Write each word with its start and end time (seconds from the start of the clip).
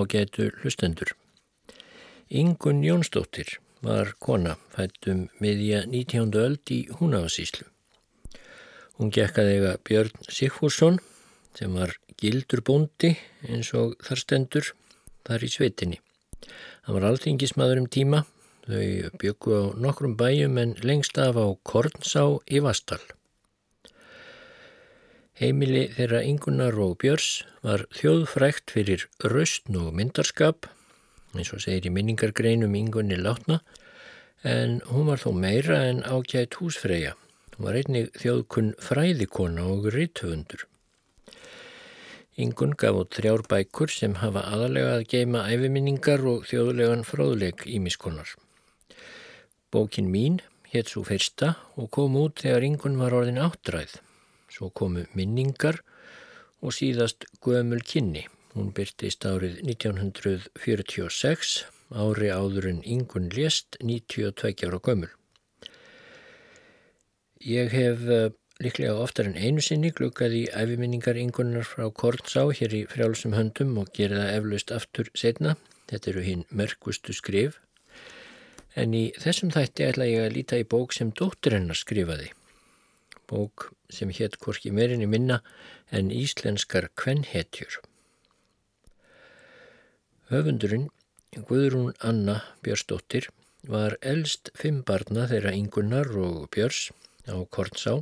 ágætu 0.00 0.50
hlustendur. 0.60 1.12
Ingun 2.30 2.82
Jónsdóttir 2.82 3.58
var 3.82 4.14
kona 4.20 4.56
fættum 4.74 5.28
miðja 5.40 5.84
19. 5.86 6.32
öld 6.36 6.72
í 6.72 6.80
Húnavasíslu. 6.98 7.66
Hún 8.96 9.12
gekkaði 9.12 9.56
eiga 9.56 9.76
Björn 9.84 10.28
Sigfússon 10.28 11.00
sem 11.56 11.72
var 11.74 11.94
gildur 12.20 12.62
bóndi 12.64 13.14
eins 13.48 13.72
og 13.76 13.96
þar 14.04 14.22
stendur 14.24 14.72
þar 15.26 15.46
í 15.46 15.52
sveitinni. 15.52 16.00
Hann 16.84 16.96
var 16.96 17.08
alþingismadur 17.10 17.80
um 17.80 17.88
tíma, 17.88 18.24
þau 18.68 19.10
byggu 19.20 19.56
á 19.56 19.62
nokkrum 19.86 20.16
bæjum 20.20 20.60
en 20.60 20.76
lengst 20.84 21.18
af 21.18 21.40
á 21.40 21.46
Kornsá 21.64 22.26
í 22.48 22.60
Vastal. 22.64 23.00
Heimili 25.40 25.86
þeirra 25.94 26.18
Ingunar 26.28 26.74
og 26.84 26.98
Björs 27.00 27.46
var 27.64 27.86
þjóðfrækt 27.96 28.74
fyrir 28.74 29.06
raustn 29.24 29.78
og 29.80 29.94
myndarskap, 29.96 30.66
eins 31.32 31.54
og 31.56 31.62
segir 31.64 31.88
í 31.88 31.92
minningargreinum 31.96 32.74
Ingunni 32.76 33.16
látna, 33.16 33.62
en 34.44 34.82
hún 34.90 35.08
var 35.08 35.22
þó 35.22 35.30
meira 35.32 35.78
en 35.88 36.02
ágætt 36.04 36.58
húsfreyja. 36.60 37.14
Hún 37.54 37.70
var 37.70 37.78
einnig 37.80 38.10
þjóðkunn 38.20 38.74
fræðikona 38.84 39.64
og 39.64 39.88
ritthöfundur. 39.94 40.66
Ingun 42.36 42.76
gaf 42.76 43.00
út 43.00 43.16
þrjár 43.16 43.46
bækur 43.48 43.96
sem 43.96 44.18
hafa 44.20 44.44
aðalega 44.44 44.98
að 44.98 45.06
geima 45.14 45.46
æfiminningar 45.48 46.20
og 46.20 46.44
þjóðlegan 46.52 47.06
fróðleik 47.08 47.64
ímiskonar. 47.64 48.36
Bókin 49.72 50.12
mín 50.12 50.42
hétt 50.68 50.92
svo 50.92 51.08
fyrsta 51.08 51.54
og 51.80 51.88
kom 51.96 52.20
út 52.20 52.44
þegar 52.44 52.68
Ingun 52.68 53.00
var 53.00 53.16
orðin 53.16 53.40
áttræð. 53.40 54.02
Svo 54.60 54.68
komu 54.76 55.06
minningar 55.16 55.78
og 56.60 56.74
síðast 56.76 57.24
Gömul 57.40 57.80
kynni. 57.80 58.26
Hún 58.52 58.74
byrtist 58.76 59.24
árið 59.24 59.62
1946, 59.64 61.52
ári 61.96 62.28
áður 62.28 62.66
en 62.68 62.82
yngun 62.84 63.30
lést 63.32 63.78
92 63.80 64.66
ára 64.68 64.80
gömul. 64.84 65.08
Ég 67.40 67.72
hef 67.72 68.02
uh, 68.04 68.26
líklega 68.60 68.98
oftar 69.00 69.30
en 69.30 69.38
einu 69.40 69.64
sinni 69.64 69.94
glukkað 69.96 70.36
í 70.42 70.42
æfiminningar 70.52 71.16
yngunar 71.22 71.64
frá 71.64 71.86
Kornsá 71.88 72.44
hér 72.58 72.74
í 72.76 72.82
frjálsum 72.90 73.38
höndum 73.38 73.78
og 73.80 73.94
gera 73.96 74.26
það 74.26 74.34
eflaust 74.34 74.74
aftur 74.76 75.08
setna. 75.22 75.54
Þetta 75.88 76.12
eru 76.12 76.26
hinn 76.26 76.44
mörgustu 76.52 77.16
skrif. 77.16 77.62
En 78.76 78.92
í 78.92 79.06
þessum 79.16 79.54
þætti 79.56 79.88
ætla 79.88 80.10
ég 80.10 80.26
að 80.26 80.36
líta 80.36 80.60
í 80.60 80.68
bók 80.68 80.92
sem 80.92 81.14
dóttur 81.16 81.56
hennar 81.56 81.80
skrifaði 81.80 82.34
bók 83.30 83.70
sem 83.88 84.10
hétt 84.10 84.38
hvorki 84.42 84.72
meirinni 84.74 85.06
minna 85.06 85.40
en 85.90 86.10
íslenskar 86.10 86.90
kvenhetjur. 86.94 87.80
Höfundurinn, 90.30 90.90
Guðrún 91.46 91.94
Anna 91.98 92.40
Björnsdóttir, 92.62 93.30
var 93.66 93.96
eldst 94.00 94.50
fimm 94.54 94.82
barna 94.86 95.26
þeirra 95.30 95.52
Ingunnar 95.54 96.10
og 96.18 96.48
Björns 96.54 96.90
á 97.26 97.38
Kornsá. 97.50 98.00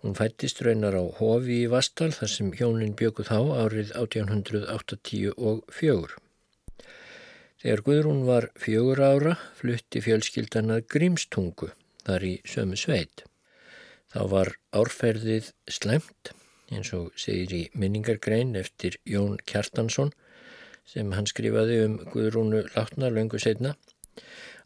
Hún 0.00 0.16
fættist 0.16 0.62
raunar 0.64 0.96
á 0.96 1.04
Hofi 1.18 1.64
í 1.64 1.70
Vastal 1.70 2.10
þar 2.16 2.32
sem 2.32 2.52
hjónin 2.56 2.94
bjökuð 2.96 3.28
þá 3.28 3.40
árið 3.64 3.90
1880 4.00 5.34
og 5.36 5.64
fjögur. 5.68 6.14
Þegar 7.60 7.82
Guðrún 7.84 8.22
var 8.24 8.48
fjögur 8.56 9.02
ára 9.04 9.34
flutti 9.58 10.00
fjölskyldanað 10.00 10.86
Grímstungu 10.94 11.74
þar 12.06 12.24
í 12.24 12.38
sömu 12.48 12.78
sveit. 12.80 13.26
Þá 14.10 14.22
var 14.32 14.48
árferðið 14.74 15.52
slemt 15.70 16.32
eins 16.74 16.90
og 16.96 17.10
segir 17.18 17.52
í 17.54 17.62
minningargrein 17.78 18.56
eftir 18.58 18.96
Jón 19.06 19.36
Kjartansson 19.46 20.10
sem 20.90 21.12
hann 21.14 21.28
skrifaði 21.30 21.76
um 21.84 21.96
Guðrúnu 22.10 22.64
látna 22.74 23.10
löngu 23.14 23.38
setna. 23.42 23.76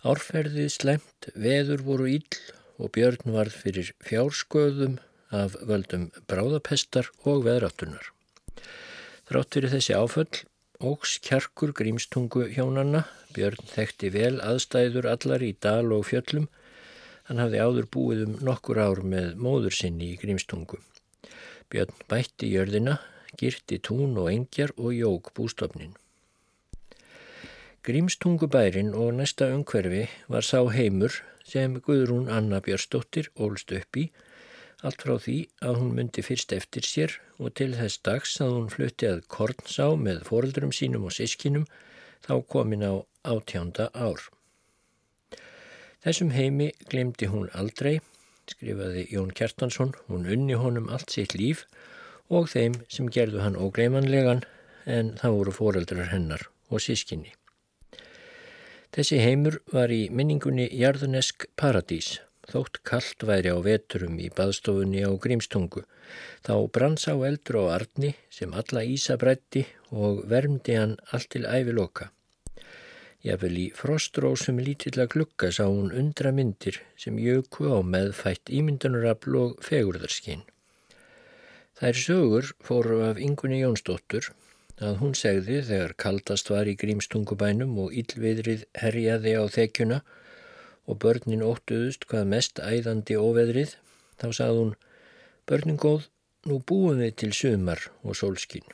Árferðið 0.05 0.71
slemt, 0.73 1.29
veður 1.37 1.85
voru 1.85 2.09
íll 2.17 2.41
og 2.81 2.93
björn 2.97 3.35
varð 3.37 3.57
fyrir 3.65 3.93
fjársköðum 4.05 4.99
af 5.35 5.57
völdum 5.69 6.09
bráðapestar 6.31 7.11
og 7.29 7.45
veðráttunar. 7.45 8.11
Þrátt 9.29 9.57
fyrir 9.57 9.73
þessi 9.73 9.97
áföll, 9.97 10.43
ógs 10.81 11.19
kjarkur 11.25 11.73
grímstungu 11.77 12.49
hjónanna, 12.53 13.05
björn 13.37 13.61
þekkti 13.73 14.13
vel 14.15 14.37
aðstæður 14.45 15.09
allar 15.13 15.45
í 15.45 15.55
dal 15.61 15.93
og 15.97 16.09
fjöllum 16.11 16.49
Hann 17.29 17.41
hafði 17.41 17.61
áður 17.65 17.91
búið 17.97 18.23
um 18.27 18.39
nokkur 18.45 18.81
ár 18.85 19.01
með 19.01 19.35
móður 19.41 19.77
sinni 19.77 20.11
í 20.13 20.19
Grímstungu. 20.21 20.81
Björn 21.73 22.01
bætti 22.11 22.51
jörðina, 22.53 22.99
girti 23.41 23.79
tún 23.81 24.19
og 24.21 24.29
engjar 24.33 24.75
og 24.77 24.93
jók 24.93 25.31
bústofnin. 25.37 25.95
Grímstungubærin 27.85 28.93
og 28.97 29.15
næsta 29.17 29.49
umhverfi 29.53 30.05
var 30.33 30.45
sá 30.45 30.61
heimur 30.73 31.17
sem 31.45 31.81
Guðrún 31.87 32.31
Anna 32.33 32.61
Björnsdóttir 32.65 33.29
ólst 33.37 33.73
upp 33.77 33.99
í, 34.01 34.05
allt 34.85 35.05
frá 35.05 35.17
því 35.21 35.37
að 35.65 35.81
hún 35.81 35.91
myndi 35.97 36.25
fyrst 36.25 36.53
eftir 36.57 36.89
sér 36.89 37.19
og 37.39 37.53
til 37.61 37.73
þess 37.77 38.01
dags 38.09 38.37
að 38.45 38.55
hún 38.59 38.71
flutti 38.73 39.09
að 39.09 39.25
Kornsá 39.33 39.91
með 40.01 40.25
foreldrum 40.29 40.73
sínum 40.77 41.05
og 41.09 41.17
sískinum 41.17 41.69
þá 42.25 42.35
komin 42.55 42.85
á 42.85 42.95
átjánda 43.25 43.91
ár. 43.93 44.21
Þessum 46.05 46.35
heimi 46.37 46.67
glemdi 46.93 47.31
hún 47.33 47.47
aldrei, 47.57 47.95
skrifaði 48.53 49.07
Jón 49.09 49.31
Kjartansson, 49.33 49.95
hún 50.11 50.27
unni 50.29 50.59
honum 50.61 50.91
allt 50.93 51.15
sitt 51.15 51.33
líf 51.33 51.63
og 52.29 52.51
þeim 52.53 52.75
sem 52.93 53.07
gerðu 53.09 53.41
hann 53.41 53.57
ógleimanlegan 53.57 54.43
en 54.85 55.15
það 55.21 55.37
voru 55.39 55.55
foreldrar 55.59 56.11
hennar 56.11 56.45
og 56.69 56.83
sískinni. 56.85 57.33
Þessi 58.93 59.23
heimur 59.23 59.57
var 59.73 59.95
í 59.97 60.11
minningunni 60.13 60.67
Jarðunesk 60.77 61.49
Paradís, 61.57 62.19
þótt 62.53 62.83
kallt 62.85 63.25
væri 63.25 63.55
á 63.57 63.59
veturum 63.65 64.21
í 64.21 64.29
baðstofunni 64.29 65.07
á 65.09 65.11
Grímstungu. 65.17 65.87
Þá 66.45 66.55
branns 66.69 67.09
á 67.09 67.17
eldur 67.17 67.65
á 67.65 67.81
arni 67.81 68.13
sem 68.29 68.53
alla 68.53 68.85
Ísa 68.85 69.17
brætti 69.17 69.65
og 69.89 70.21
vermdi 70.29 70.77
hann 70.77 70.99
allt 71.17 71.33
til 71.33 71.49
æviloka. 71.49 72.13
Jafnvel 73.25 73.57
í 73.57 73.69
frostrósum 73.73 74.59
lítilla 74.61 75.07
glukka 75.09 75.49
sá 75.57 75.63
hún 75.65 75.95
undra 75.97 76.29
myndir 76.37 76.83
sem 77.01 77.17
jöku 77.17 77.71
á 77.73 77.81
meðfætt 77.81 78.53
ímyndanurafl 78.53 79.39
og 79.41 79.55
fegurðarskinn. 79.65 80.43
Þær 81.81 82.01
sögur 82.01 82.51
fóru 82.67 82.99
af 83.07 83.17
yngunni 83.17 83.63
Jónsdóttur 83.63 84.29
að 84.77 85.01
hún 85.01 85.17
segði 85.17 85.63
þegar 85.71 85.97
kaldast 86.05 86.53
var 86.53 86.69
í 86.69 86.77
grímstungubænum 86.77 87.73
og 87.87 87.97
yllviðrið 87.97 88.69
herjaði 88.83 89.35
á 89.41 89.45
þekjuna 89.57 90.03
og 90.85 91.01
börnin 91.01 91.49
óttuðust 91.49 92.05
hvað 92.11 92.31
mest 92.37 92.61
æðandi 92.61 93.17
óveðrið, 93.17 93.77
þá 94.21 94.29
sað 94.37 94.61
hún, 94.61 94.73
börnin 95.49 95.81
góð, 95.81 96.11
nú 96.45 96.61
búum 96.61 97.01
við 97.01 97.17
til 97.25 97.33
sumar 97.33 97.89
og 98.05 98.21
sólskinn. 98.21 98.69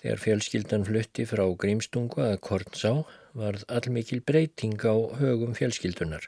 Þegar 0.00 0.20
fjölskyldan 0.24 0.84
flutti 0.88 1.26
frá 1.28 1.42
Grímstungu 1.62 2.22
að 2.24 2.38
Kornsá 2.46 2.92
varð 3.36 3.66
allmikil 3.68 4.22
breyting 4.24 4.80
á 4.80 4.96
högum 5.20 5.52
fjölskyldunar. 5.58 6.24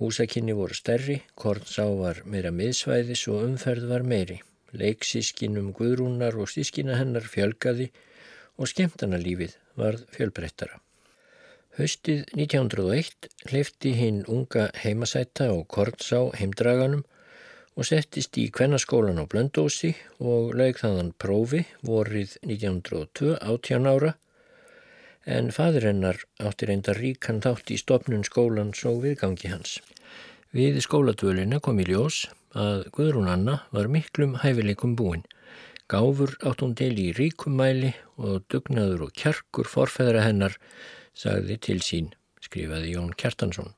Húsakinni 0.00 0.54
voru 0.56 0.76
stærri, 0.78 1.18
Kornsá 1.36 1.84
var 1.98 2.22
meira 2.24 2.48
miðsvæðis 2.56 3.26
og 3.28 3.44
umferð 3.44 3.90
var 3.90 4.06
meiri. 4.14 4.38
Leiksískinum 4.72 5.74
Guðrúnar 5.76 6.38
og 6.40 6.48
sískina 6.48 6.96
hennar 6.96 7.26
fjölgaði 7.28 7.90
og 8.56 8.70
skemmtanalífið 8.72 9.58
varð 9.76 10.06
fjölbreyttara. 10.14 10.80
Haustið 11.76 12.24
1901 12.32 13.28
hleyfti 13.50 13.92
hinn 13.98 14.24
unga 14.24 14.70
heimasæta 14.80 15.50
og 15.52 15.66
Kornsá 15.68 16.22
heimdraganum 16.40 17.04
og 17.78 17.86
settist 17.86 18.36
í 18.40 18.48
kvennaskólan 18.54 19.20
á 19.22 19.24
Blöndósi 19.30 19.92
og 20.18 20.54
laug 20.58 20.80
þaðan 20.80 21.12
prófi 21.22 21.62
vorið 21.86 22.36
1902 22.42 23.36
átján 23.38 23.88
ára 23.90 24.16
en 25.30 25.50
fadur 25.54 25.86
hennar 25.86 26.18
átti 26.40 26.68
reynda 26.68 26.94
ríkan 26.96 27.40
þátt 27.44 27.70
í 27.70 27.78
stopnun 27.78 28.24
skólans 28.26 28.82
og 28.88 29.02
viðgangi 29.04 29.52
hans. 29.52 29.78
Við 30.50 30.80
skóladvölina 30.82 31.60
kom 31.62 31.78
í 31.78 31.86
ljós 31.86 32.24
að 32.58 32.88
Guðrún 32.96 33.30
Anna 33.30 33.60
var 33.70 33.86
miklum 33.92 34.38
hæfileikum 34.42 34.96
búin. 34.98 35.22
Gáfur 35.90 36.34
átt 36.46 36.64
hún 36.64 36.74
til 36.78 36.96
í 36.98 37.10
ríkum 37.14 37.54
mæli 37.58 37.92
og 38.18 38.46
dugnaður 38.50 39.06
og 39.06 39.14
kjarkur 39.14 39.70
forfæðra 39.70 40.24
hennar 40.26 40.56
sagði 41.14 41.58
til 41.58 41.78
sín, 41.84 42.10
skrifaði 42.42 42.96
Jón 42.96 43.14
Kjartansson. 43.14 43.74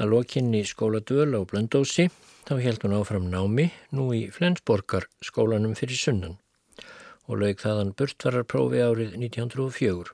Að 0.00 0.14
lokinni 0.16 0.64
skóladvöl 0.66 1.36
á 1.38 1.40
Blöndósi 1.46 2.08
þá 2.48 2.54
held 2.62 2.84
hún 2.86 2.96
áfram 2.98 3.28
námi 3.30 3.68
nú 3.94 4.08
í 4.16 4.24
Flensborgar 4.34 5.06
skólanum 5.22 5.76
fyrir 5.78 5.98
sunnan 5.98 6.38
og 7.30 7.38
laug 7.42 7.60
þaðan 7.62 7.94
burtvararprófi 7.98 8.82
árið 8.82 9.14
1904. 9.18 10.10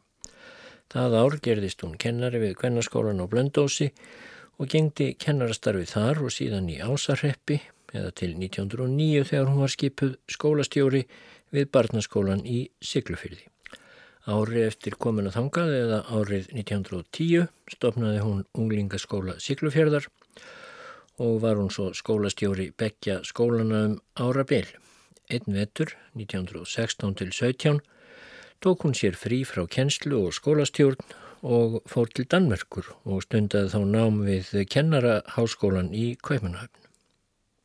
Það 0.92 1.16
ár 1.20 1.36
gerðist 1.44 1.84
hún 1.84 1.96
kennari 2.00 2.40
við 2.42 2.54
Kvennaskólan 2.60 3.20
á 3.20 3.26
Blöndósi 3.28 3.90
og 4.58 4.70
gengdi 4.72 5.12
kennarastarfi 5.20 5.88
þar 5.88 6.22
og 6.26 6.34
síðan 6.34 6.70
í 6.72 6.78
Ásarreppi 6.84 7.60
eða 7.92 8.12
til 8.16 8.34
1909 8.36 9.24
þegar 9.28 9.50
hún 9.50 9.62
var 9.64 9.72
skipuð 9.72 10.16
skólastjóri 10.28 11.04
við 11.54 11.70
barnaskólan 11.72 12.44
í 12.44 12.66
Siglufyrði. 12.84 13.46
Árið 14.28 14.66
eftir 14.66 14.96
komin 15.00 15.30
að 15.30 15.38
þangað 15.38 15.74
eða 15.78 15.98
árið 16.12 16.50
1910 16.52 17.46
stopnaði 17.72 18.24
hún 18.24 18.42
unglingaskóla 18.52 19.38
Siglufjörðar 19.40 20.08
og 21.18 21.40
var 21.42 21.58
hún 21.58 21.70
svo 21.74 21.90
skólastjóri 21.94 22.70
begja 22.78 23.20
skólana 23.26 23.84
um 23.86 23.96
ára 24.14 24.44
byl. 24.44 24.66
Einn 25.28 25.54
vetur, 25.54 25.92
1916 26.14 27.14
til 27.14 27.32
17, 27.32 27.80
tók 28.62 28.86
hún 28.86 28.94
sér 28.94 29.18
frí 29.18 29.44
frá 29.44 29.66
kennslu 29.66 30.26
og 30.26 30.32
skólastjórn 30.32 31.02
og 31.42 31.82
fór 31.86 32.08
til 32.14 32.26
Danmerkur 32.26 32.86
og 33.04 33.22
stundaði 33.26 33.74
þá 33.74 33.80
nám 33.84 34.22
við 34.26 34.64
kennaraháskólan 34.70 35.92
í 35.94 36.16
Kaupanhöfn. 36.22 36.86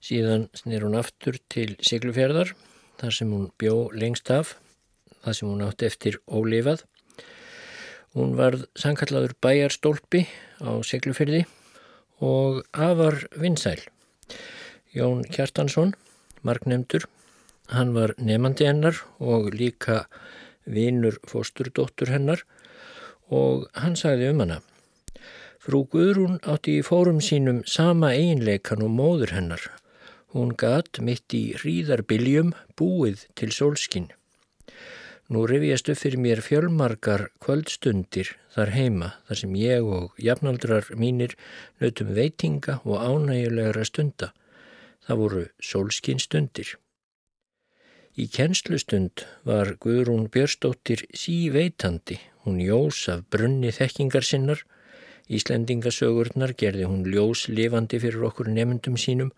Síðan 0.04 0.50
snir 0.54 0.84
hún 0.84 1.00
aftur 1.00 1.38
til 1.50 1.78
Siglufjörðar, 1.80 2.52
þar 3.00 3.14
sem 3.16 3.32
hún 3.32 3.50
bjó 3.58 3.90
lengst 3.96 4.30
af 4.30 4.58
það 5.24 5.38
sem 5.38 5.50
hún 5.50 5.66
átti 5.66 5.88
eftir 5.88 6.20
ólifað. 6.28 6.84
Hún 8.14 8.36
varð 8.38 8.68
sankalladur 8.78 9.34
bæjarstólpi 9.42 10.28
á 10.62 10.72
seglufyrði 10.86 11.46
og 12.24 12.64
afar 12.72 13.20
vinsæl. 13.36 13.82
Jón 14.96 15.24
Kjartansson, 15.28 15.94
marknemdur, 16.48 17.08
hann 17.76 17.94
var 17.96 18.14
nefandi 18.18 18.68
hennar 18.70 19.00
og 19.20 19.52
líka 19.52 20.04
vinur 20.66 21.18
fósturdóttur 21.28 22.14
hennar 22.14 22.44
og 23.28 23.68
hann 23.74 23.98
sagði 24.00 24.30
um 24.32 24.44
hana. 24.44 24.60
Frú 25.64 25.86
Guðrún 25.92 26.40
átti 26.44 26.80
í 26.80 26.86
fórum 26.86 27.22
sínum 27.24 27.64
sama 27.68 28.12
einleikan 28.14 28.84
og 28.84 28.92
móður 28.92 29.32
hennar. 29.38 29.64
Hún 30.34 30.56
gatt 30.60 31.00
mitt 31.00 31.34
í 31.38 31.54
hríðarbiljum 31.56 32.52
búið 32.80 33.28
til 33.40 33.52
sólskinn. 33.56 34.10
Nú 35.32 35.46
rifjast 35.48 35.88
upp 35.88 36.02
fyrir 36.02 36.20
mér 36.20 36.42
fjölmarkar 36.44 37.30
kvöldstundir 37.40 38.34
þar 38.52 38.72
heima 38.76 39.08
þar 39.28 39.40
sem 39.40 39.54
ég 39.56 39.86
og 39.98 40.18
jafnaldrar 40.20 40.90
mínir 41.00 41.38
nautum 41.80 42.10
veitinga 42.18 42.82
og 42.84 43.00
ánægulegra 43.00 43.86
stunda. 43.88 44.34
Það 45.08 45.22
voru 45.22 45.44
sólskinstundir. 45.64 46.74
Í 48.20 48.28
kennslustund 48.30 49.24
var 49.48 49.72
Guðrún 49.82 50.28
Björstóttir 50.30 51.06
síveitandi. 51.18 52.20
Hún 52.44 52.60
jós 52.62 53.08
af 53.10 53.24
brunni 53.32 53.72
þekkingar 53.74 54.28
sinnar. 54.28 54.60
Íslendingasögurnar 55.32 56.54
gerði 56.60 56.86
hún 56.92 57.08
ljós 57.08 57.48
lifandi 57.48 58.02
fyrir 58.04 58.28
okkur 58.28 58.52
nefndum 58.52 59.00
sínum 59.00 59.32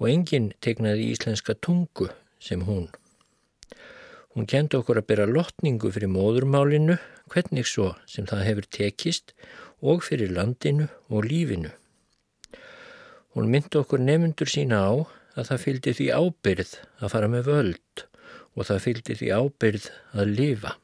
og 0.00 0.08
enginn 0.08 0.50
tegnaði 0.64 1.12
íslenska 1.12 1.54
tungu 1.54 2.08
sem 2.40 2.64
hún. 2.64 2.88
Hún 4.38 4.46
kendi 4.46 4.78
okkur 4.78 5.00
að 5.00 5.06
byrja 5.10 5.24
lotningu 5.34 5.88
fyrir 5.90 6.10
móðurmálinu, 6.14 6.94
hvernig 7.26 7.66
svo 7.66 7.88
sem 8.06 8.26
það 8.30 8.44
hefur 8.46 8.68
tekist 8.76 9.32
og 9.82 10.04
fyrir 10.06 10.30
landinu 10.30 10.86
og 11.10 11.26
lífinu. 11.26 11.72
Hún 13.34 13.50
myndi 13.50 13.80
okkur 13.80 13.98
nefnundur 13.98 14.46
sína 14.46 14.78
á 14.86 14.94
að 15.34 15.48
það 15.48 15.64
fylgdi 15.64 15.96
því 15.98 16.06
ábyrð 16.20 16.76
að 17.02 17.12
fara 17.16 17.32
með 17.34 17.50
völd 17.50 18.04
og 18.54 18.70
það 18.70 18.80
fylgdi 18.86 19.18
því 19.18 19.32
ábyrð 19.40 19.90
að 20.14 20.32
lifa. 20.38 20.74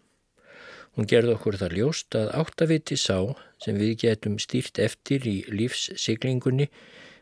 Hún 0.99 1.11
gerði 1.15 1.39
okkur 1.39 1.63
það 1.63 1.79
ljóst 1.79 2.19
að 2.19 2.35
áttaviti 2.43 2.99
sá 2.99 3.19
sem 3.63 3.79
við 3.79 3.97
getum 4.03 4.41
stýrt 4.43 4.83
eftir 4.83 5.31
í 5.31 5.39
lífssiglingunni 5.47 6.73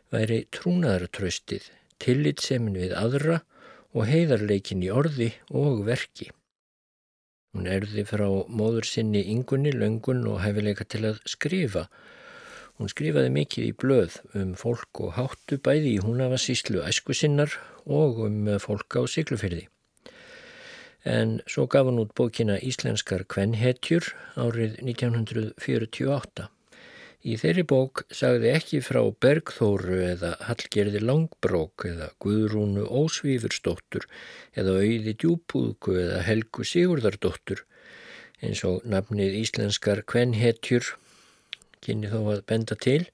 væri 0.09 0.47
trúnaðartröstið, 0.49 1.69
tillitsemin 2.01 2.81
við 2.81 2.97
aðra 2.97 3.43
og 3.43 3.52
heiðarleikin 4.09 4.81
í 4.81 4.89
orði 4.89 5.29
og 5.53 5.83
verki. 5.85 6.31
Hún 7.53 7.67
erði 7.69 8.01
frá 8.09 8.25
móður 8.49 8.87
sinni 8.89 9.21
yngunni, 9.29 9.69
löngun 9.77 10.23
og 10.25 10.39
hefileika 10.41 10.87
til 10.89 11.03
að 11.11 11.19
skrifa. 11.29 11.83
Hún 12.81 12.89
skrifaði 12.89 13.29
mikið 13.35 13.67
í 13.67 13.75
blöð 13.77 14.15
um 14.39 14.55
fólk 14.57 15.03
og 15.05 15.13
háttu 15.19 15.59
bæði 15.61 15.91
í 15.91 16.01
húnafa 16.01 16.39
síslu 16.41 16.81
æsku 16.81 17.13
sinnar 17.13 17.53
og 17.85 18.23
um 18.25 18.49
fólk 18.57 18.97
á 18.97 19.05
siglufyrði. 19.05 19.67
En 21.05 21.41
svo 21.45 21.67
gaf 21.69 21.85
hún 21.85 22.01
út 22.01 22.15
bókina 22.17 22.57
Íslenskar 22.57 23.27
kvenhetjur 23.29 24.09
árið 24.33 24.79
1948. 24.81 26.49
Í 27.23 27.37
þeirri 27.39 27.63
bók 27.63 28.01
sagði 28.11 28.49
ekki 28.51 28.81
frá 28.83 28.99
Bergþóru 29.23 30.01
eða 30.09 30.33
Hallgerði 30.43 30.99
Langbrók 30.99 31.85
eða 31.87 32.09
Guðrúnu 32.23 32.83
Ósvífursdóttur 32.83 34.09
eða 34.59 34.73
Auði 34.81 35.13
Djúbúðku 35.15 35.95
eða 36.01 36.19
Helgu 36.27 36.67
Sigurdardóttur 36.67 37.63
eins 38.43 38.65
og 38.67 38.83
nafnið 38.83 39.39
íslenskar 39.39 40.03
kvenhetjur 40.03 40.97
kynni 41.83 42.11
þó 42.11 42.19
að 42.35 42.43
benda 42.51 42.75
til 42.75 43.05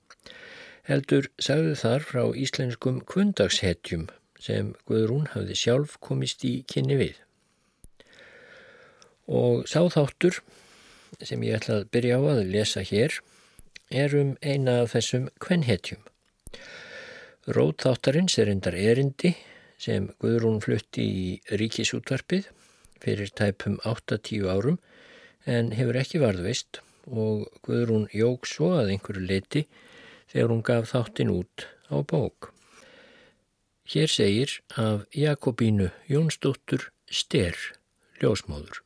heldur 0.90 1.30
sagði 1.38 1.78
þar 1.78 2.10
frá 2.10 2.24
íslenskum 2.34 3.04
kvöndagshetjum 3.06 4.10
sem 4.42 4.74
Guðrún 4.90 5.30
hafði 5.36 5.58
sjálf 5.62 6.00
komist 6.02 6.42
í 6.48 6.64
kynni 6.66 6.98
við. 6.98 7.18
Og 9.30 9.68
sáþáttur 9.70 10.42
sem 11.22 11.44
ég 11.46 11.60
ætla 11.60 11.84
að 11.84 11.92
byrja 11.94 12.18
á 12.18 12.22
að 12.34 12.48
lesa 12.56 12.82
hér 12.82 13.20
er 13.90 14.14
um 14.16 14.36
eina 14.42 14.82
af 14.84 14.94
þessum 14.94 15.30
kvenhetjum. 15.42 16.02
Róðþáttarins 17.50 18.38
er 18.42 18.52
endar 18.52 18.78
erindi 18.78 19.34
sem 19.82 20.10
Guðrún 20.22 20.60
flutti 20.62 21.06
í 21.06 21.58
ríkisútvarpið 21.58 22.50
fyrir 23.02 23.32
tæpum 23.34 23.80
8-10 23.88 24.46
árum 24.52 24.78
en 25.50 25.72
hefur 25.74 25.98
ekki 25.98 26.22
varðvist 26.22 26.82
og 27.10 27.48
Guðrún 27.66 28.06
jóg 28.14 28.46
svo 28.46 28.76
að 28.78 28.94
einhverju 28.94 29.26
leiti 29.26 29.66
þegar 30.30 30.54
hún 30.54 30.64
gaf 30.66 30.92
þáttin 30.94 31.34
út 31.34 31.66
á 31.90 31.98
bók. 32.06 32.52
Hér 33.90 34.12
segir 34.14 34.60
af 34.78 35.08
Jakobínu 35.18 35.90
Jónsdóttur 36.06 36.92
Ster, 37.10 37.58
ljósmóður. 38.22 38.84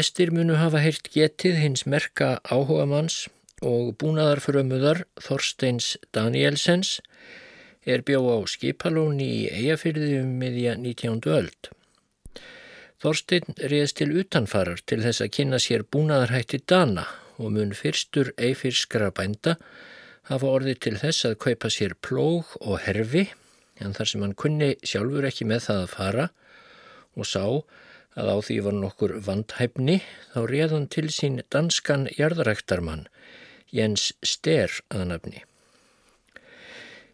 Flestir 0.00 0.30
munu 0.32 0.54
hafa 0.56 0.80
heyrt 0.80 1.10
getið 1.12 1.58
hins 1.60 1.82
merka 1.84 2.28
áhugamanns 2.48 3.26
og 3.60 3.90
búnaðarfrömuðar 4.00 5.02
Þorsteins 5.20 5.90
Danielsens 6.16 7.02
er 7.84 8.00
bjó 8.08 8.22
á 8.32 8.40
skipalóni 8.48 9.26
í 9.28 9.42
eigafyrði 9.58 10.22
um 10.22 10.30
miðja 10.40 10.78
19. 10.80 11.20
öld. 11.28 11.68
Þorstein 13.04 13.60
réðst 13.60 13.98
til 13.98 14.08
utanfarar 14.22 14.80
til 14.88 15.02
þess 15.04 15.20
að 15.20 15.34
kynna 15.36 15.60
sér 15.60 15.84
búnaðarhætti 15.84 16.62
Dana 16.64 17.04
og 17.36 17.52
mun 17.58 17.76
fyrstur 17.76 18.32
eifirskra 18.40 19.10
bænda 19.12 19.58
hafa 20.32 20.54
orðið 20.54 20.80
til 20.86 20.94
þess 21.04 21.28
að 21.28 21.36
kaupa 21.44 21.74
sér 21.76 21.98
plóg 22.00 22.56
og 22.62 22.80
herfi 22.86 23.26
en 23.76 23.92
þar 23.92 24.14
sem 24.14 24.24
hann 24.24 24.32
kunni 24.46 24.72
sjálfur 24.80 25.28
ekki 25.28 25.50
með 25.52 25.66
það 25.68 25.84
að 25.84 25.94
fara 25.98 26.28
og 27.20 27.28
sá 27.28 27.44
að 27.44 27.62
á 28.18 28.36
því 28.42 28.56
var 28.66 28.76
nokkur 28.76 29.12
vandhæfni 29.26 30.00
þá 30.32 30.40
réðan 30.50 30.88
til 30.90 31.08
sín 31.14 31.42
danskan 31.52 32.08
jarðaræktarmann 32.18 33.06
Jens 33.70 34.10
Ster 34.26 34.72
að 34.90 35.06
nafni. 35.12 35.44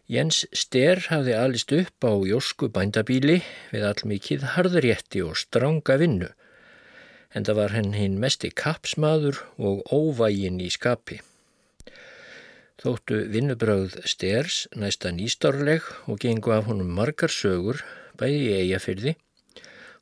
Jens 0.09 0.45
Ster 0.55 1.03
hafði 1.11 1.35
alist 1.37 1.73
upp 1.75 2.07
á 2.07 2.13
jósku 2.25 2.69
bændabíli 2.73 3.41
við 3.73 3.85
allmikið 3.91 4.45
harðrétti 4.55 5.21
og 5.21 5.37
stránga 5.37 5.97
vinnu, 6.01 6.31
en 7.35 7.45
það 7.45 7.59
var 7.59 7.75
henn 7.75 7.93
hinn 7.93 8.17
mesti 8.23 8.49
kapsmaður 8.49 9.43
og 9.59 9.83
óvægin 9.91 10.61
í 10.63 10.71
skapi. 10.73 11.19
Þóttu 12.81 13.23
vinnubröð 13.33 13.99
Sters 14.07 14.65
næsta 14.73 15.11
nýstárleg 15.13 15.85
og 16.07 16.21
gengu 16.23 16.53
af 16.55 16.69
honum 16.69 16.89
margar 16.93 17.33
sögur, 17.33 17.83
bæði 18.17 18.43
í 18.47 18.57
eigafyrði 18.61 19.17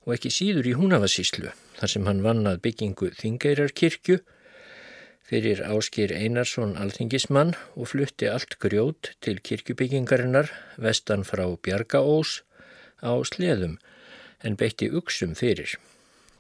og 0.06 0.14
ekki 0.16 0.32
síður 0.34 0.70
í 0.70 0.76
húnafasíslu, 0.78 1.52
þar 1.80 1.92
sem 1.92 2.08
hann 2.08 2.22
vannað 2.26 2.62
byggingu 2.66 3.10
Þingeirarkirkju 3.18 4.20
fyrir 5.26 5.64
Áskir 5.66 6.14
Einarsson 6.14 6.76
alþingismann 6.78 7.56
og 7.74 7.90
flutti 7.90 8.30
allt 8.30 8.60
grjót 8.62 9.16
til 9.26 9.42
kirkjubyggingarinnar 9.42 10.52
vestan 10.78 11.26
frá 11.26 11.48
Bjargaós 11.58 12.44
á 13.02 13.18
sleðum 13.26 13.80
en 14.46 14.58
beitti 14.60 14.92
uksum 14.94 15.34
fyrir. 15.34 15.74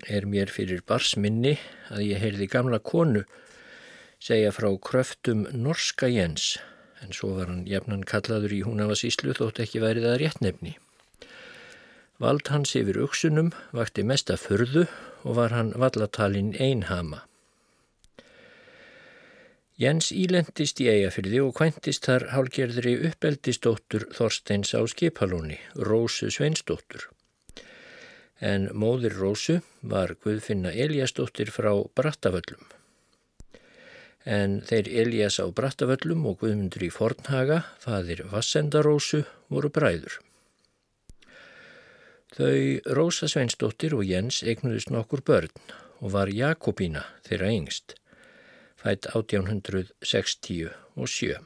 Er 0.06 0.30
mér 0.30 0.52
fyrir 0.54 0.86
barsminni 0.86 1.56
að 1.90 2.06
ég 2.12 2.22
heyrði 2.22 2.50
gamla 2.52 2.80
konu 2.84 3.26
segja 4.22 4.54
frá 4.54 4.70
kröftum 4.78 5.48
Norska 5.50 6.12
Jens 6.12 6.60
en 7.02 7.14
svo 7.14 7.34
var 7.40 7.50
hann 7.50 7.66
jafnan 7.70 8.06
kallaður 8.06 8.54
í 8.54 8.64
húnavasíslu 8.66 9.34
þótt 9.38 9.66
ekki 9.66 9.82
værið 9.82 10.12
að 10.12 10.20
réttnefni. 10.22 10.78
Vald 12.20 12.48
hans 12.48 12.72
yfir 12.80 13.02
uksunum 13.04 13.52
vakti 13.76 14.04
mesta 14.08 14.38
förðu 14.40 14.86
og 15.26 15.36
var 15.40 15.56
hann 15.56 15.74
vallatalinn 15.76 16.54
einhama. 16.56 17.26
Jens 19.76 20.14
ílendist 20.16 20.80
í 20.80 20.88
eigafyrði 20.88 21.42
og 21.44 21.58
kvæntist 21.58 22.06
þar 22.08 22.30
hálgerðri 22.32 22.94
uppeldistóttur 23.10 24.06
Þorsteins 24.16 24.72
á 24.72 24.80
skipalóni, 24.88 25.58
Rósu 25.76 26.30
Sveinsdóttur. 26.32 27.10
En 28.40 28.70
móðir 28.72 29.18
Rósu 29.20 29.58
var 29.84 30.16
Guðfinna 30.24 30.72
Eliasdóttir 30.72 31.52
frá 31.52 31.74
Brattavöllum. 32.00 32.64
En 34.24 34.62
þeir 34.70 34.88
Elias 35.04 35.42
á 35.44 35.46
Brattavöllum 35.52 36.24
og 36.32 36.40
Guðmundur 36.46 36.88
í 36.88 36.90
Fornhaga, 36.90 37.66
fadir 37.84 38.24
Vassendarósu, 38.32 39.26
voru 39.52 39.70
bræður. 39.70 40.22
Þau 42.36 42.84
Rósa 42.98 43.30
Sveinsdóttir 43.32 43.94
og 43.96 44.04
Jens 44.04 44.42
eignuðist 44.44 44.90
nokkur 44.92 45.22
börn 45.24 45.54
og 46.04 46.12
var 46.12 46.28
Jakobína 46.28 47.08
þeirra 47.24 47.48
yngst 47.56 47.96
fætt 48.82 49.08
1867. 49.16 51.40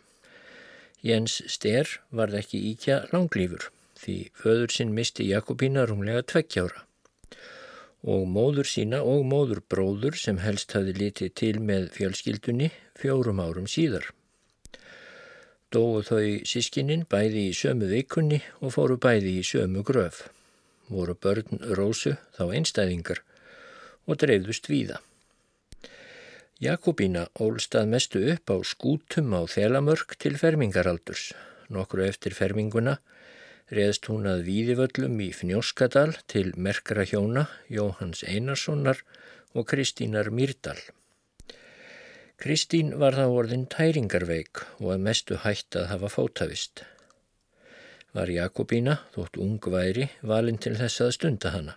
Jens 1.05 1.43
Ster 1.47 1.87
varð 2.09 2.33
ekki 2.41 2.59
íkja 2.71 3.05
langlýfur 3.13 3.69
því 4.01 4.33
föður 4.41 4.69
sinn 4.75 4.91
misti 4.97 5.23
Jakobína 5.29 5.81
rúmlega 5.87 6.23
tveggjára 6.31 6.79
og 8.09 8.21
móður 8.31 8.67
sína 8.71 8.99
og 9.03 9.25
móður 9.29 9.61
bróður 9.71 10.15
sem 10.17 10.37
helst 10.41 10.73
hafi 10.75 10.93
litið 10.97 11.29
til 11.43 11.57
með 11.69 11.83
fjölskyldunni 11.99 12.69
fjórum 12.97 13.39
árum 13.43 13.67
síðar. 13.69 14.05
Dóðu 15.69 16.01
þau 16.09 16.27
sískininn 16.49 17.05
bæði 17.11 17.41
í 17.51 17.53
sömu 17.53 17.85
vikunni 17.93 18.39
og 18.63 18.73
fóru 18.73 18.97
bæði 18.97 19.31
í 19.43 19.45
sömu 19.45 19.85
gröf. 19.85 20.17
Voru 20.89 21.13
börn 21.13 21.61
rósu 21.77 22.15
þá 22.37 22.43
einstæðingar 22.57 23.21
og 24.09 24.19
dreifðust 24.23 24.69
víða. 24.71 24.99
Jakobína 26.59 27.27
ólstað 27.39 27.87
mestu 27.93 28.19
upp 28.33 28.51
á 28.51 28.57
skútum 28.67 29.31
á 29.37 29.47
þelamörk 29.47 30.17
til 30.19 30.33
fermingaraldurs. 30.41 31.29
Nokkru 31.71 32.03
eftir 32.03 32.35
ferminguna 32.35 32.97
reðst 33.71 34.09
hún 34.09 34.25
að 34.27 34.43
Víðivöllum 34.49 35.19
í 35.21 35.29
Fnjóskadal 35.35 36.17
til 36.27 36.49
merkra 36.57 37.05
hjóna 37.05 37.45
Jóhans 37.69 38.25
Einarssonar 38.25 39.03
og 39.53 39.69
Kristínar 39.69 40.33
Myrdal. 40.33 40.79
Kristín 42.39 42.95
var 42.99 43.17
þá 43.19 43.25
orðin 43.27 43.67
tæringarveik 43.69 44.63
og 44.79 44.93
að 44.95 45.05
mestu 45.05 45.39
hætt 45.43 45.75
að 45.75 45.89
hafa 45.93 46.11
fótavist. 46.13 46.83
Var 48.17 48.31
Jakobína, 48.33 48.95
þótt 49.13 49.37
ung 49.37 49.59
væri, 49.69 50.07
valin 50.25 50.57
til 50.57 50.73
þess 50.79 51.03
að 51.05 51.11
stunda 51.17 51.51
hana. 51.53 51.75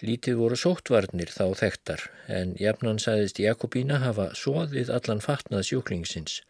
Lítið 0.00 0.38
voru 0.40 0.56
sóttvarnir 0.60 1.30
þá 1.32 1.44
þekktar 1.56 2.02
en 2.38 2.54
jafnan 2.60 3.00
sæðist 3.00 3.40
Jakobína 3.40 4.02
hafa 4.02 4.30
soðið 4.36 4.92
allan 4.92 5.22
fatnað 5.24 5.66
sjúklingsins 5.70 6.42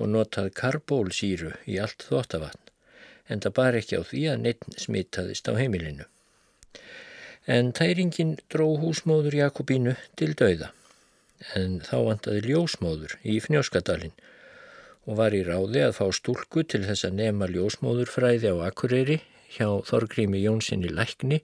og 0.00 0.08
notað 0.12 0.48
karbólsýru 0.56 1.52
í 1.68 1.76
allt 1.80 2.06
þóttavatn 2.08 2.70
en 3.28 3.44
það 3.44 3.56
bar 3.58 3.78
ekki 3.80 4.00
á 4.00 4.02
því 4.08 4.22
að 4.32 4.40
neitt 4.44 4.80
smitaðist 4.80 5.48
á 5.48 5.52
heimilinu. 5.60 6.08
En 7.44 7.72
tæringin 7.76 8.36
dró 8.52 8.66
húsmóður 8.80 9.36
Jakobínu 9.40 9.96
til 10.20 10.32
dauða 10.36 10.72
en 11.56 11.78
þá 11.84 11.96
vantaði 12.08 12.44
ljósmóður 12.48 13.16
í 13.24 13.38
Fnjóskadalinn 13.44 14.16
og 15.08 15.16
var 15.20 15.34
í 15.36 15.40
ráði 15.46 15.84
að 15.86 15.96
fá 15.96 16.06
stúlku 16.12 16.64
til 16.68 16.82
þess 16.84 17.06
að 17.08 17.18
nema 17.22 17.48
ljósmóðurfræði 17.50 18.52
á 18.52 18.56
Akureyri 18.68 19.20
hjá 19.54 19.66
Þorgrími 19.88 20.42
Jónssoni 20.42 20.92
Lækni 20.92 21.40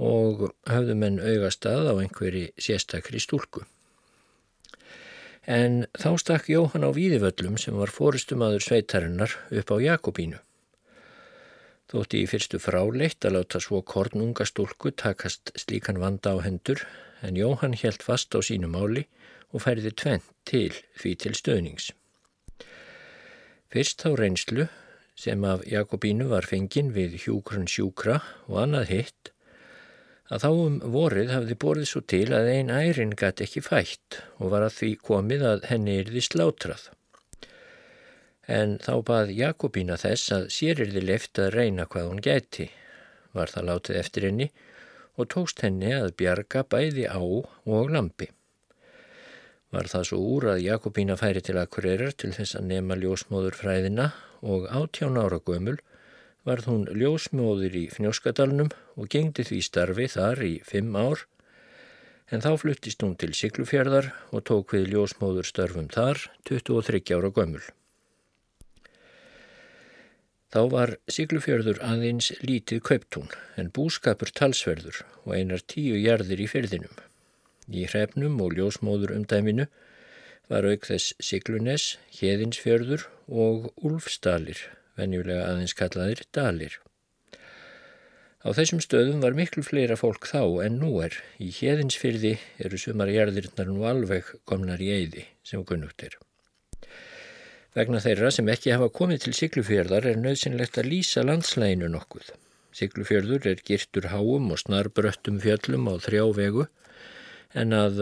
og 0.00 0.48
hafðu 0.66 0.96
menn 0.98 1.20
augast 1.22 1.66
að 1.70 1.92
á 1.92 1.94
einhverji 2.02 2.48
sérstakri 2.58 3.20
stúlku. 3.22 3.62
En 5.44 5.84
þá 5.92 6.16
stakk 6.18 6.48
Jóhann 6.48 6.86
á 6.88 6.90
Víðivöllum 6.96 7.58
sem 7.60 7.76
var 7.76 7.92
fórustumadur 7.92 8.64
sveitarinnar 8.64 9.36
upp 9.52 9.70
á 9.70 9.76
Jakobínu. 9.84 10.40
Þótti 11.92 12.22
í 12.24 12.28
fyrstu 12.30 12.58
fráleitt 12.58 13.26
að 13.28 13.36
láta 13.36 13.60
svo 13.60 13.82
kornunga 13.84 14.46
stúlku 14.48 14.90
takast 14.90 15.52
slíkan 15.60 16.00
vanda 16.00 16.32
á 16.32 16.40
hendur 16.40 16.80
en 17.20 17.36
Jóhann 17.36 17.76
helt 17.76 18.02
fast 18.02 18.32
á 18.32 18.40
sínu 18.40 18.72
máli 18.72 19.04
og 19.52 19.62
færði 19.68 19.92
tvent 19.92 20.24
til 20.48 20.72
því 20.96 21.12
til 21.20 21.36
stöðnings. 21.36 21.92
Fyrst 23.74 24.04
þá 24.04 24.10
reynslu 24.20 24.64
sem 25.18 25.44
af 25.50 25.64
Jakobínu 25.66 26.28
var 26.30 26.46
fengin 26.46 26.92
við 26.94 27.16
hjúkrun 27.24 27.64
sjúkra 27.66 28.20
og 28.46 28.60
annað 28.62 28.92
hitt 28.92 29.30
að 30.30 30.44
þá 30.44 30.50
um 30.50 30.76
vorið 30.94 31.32
hafði 31.34 31.56
borðið 31.64 31.88
svo 31.90 32.02
til 32.12 32.28
að 32.38 32.50
ein 32.52 32.70
ærin 32.70 33.16
gæti 33.18 33.48
ekki 33.48 33.62
fætt 33.66 34.20
og 34.38 34.52
var 34.54 34.68
að 34.68 34.76
því 34.76 34.90
komið 35.08 35.42
að 35.48 35.66
henni 35.72 35.96
erði 36.04 36.22
slátrað. 36.22 36.86
En 38.46 38.78
þá 38.78 38.94
bað 39.10 39.34
Jakobína 39.40 39.98
þess 39.98 40.32
að 40.38 40.48
sér 40.54 40.84
erði 40.86 41.02
left 41.08 41.42
að 41.42 41.52
reyna 41.56 41.90
hvað 41.90 42.08
hún 42.12 42.22
gæti. 42.22 42.70
Var 43.34 43.50
það 43.56 43.68
látið 43.72 44.00
eftir 44.04 44.28
henni 44.28 44.50
og 45.18 45.32
tókst 45.34 45.66
henni 45.66 45.90
að 45.98 46.14
bjarga 46.22 46.62
bæði 46.62 47.10
á 47.10 47.18
og 47.18 47.90
lampi. 47.90 48.30
Var 49.74 49.88
það 49.90 50.04
svo 50.06 50.20
úr 50.36 50.44
að 50.52 50.60
Jakobína 50.62 51.16
færi 51.18 51.40
til 51.42 51.56
Akureyrar 51.58 52.12
til 52.14 52.30
þess 52.36 52.54
að 52.54 52.68
nema 52.70 52.94
ljósmóður 52.94 53.56
fræðina 53.58 54.12
og 54.46 54.68
átján 54.70 55.16
ára 55.18 55.40
gömul 55.42 55.80
varð 56.46 56.68
hún 56.70 56.84
ljósmóður 56.94 57.74
í 57.80 57.86
Fnjóskadalunum 57.90 58.68
og 58.70 59.08
gengdi 59.10 59.42
því 59.48 59.58
starfi 59.66 60.06
þar 60.12 60.42
í 60.46 60.52
fimm 60.68 60.94
ár 60.94 61.24
en 62.30 62.44
þá 62.44 62.52
fluttist 62.60 63.02
hún 63.02 63.16
til 63.18 63.32
Siglufjörðar 63.34 64.12
og 64.30 64.44
tók 64.50 64.76
við 64.76 64.92
ljósmóður 64.92 65.48
störfum 65.48 65.88
þar 65.90 66.22
23 66.46 67.02
ára 67.16 67.32
gömul. 67.34 67.64
Þá 70.54 70.60
var 70.70 70.94
Siglufjörður 71.10 71.82
aðeins 71.82 72.30
lítið 72.46 72.84
kauptún 72.86 73.34
en 73.58 73.74
búskapur 73.74 74.30
talsverður 74.30 75.02
og 75.24 75.34
einar 75.34 75.66
tíu 75.66 75.98
jarðir 75.98 76.44
í 76.44 76.48
fyrðinum. 76.52 76.94
Í 77.70 77.86
hrefnum 77.88 78.40
og 78.44 78.56
ljósmóður 78.58 79.14
umdæminu 79.16 79.68
var 80.52 80.66
auk 80.68 80.88
þess 80.88 81.14
Siglunes, 81.24 81.94
Hjeðinsfjörður 82.12 83.06
og 83.28 83.70
Úlfstalir 83.80 84.66
venjulega 84.98 85.46
aðeins 85.48 85.74
kallaðir 85.78 86.24
dalir. 86.34 86.76
Á 88.44 88.52
þessum 88.52 88.82
stöðum 88.84 89.22
var 89.24 89.36
miklu 89.36 89.64
fleira 89.64 89.96
fólk 89.96 90.28
þá 90.28 90.66
en 90.66 90.76
nú 90.82 90.98
er. 91.00 91.16
Í 91.40 91.48
hérðinsfyrði 91.48 92.34
eru 92.60 92.80
sumar 92.80 93.08
jarðirinnar 93.08 93.70
nú 93.70 93.86
alveg 93.88 94.34
komnar 94.44 94.82
í 94.84 94.90
eyði 94.92 95.24
sem 95.46 95.64
kunnugt 95.64 96.04
er. 96.04 96.18
Vegna 97.74 98.02
þeirra 98.04 98.30
sem 98.30 98.48
ekki 98.52 98.74
hafa 98.74 98.90
komið 98.92 99.24
til 99.24 99.34
Siglufjörðar 99.38 100.10
er 100.12 100.20
nöðsynlegt 100.20 100.76
að 100.78 100.90
lýsa 100.92 101.24
landslæginu 101.24 101.88
nokkuð. 101.90 102.28
Siglufjörður 102.76 103.48
er 103.54 103.64
girtur 103.64 104.10
háum 104.12 104.52
og 104.52 104.60
snarbröttum 104.60 105.40
fjöllum 105.42 105.88
á 105.90 105.94
þrjá 106.04 106.24
vegu 106.36 106.68
en 107.54 107.72
að 107.76 108.00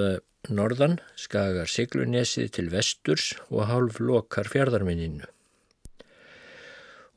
norðan 0.51 0.99
skagar 1.21 1.71
Siglunesið 1.71 2.51
til 2.57 2.69
vesturs 2.73 3.33
og 3.51 3.69
hálf 3.69 4.01
lokar 4.01 4.49
fjörðarminninu. 4.51 5.29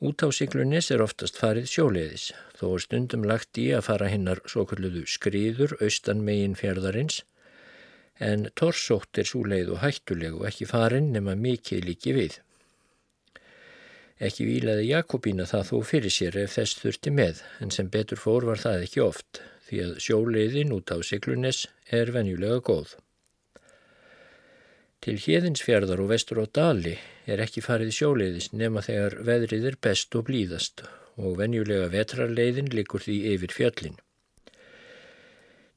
Út 0.05 0.21
á 0.21 0.29
Siglunis 0.35 0.91
er 0.91 1.01
oftast 1.01 1.39
farið 1.39 1.69
sjóleiðis, 1.71 2.25
þó 2.59 2.65
er 2.75 2.83
stundum 2.83 3.23
lagt 3.25 3.57
í 3.57 3.69
að 3.73 3.87
fara 3.87 4.09
hinnar 4.11 4.41
svo 4.45 4.65
kalluðu 4.67 5.05
skriður 5.07 5.77
austan 5.79 6.21
megin 6.27 6.57
fjörðarins, 6.59 7.23
en 8.19 8.49
torsótt 8.59 9.17
er 9.17 9.27
svo 9.27 9.45
leið 9.47 9.71
og 9.75 9.81
hættuleg 9.81 10.35
og 10.35 10.45
ekki 10.51 10.67
farin 10.67 11.09
nema 11.15 11.37
mikið 11.39 11.87
líki 11.87 12.13
við. 12.15 12.37
Ekki 14.19 14.45
výlaði 14.47 14.91
Jakobína 14.91 15.47
það 15.47 15.71
þó 15.71 15.77
fyrir 15.89 16.13
sér 16.13 16.37
ef 16.43 16.53
þess 16.59 16.79
þurfti 16.83 17.11
með, 17.15 17.41
en 17.63 17.71
sem 17.71 17.89
betur 17.91 18.19
fór 18.19 18.45
var 18.47 18.61
það 18.61 18.85
ekki 18.85 19.03
oft, 19.03 19.41
því 19.65 19.81
að 19.85 19.97
sjóleiðin 20.05 20.73
út 20.75 20.93
á 20.93 20.97
Siglunes 21.01 21.65
er 21.93 22.11
venjulega 22.13 22.61
góð. 22.65 22.95
Til 25.05 25.17
híðinsfjörðar 25.21 26.01
og 26.01 26.09
vestur 26.09 26.41
á 26.41 26.45
Dali 26.49 26.95
er 27.29 27.41
ekki 27.43 27.61
farið 27.61 27.91
sjóleiðis 27.93 28.51
nema 28.53 28.81
þegar 28.85 29.19
veðrið 29.27 29.67
er 29.71 29.77
best 29.81 30.15
og 30.17 30.25
blíðast 30.29 30.85
og 31.15 31.37
venjulega 31.39 31.91
vetrarleiðin 31.93 32.71
likur 32.73 33.03
því 33.05 33.19
yfir 33.35 33.53
fjöllin. 33.53 33.99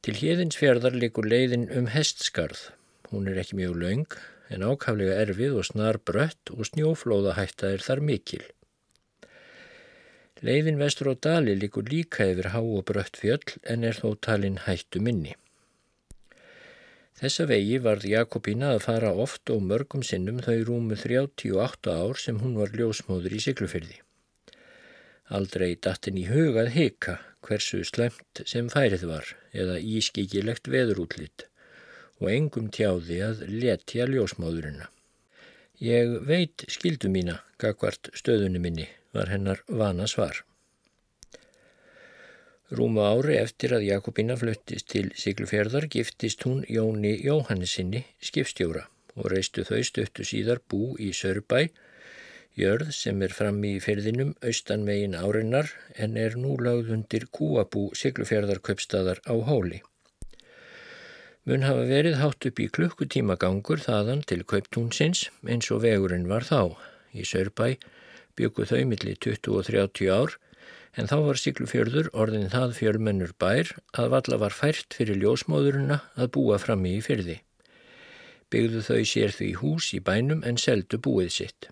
Til 0.04 0.16
híðinsfjörðar 0.16 0.96
likur 0.96 1.28
leiðin 1.28 1.68
um 1.76 1.88
hestskarð. 1.92 2.70
Hún 3.12 3.28
er 3.28 3.40
ekki 3.40 3.58
mjög 3.58 3.76
laung 3.82 4.18
en 4.48 4.64
ákaflega 4.64 5.18
erfið 5.24 5.58
og 5.60 5.68
snar 5.68 6.00
brött 6.00 6.52
og 6.54 6.64
snjóflóðahætta 6.70 7.74
er 7.74 7.84
þar 7.84 8.04
mikil. 8.04 8.44
Leiðin 10.46 10.78
vestur 10.78 11.10
á 11.10 11.14
dali 11.18 11.56
likur 11.58 11.88
líka 11.90 12.28
yfir 12.30 12.52
há 12.54 12.60
og 12.62 12.84
brött 12.86 13.18
fjöll 13.18 13.56
en 13.66 13.84
er 13.84 13.96
þó 13.98 14.14
talin 14.22 14.60
hættu 14.68 15.02
minni. 15.02 15.34
Þessa 17.18 17.48
vegi 17.50 17.80
varð 17.82 18.04
Jakobína 18.06 18.68
að 18.76 18.84
fara 18.84 19.08
oft 19.24 19.50
og 19.50 19.64
mörgum 19.66 20.04
sinnum 20.06 20.38
þau 20.44 20.60
rúmu 20.68 20.94
38 20.94 21.90
ár 21.90 22.20
sem 22.22 22.38
hún 22.38 22.54
var 22.60 22.70
ljósmóður 22.70 23.34
í 23.34 23.40
Siglufyrði. 23.42 23.98
Aldrei 25.34 25.72
dattin 25.74 26.20
í 26.20 26.28
hugað 26.28 26.70
hika 26.76 27.16
hversu 27.42 27.82
slemt 27.84 28.44
sem 28.46 28.70
færið 28.70 29.08
var 29.10 29.32
eða 29.50 29.80
ískikilegt 29.82 30.70
veðurútlitt 30.70 31.48
og 32.22 32.30
engum 32.30 32.70
tjáði 32.70 33.18
að 33.26 33.42
letja 33.50 34.06
ljósmáðurina. 34.06 34.86
Ég 35.82 36.14
veit 36.26 36.64
skildu 36.70 37.10
mína, 37.10 37.40
gagvart 37.58 38.10
stöðunni 38.14 38.62
minni, 38.62 38.86
var 39.16 39.32
hennar 39.32 39.62
vana 39.68 40.06
svar. 40.10 40.44
Rúma 42.68 43.06
ári 43.14 43.38
eftir 43.40 43.72
að 43.72 43.86
Jakobina 43.88 44.36
fluttist 44.36 44.90
til 44.92 45.08
Siglufjörðar 45.16 45.88
giftist 45.88 46.44
hún 46.44 46.64
Jóni 46.68 47.14
Jóhannesinni 47.24 48.04
skipstjóra 48.20 48.84
og 49.16 49.30
reistu 49.32 49.64
þau 49.64 49.80
stöttu 49.88 50.26
síðar 50.28 50.60
bú 50.68 50.92
í 51.00 51.08
Sörbæ, 51.16 51.70
jörð 52.58 52.92
sem 52.94 53.22
er 53.24 53.32
fram 53.32 53.62
í 53.64 53.78
fyrðinum 53.80 54.34
austanmegin 54.44 55.16
árinnar 55.16 55.72
en 55.96 56.18
er 56.20 56.36
nú 56.36 56.58
lagð 56.60 56.92
undir 56.98 57.30
kúabú 57.32 57.88
Siglufjörðar 57.96 58.60
köpstaðar 58.60 59.24
á 59.24 59.34
hóli 59.48 59.80
mun 61.48 61.64
hafa 61.64 61.84
verið 61.88 62.18
hátt 62.20 62.44
upp 62.44 62.58
í 62.60 62.66
klukkutíma 62.76 63.38
gangur 63.40 63.80
þaðan 63.80 64.20
til 64.28 64.42
kauptúnsins 64.50 65.22
eins 65.48 65.70
og 65.72 65.80
vegurinn 65.80 66.26
var 66.28 66.44
þá. 66.44 66.76
Í 67.16 67.24
Sörbæ 67.24 67.78
byggu 68.38 68.66
þau 68.70 68.84
millir 68.90 69.18
20 69.24 69.58
og 69.58 69.66
30 69.68 70.12
ár 70.14 70.36
en 70.98 71.10
þá 71.10 71.16
var 71.26 71.40
Siglufjörður 71.42 72.10
orðin 72.14 72.50
það 72.52 72.76
fjölmennur 72.78 73.34
bær 73.42 73.74
að 73.98 74.12
valla 74.14 74.38
var 74.44 74.56
fært 74.56 74.96
fyrir 74.96 75.20
ljósmóðurina 75.22 76.00
að 76.16 76.32
búa 76.38 76.58
frammi 76.62 76.96
í 76.98 77.02
fyrði. 77.04 77.40
Byggðu 78.48 78.84
þau 78.86 79.02
sér 79.12 79.34
því 79.34 79.50
hús 79.60 79.90
í 79.94 80.00
bænum 80.00 80.44
en 80.48 80.58
seldu 80.60 80.98
búið 81.04 81.34
sitt. 81.34 81.68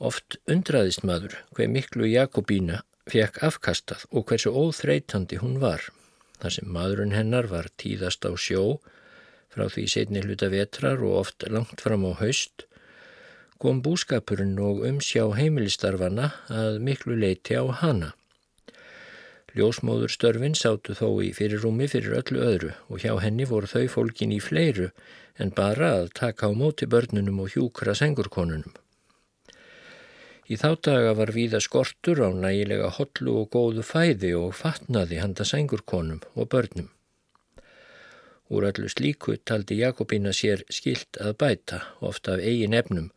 Oft 0.00 0.40
undraðist 0.50 1.04
maður 1.04 1.36
hver 1.56 1.70
miklu 1.70 2.08
Jakobína 2.08 2.80
fekk 3.10 3.42
afkastað 3.46 4.06
og 4.10 4.26
hversu 4.30 4.52
óþreytandi 4.52 5.40
hún 5.42 5.58
var 5.62 5.84
þar 6.40 6.56
sem 6.56 6.72
maðurinn 6.72 7.14
hennar 7.14 7.50
var 7.50 7.68
tíðast 7.80 8.24
á 8.24 8.32
sjó 8.40 8.80
frá 9.52 9.66
því 9.68 9.86
setni 9.92 10.22
hluta 10.24 10.48
vetrar 10.52 11.02
og 11.04 11.18
oft 11.24 11.44
langt 11.52 11.82
fram 11.84 12.06
á 12.06 12.12
haust, 12.20 12.64
kom 13.60 13.82
búskapurinn 13.84 14.56
og 14.64 14.80
umsjá 14.88 15.26
heimilistarfana 15.36 16.30
að 16.62 16.80
miklu 16.86 17.18
leiti 17.20 17.58
á 17.60 17.64
hana. 17.82 18.14
Ljósmóðurstörfin 19.52 20.54
sátu 20.54 20.94
þó 20.94 21.08
í 21.26 21.32
fyrirrúmi 21.34 21.88
fyrir 21.90 22.20
öllu 22.20 22.44
öðru 22.46 22.70
og 22.88 23.02
hjá 23.02 23.16
henni 23.20 23.48
voru 23.50 23.68
þau 23.70 23.88
fólkin 23.96 24.32
í 24.32 24.38
fleiru 24.40 24.92
en 25.42 25.50
bara 25.56 25.90
að 25.98 26.12
taka 26.20 26.48
á 26.48 26.52
móti 26.54 26.86
börnunum 26.86 27.42
og 27.44 27.50
hjúkra 27.56 27.96
sengurkonunum. 27.98 28.72
Í 30.50 30.56
þá 30.58 30.70
daga 30.86 31.12
var 31.18 31.30
víða 31.34 31.60
skortur 31.62 32.22
á 32.26 32.28
nægilega 32.34 32.88
hollu 32.96 33.36
og 33.42 33.52
góðu 33.54 33.84
fæði 33.86 34.32
og 34.38 34.56
fatnaði 34.58 35.20
handa 35.22 35.46
sængurkonum 35.46 36.24
og 36.34 36.48
börnum. 36.50 36.88
Úr 38.50 38.66
öllu 38.70 38.88
slíku 38.90 39.36
taldi 39.46 39.78
Jakobína 39.78 40.32
sér 40.34 40.64
skilt 40.74 41.20
að 41.22 41.36
bæta, 41.38 41.84
ofta 42.02 42.34
af 42.34 42.42
eigin 42.42 42.74
efnum, 42.74 43.12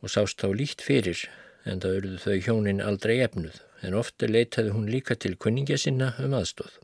og 0.00 0.12
sást 0.12 0.40
þá 0.40 0.48
lít 0.56 0.84
fyrir, 0.84 1.24
en 1.64 1.80
það 1.80 1.96
auððu 1.96 2.20
þau 2.24 2.36
hjónin 2.46 2.84
aldrei 2.84 3.18
efnuð, 3.24 3.60
en 3.84 3.96
ofta 4.00 4.28
leitaði 4.28 4.74
hún 4.74 4.88
líka 4.92 5.16
til 5.16 5.36
kunningja 5.36 5.78
sinna 5.80 6.14
um 6.24 6.36
aðstóð. 6.36 6.78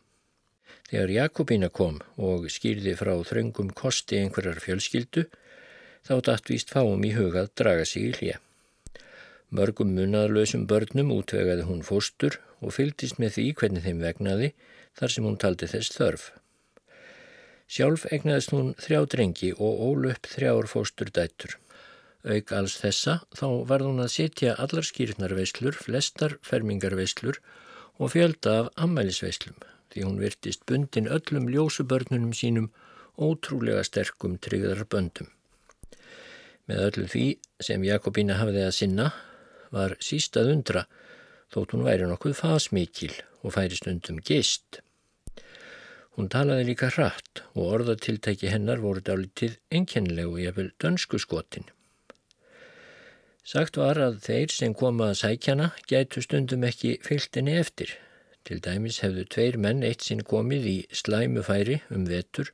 Þegar 0.87 1.13
Jakobína 1.17 1.71
kom 1.75 1.99
og 2.17 2.47
skýrði 2.53 2.95
frá 2.99 3.15
þröngum 3.27 3.73
kosti 3.75 4.21
einhverjar 4.23 4.61
fjölskyldu, 4.63 5.27
þá 6.07 6.15
dætt 6.29 6.53
víst 6.53 6.71
fáum 6.71 7.03
í 7.03 7.11
hugað 7.17 7.51
draga 7.59 7.87
sig 7.89 8.11
í 8.11 8.13
hlið. 8.21 8.43
Mörgum 9.57 9.93
munadlausum 9.95 10.67
börnum 10.71 11.13
útvegaði 11.15 11.67
hún 11.67 11.85
fóstur 11.87 12.41
og 12.61 12.75
fylgdist 12.75 13.21
með 13.23 13.37
því 13.37 13.45
hvernig 13.61 13.85
þeim 13.85 14.03
vegnaði 14.03 14.49
þar 14.99 15.13
sem 15.15 15.29
hún 15.29 15.39
taldi 15.43 15.69
þess 15.71 15.95
þörf. 15.95 16.25
Sjálf 17.67 18.07
egnaðist 18.15 18.55
hún 18.55 18.75
þrjá 18.79 19.01
drengi 19.11 19.53
og 19.55 19.81
ól 19.89 20.11
upp 20.13 20.29
þrjár 20.31 20.69
fóstur 20.71 21.11
dættur. 21.11 21.57
Auk 22.27 22.51
alls 22.59 22.75
þessa 22.83 23.21
þá 23.39 23.47
varð 23.71 23.87
hún 23.87 24.03
að 24.03 24.13
setja 24.17 24.57
allar 24.59 24.87
skýrnarveislur, 24.87 25.77
flestar 25.79 26.37
fermingarveislur 26.43 27.39
og 28.03 28.13
fjölda 28.17 28.55
af 28.65 28.71
ammælisveislum 28.83 29.61
því 29.93 30.05
hún 30.05 30.19
virtist 30.21 30.65
bundin 30.67 31.07
öllum 31.09 31.47
ljósubörnunum 31.53 32.35
sínum 32.35 32.73
ótrúlega 33.17 33.85
sterkum 33.87 34.35
tryggðar 34.43 34.83
böndum. 34.91 35.31
Með 36.67 36.83
öllu 36.89 37.07
því 37.13 37.27
sem 37.63 37.85
Jakobína 37.87 38.41
hafði 38.41 38.65
að 38.67 38.75
sinna 38.81 39.07
var 39.71 39.95
sístað 40.03 40.51
undra 40.57 40.83
þótt 41.55 41.77
hún 41.77 41.87
væri 41.87 42.11
nokkuð 42.11 42.35
fasmikil 42.41 43.15
og 43.43 43.55
færi 43.55 43.79
stundum 43.79 44.19
gist. 44.19 44.83
Hún 46.17 46.31
talaði 46.33 46.73
líka 46.73 46.91
hratt 46.91 47.45
og 47.55 47.73
orðatiltæki 47.79 48.51
hennar 48.51 48.83
voru 48.83 49.05
dálitið 49.05 49.59
enkennileg 49.71 50.27
og 50.33 50.59
vil 50.59 50.71
dönsku 50.83 51.21
skotin. 51.23 51.71
Sagt 53.47 53.77
var 53.79 53.95
að 54.03 54.17
þeir 54.25 54.51
sem 54.51 54.73
koma 54.75 55.13
að 55.13 55.21
sækjana 55.21 55.69
gætu 55.87 56.23
stundum 56.25 56.65
ekki 56.67 56.97
fylgtinni 57.07 57.53
eftir. 57.61 57.93
Til 58.43 58.59
dæmis 58.63 58.99
hefðu 59.05 59.23
tveir 59.31 59.59
menn 59.63 59.85
eitt 59.87 60.03
sinn 60.03 60.25
komið 60.27 60.67
í 60.67 60.75
slæmufæri 60.91 61.77
um 61.95 62.09
vetur 62.11 62.51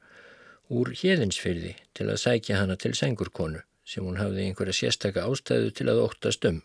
úr 0.69 0.93
hérðinsfyrði 0.93 1.73
til 1.97 2.11
að 2.13 2.21
sækja 2.27 2.61
hana 2.61 2.77
til 2.77 2.93
sengurkonu 2.99 3.65
sem 3.89 4.05
hún 4.05 4.21
hafði 4.21 4.45
einhverja 4.51 4.77
sérstaka 4.83 5.25
ástæðu 5.33 5.73
til 5.81 5.89
að 5.89 6.05
óttast 6.05 6.45
um. 6.49 6.61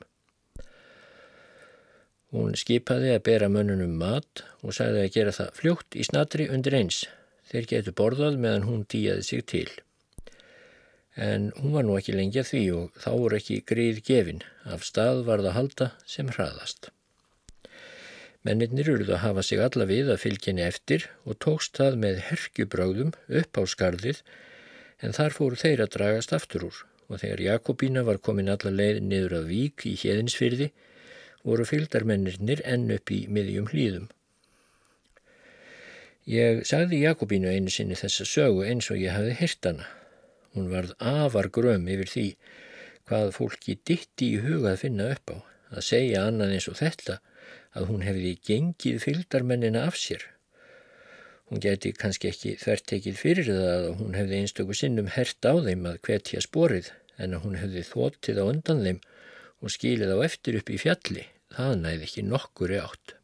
Hún 2.36 2.60
skipaði 2.60 3.16
að 3.16 3.24
bera 3.32 3.48
mönnunum 3.48 3.96
mat 3.96 4.44
og 4.60 4.76
sagði 4.76 5.06
að 5.06 5.14
gera 5.16 5.38
það 5.40 5.58
fljótt 5.62 5.96
í 5.96 6.04
snatri 6.04 6.52
undir 6.52 6.76
eins. 6.76 7.06
Þeir 7.48 7.72
getu 7.72 7.96
borðað 7.96 8.42
meðan 8.44 8.68
hún 8.68 8.88
dýjaði 8.92 9.24
sig 9.24 9.48
til. 9.48 9.70
En 11.18 11.50
hún 11.58 11.74
var 11.74 11.86
nú 11.88 11.96
ekki 11.98 12.14
lengja 12.14 12.44
því 12.46 12.62
og 12.78 13.00
þá 13.02 13.10
voru 13.16 13.40
ekki 13.40 13.64
gríð 13.66 14.04
gefin. 14.06 14.44
Af 14.70 14.86
stað 14.86 15.24
var 15.26 15.42
það 15.42 15.58
halda 15.58 15.88
sem 16.06 16.30
hraðast. 16.30 16.92
Mennirnir 18.46 18.92
eruð 18.94 19.10
að 19.16 19.24
hafa 19.24 19.44
sig 19.44 19.60
alla 19.60 19.88
við 19.90 20.12
að 20.14 20.22
fylgjeni 20.24 20.64
eftir 20.64 21.08
og 21.26 21.40
tókst 21.44 21.80
það 21.82 21.98
með 22.04 22.22
herkjubröðum 22.30 23.16
upp 23.42 23.60
á 23.60 23.64
skarðið 23.68 24.22
en 25.02 25.18
þar 25.18 25.36
fóru 25.36 25.58
þeir 25.60 25.84
að 25.84 25.92
dragast 25.98 26.36
aftur 26.38 26.68
úr 26.70 26.84
og 27.08 27.22
þegar 27.24 27.44
Jakobína 27.48 28.04
var 28.08 28.22
komin 28.24 28.52
alla 28.54 28.72
leið 28.72 29.02
niður 29.10 29.40
að 29.40 29.50
vík 29.52 29.88
í 29.90 29.96
hjeðinsfyrði 30.00 30.70
voru 31.48 31.66
fylgdarmennirnir 31.68 32.62
enn 32.68 32.92
upp 32.94 33.12
í 33.12 33.24
miðjum 33.32 33.70
hlýðum. 33.72 34.08
Ég 36.28 36.66
sagði 36.68 37.04
Jakobínu 37.06 37.52
einu 37.52 37.72
sinni 37.72 37.96
þessa 37.96 38.28
sögu 38.28 38.66
eins 38.68 38.92
og 38.92 39.00
ég 39.00 39.16
hafði 39.16 39.38
hirt 39.42 39.70
hana. 39.70 39.88
Hún 40.58 40.72
varð 40.74 40.96
afar 40.98 41.52
gröm 41.54 41.84
yfir 41.94 42.10
því 42.10 42.28
hvað 43.08 43.28
fólki 43.36 43.76
ditti 43.86 44.32
í 44.34 44.40
huga 44.42 44.72
að 44.72 44.82
finna 44.88 45.12
upp 45.14 45.30
á, 45.30 45.38
að 45.78 45.86
segja 45.86 46.24
annan 46.26 46.56
eins 46.56 46.66
og 46.72 46.80
þetta 46.80 47.20
að 47.78 47.92
hún 47.92 48.06
hefði 48.08 48.32
gengið 48.50 48.98
fylgdarmennina 49.04 49.84
af 49.86 50.00
sér. 50.02 50.26
Hún 51.48 51.62
geti 51.64 51.94
kannski 51.96 52.32
ekki 52.32 52.56
þvertekið 52.60 53.20
fyrir 53.22 53.52
það 53.52 53.70
að 53.76 53.86
hún 54.02 54.18
hefði 54.18 54.42
einstöku 54.42 54.80
sinnum 54.82 55.14
hert 55.14 55.46
á 55.46 55.54
þeim 55.54 55.86
að 55.92 56.02
hvetja 56.10 56.42
sporið 56.44 56.90
en 57.22 57.38
að 57.38 57.46
hún 57.46 57.62
hefði 57.62 57.86
þóttið 57.92 58.42
á 58.42 58.46
undan 58.48 58.84
þeim 58.88 59.00
og 59.62 59.74
skilið 59.78 60.18
á 60.18 60.18
eftir 60.26 60.58
upp 60.60 60.74
í 60.74 60.82
fjalli 60.82 61.30
það 61.54 61.78
næði 61.86 62.10
ekki 62.10 62.26
nokkur 62.34 62.74
í 62.74 62.82
átt. 62.82 63.17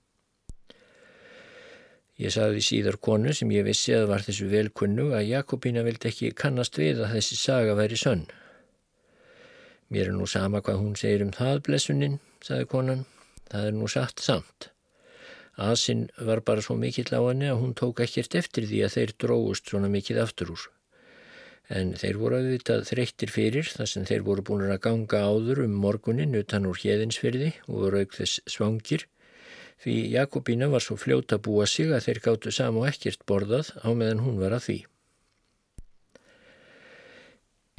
Ég 2.21 2.29
saði 2.29 2.61
síðar 2.61 2.99
konu 3.01 3.33
sem 3.33 3.49
ég 3.55 3.65
vissi 3.65 3.95
að 3.97 4.11
var 4.11 4.21
þessu 4.21 4.45
velkunnu 4.51 5.07
að 5.17 5.31
Jakobína 5.31 5.81
vildi 5.85 6.11
ekki 6.11 6.29
kannast 6.37 6.77
við 6.77 7.01
að 7.01 7.15
þessi 7.15 7.37
saga 7.39 7.73
væri 7.79 7.97
sönn. 7.97 8.27
Mér 9.89 10.11
er 10.11 10.15
nú 10.17 10.27
sama 10.29 10.61
hvað 10.61 10.77
hún 10.81 10.93
segir 10.97 11.25
um 11.25 11.33
það, 11.33 11.63
blessunin, 11.65 12.19
sagði 12.45 12.69
konan. 12.69 13.01
Það 13.49 13.65
er 13.69 13.75
nú 13.77 13.89
satt 13.89 14.21
samt. 14.21 14.69
Asinn 15.57 16.07
var 16.17 16.41
bara 16.45 16.61
svo 16.65 16.77
mikill 16.77 17.09
á 17.13 17.21
henni 17.21 17.49
að 17.49 17.59
hún 17.61 17.73
tók 17.77 18.01
ekkert 18.05 18.37
eftir 18.37 18.65
því 18.69 18.79
að 18.85 18.95
þeir 18.95 19.13
dróust 19.21 19.69
svona 19.69 19.89
mikill 19.93 20.21
aftur 20.21 20.53
úr. 20.53 20.63
En 21.69 21.93
þeir 21.97 22.17
voru 22.21 22.39
auðvitað 22.41 22.87
þreyttir 22.89 23.33
fyrir 23.33 23.69
þar 23.69 23.89
sem 23.89 24.05
þeir 24.05 24.25
voru 24.25 24.45
búin 24.45 24.65
að 24.67 24.81
ganga 24.85 25.21
áður 25.29 25.63
um 25.65 25.77
morgunin 25.81 26.37
utan 26.37 26.65
úr 26.69 26.77
hjeðinsfyrði 26.81 27.53
og 27.67 27.85
voru 27.85 28.01
auk 28.03 28.17
þess 28.17 28.41
svangir 28.49 29.05
því 29.83 29.95
Jakobína 30.13 30.69
var 30.71 30.83
svo 30.83 30.95
fljóta 30.99 31.37
búa 31.43 31.67
sig 31.67 31.91
að 31.91 32.07
þeir 32.07 32.19
gáttu 32.27 32.53
sam 32.55 32.79
og 32.79 32.87
ekkert 32.87 33.25
borðað 33.27 33.73
á 33.83 33.89
meðan 33.91 34.23
hún 34.23 34.39
var 34.39 34.55
að 34.55 34.65
því. 34.67 34.79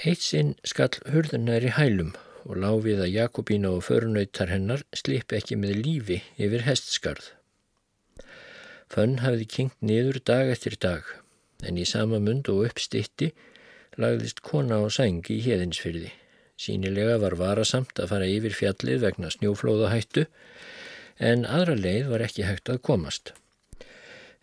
Eitt 0.04 0.20
sinn 0.20 0.52
skall 0.66 0.92
hurðunar 1.08 1.64
í 1.64 1.72
hælum 1.72 2.12
og 2.44 2.58
láfið 2.60 3.00
að 3.06 3.14
Jakobína 3.14 3.70
og 3.72 3.86
förunautar 3.86 4.52
hennar 4.52 4.84
slipi 4.92 5.38
ekki 5.38 5.56
með 5.56 5.80
lífi 5.86 6.18
yfir 6.36 6.66
hestskarð. 6.66 7.30
Fönn 8.92 9.22
hafði 9.24 9.46
kynkt 9.48 9.80
niður 9.80 10.20
dag 10.28 10.50
eftir 10.52 10.76
dag, 10.78 11.06
en 11.64 11.80
í 11.80 11.86
sama 11.88 12.20
mund 12.20 12.50
og 12.52 12.66
uppstitti 12.68 13.30
lagðist 13.96 14.42
kona 14.44 14.82
á 14.82 14.86
sængi 14.92 15.38
í 15.38 15.44
heðinsfyrði. 15.46 16.12
Sínilega 16.60 17.16
var 17.22 17.38
varasamt 17.40 17.98
að 17.98 18.12
fara 18.12 18.28
yfir 18.30 18.54
fjallið 18.54 19.00
vegna 19.06 19.30
snjóflóðahættu, 19.32 20.26
en 21.18 21.46
aðra 21.46 21.74
leið 21.78 22.10
var 22.10 22.24
ekki 22.26 22.46
hægt 22.48 22.70
að 22.72 22.82
komast. 22.88 23.32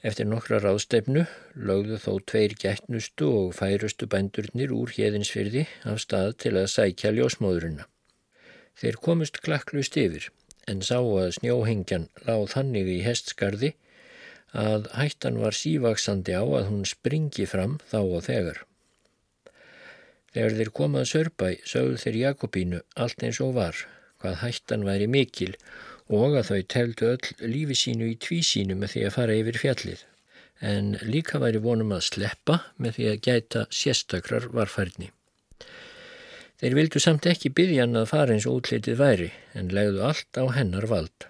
Eftir 0.01 0.25
nokkra 0.25 0.57
ráðstefnu 0.63 1.27
lögðu 1.53 1.99
þó 2.01 2.13
tveir 2.25 2.55
gætnustu 2.57 3.27
og 3.29 3.51
færustu 3.53 4.07
bændurnir 4.09 4.73
úr 4.73 4.89
hérðinsfyrði 4.95 5.67
af 5.85 6.01
stað 6.01 6.33
til 6.41 6.55
að 6.57 6.71
sækja 6.73 7.11
ljósmóðurina. 7.13 7.85
Þeir 8.81 8.97
komust 9.05 9.41
klakklust 9.45 9.97
yfir 10.01 10.31
en 10.71 10.81
sá 10.81 10.97
að 10.97 11.35
snjóhengjan 11.37 12.09
láð 12.25 12.47
þannig 12.55 12.89
í 12.95 12.97
hestskarði 13.05 13.75
að 14.57 14.89
hættan 14.97 15.37
var 15.43 15.55
sívaksandi 15.55 16.33
á 16.33 16.43
að 16.43 16.67
hún 16.71 16.83
springi 16.89 17.45
fram 17.45 17.77
þá 17.91 17.99
og 18.01 18.25
þegar. 18.25 18.65
Þegar 20.33 20.57
þeir 20.57 20.73
komað 20.81 21.09
sörpæ 21.11 21.47
sögðu 21.67 22.01
þeir 22.01 22.19
Jakobínu 22.25 22.81
allt 22.95 23.23
eins 23.23 23.41
og 23.43 23.53
var, 23.59 23.75
hvað 24.23 24.41
hættan 24.41 24.85
væri 24.87 25.07
mikil 25.11 25.53
og 25.53 25.90
að 26.11 26.47
þau 26.49 26.61
teldu 26.67 27.07
öll 27.13 27.49
lífi 27.53 27.77
sínu 27.77 28.09
í 28.11 28.17
tvísínu 28.19 28.75
með 28.75 28.93
því 28.93 29.03
að 29.07 29.15
fara 29.15 29.37
yfir 29.39 29.59
fjallið. 29.61 30.03
En 30.61 30.93
líka 31.07 31.39
væri 31.41 31.61
vonum 31.63 31.93
að 31.95 32.05
sleppa 32.09 32.59
með 32.77 32.97
því 32.97 33.07
að 33.11 33.21
gæta 33.27 33.65
sérstakrar 33.73 34.49
varfærni. 34.53 35.09
Þeir 36.61 36.75
vildu 36.77 36.99
samt 37.01 37.25
ekki 37.25 37.49
byggja 37.57 37.87
hann 37.87 37.97
að 37.97 38.11
fara 38.11 38.35
eins 38.35 38.45
og 38.45 38.59
útlitið 38.59 38.99
væri 38.99 39.31
en 39.57 39.71
legðu 39.73 40.03
allt 40.05 40.37
á 40.37 40.45
hennar 40.53 40.85
vald. 40.91 41.25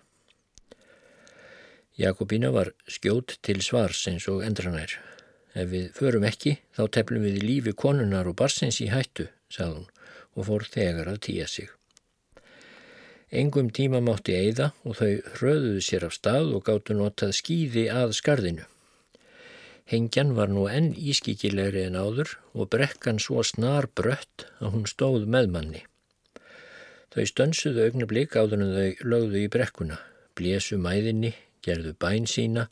Jakobína 2.01 2.51
var 2.51 2.73
skjót 2.87 3.37
til 3.45 3.61
svars 3.63 4.01
eins 4.11 4.27
og 4.31 4.43
endranær. 4.43 4.97
Ef 5.55 5.69
við 5.71 5.91
förum 5.95 6.25
ekki 6.27 6.57
þá 6.75 6.83
teflum 6.97 7.23
við 7.27 7.43
lífi 7.43 7.75
konunar 7.75 8.27
og 8.27 8.37
barsins 8.39 8.81
í 8.83 8.89
hættu, 8.91 9.29
sagði 9.51 9.81
hún 9.83 9.87
og 10.35 10.47
fór 10.47 10.67
þegar 10.73 11.11
að 11.11 11.23
týja 11.27 11.47
sig. 11.47 11.71
Engum 13.31 13.69
tíma 13.71 14.01
mátti 14.03 14.33
eigða 14.35 14.73
og 14.83 14.97
þau 14.99 15.11
hröðuðu 15.37 15.81
sér 15.85 16.03
af 16.03 16.15
stað 16.17 16.49
og 16.57 16.65
gáttu 16.67 16.97
notað 16.99 17.31
skýði 17.37 17.85
að 17.87 18.11
skarðinu. 18.17 18.65
Hengjan 19.87 20.33
var 20.35 20.51
nú 20.51 20.65
enn 20.67 20.89
ískikilegri 20.95 21.85
en 21.87 21.95
áður 21.95 22.33
og 22.51 22.67
brekkan 22.75 23.21
svo 23.23 23.39
snar 23.47 23.87
brött 23.95 24.45
að 24.59 24.75
hún 24.75 24.83
stóð 24.87 25.29
með 25.31 25.47
manni. 25.53 25.81
Þau 27.15 27.23
stönsuðu 27.31 27.85
augnablík 27.87 28.35
áður 28.35 28.65
en 28.65 28.73
þau 28.75 29.07
lögðu 29.13 29.39
í 29.39 29.49
brekkuna, 29.51 29.97
blésu 30.35 30.79
mæðinni, 30.79 31.31
gerðu 31.63 31.95
bæn 32.03 32.27
sína 32.27 32.67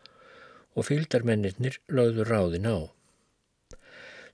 og 0.76 0.90
fylgdarmennir 0.90 1.80
lögðu 1.88 2.28
ráðin 2.28 2.68
á. 2.68 2.78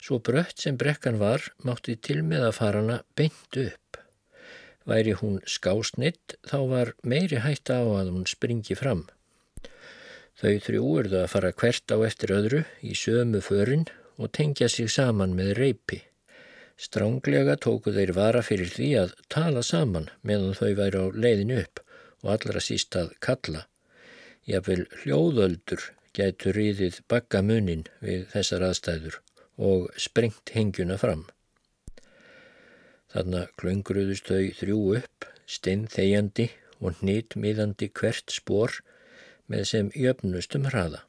Svo 0.02 0.18
brött 0.18 0.58
sem 0.62 0.74
brekkan 0.78 1.22
var 1.22 1.52
mátti 1.62 1.94
til 1.98 2.20
með 2.26 2.48
að 2.50 2.58
fara 2.58 2.82
hana 2.82 2.98
beint 3.14 3.62
upp. 3.62 4.05
Væri 4.86 5.16
hún 5.18 5.40
skásnitt 5.50 6.36
þá 6.46 6.58
var 6.70 6.92
meiri 7.02 7.40
hætta 7.42 7.80
á 7.82 7.86
að 8.00 8.12
hún 8.14 8.26
springi 8.30 8.76
fram. 8.78 9.06
Þau 10.36 10.58
þrjú 10.62 10.82
urðu 11.00 11.22
að 11.22 11.30
fara 11.32 11.52
hvert 11.52 11.92
á 11.94 11.96
eftir 12.06 12.34
öðru 12.36 12.62
í 12.84 12.92
sömu 12.94 13.40
förin 13.42 13.86
og 14.16 14.32
tengja 14.36 14.68
sig 14.68 14.90
saman 14.92 15.34
með 15.36 15.54
reypi. 15.58 16.02
Stránglega 16.76 17.56
tóku 17.56 17.92
þeir 17.96 18.12
vara 18.16 18.42
fyrir 18.44 18.68
því 18.68 18.88
að 19.00 19.14
tala 19.32 19.62
saman 19.64 20.10
meðan 20.22 20.56
þau 20.58 20.72
væri 20.76 21.00
á 21.00 21.06
leiðin 21.16 21.54
upp 21.56 21.80
og 22.22 22.32
allra 22.34 22.62
síst 22.62 22.98
að 23.00 23.14
kalla. 23.24 23.64
Jáfnvel 24.46 24.84
hljóðöldur 25.02 25.88
gætu 26.16 26.52
ríðið 26.54 27.00
bakka 27.10 27.42
munin 27.42 27.86
við 28.04 28.28
þessar 28.34 28.68
aðstæður 28.68 29.18
og 29.56 29.88
sprengt 29.96 30.52
hengjuna 30.54 31.00
fram. 31.00 31.24
Þarna 33.16 33.46
klöngruðust 33.56 34.26
þau 34.28 34.48
þrjú 34.58 34.78
upp, 34.98 35.24
stinn 35.48 35.86
þegjandi 35.88 36.50
og 36.84 36.98
hnýtt 36.98 37.36
miðandi 37.40 37.86
hvert 37.96 38.34
spór 38.34 38.74
með 39.48 39.62
sem 39.70 39.88
jöfnustum 39.96 40.66
hraða. 40.68 41.00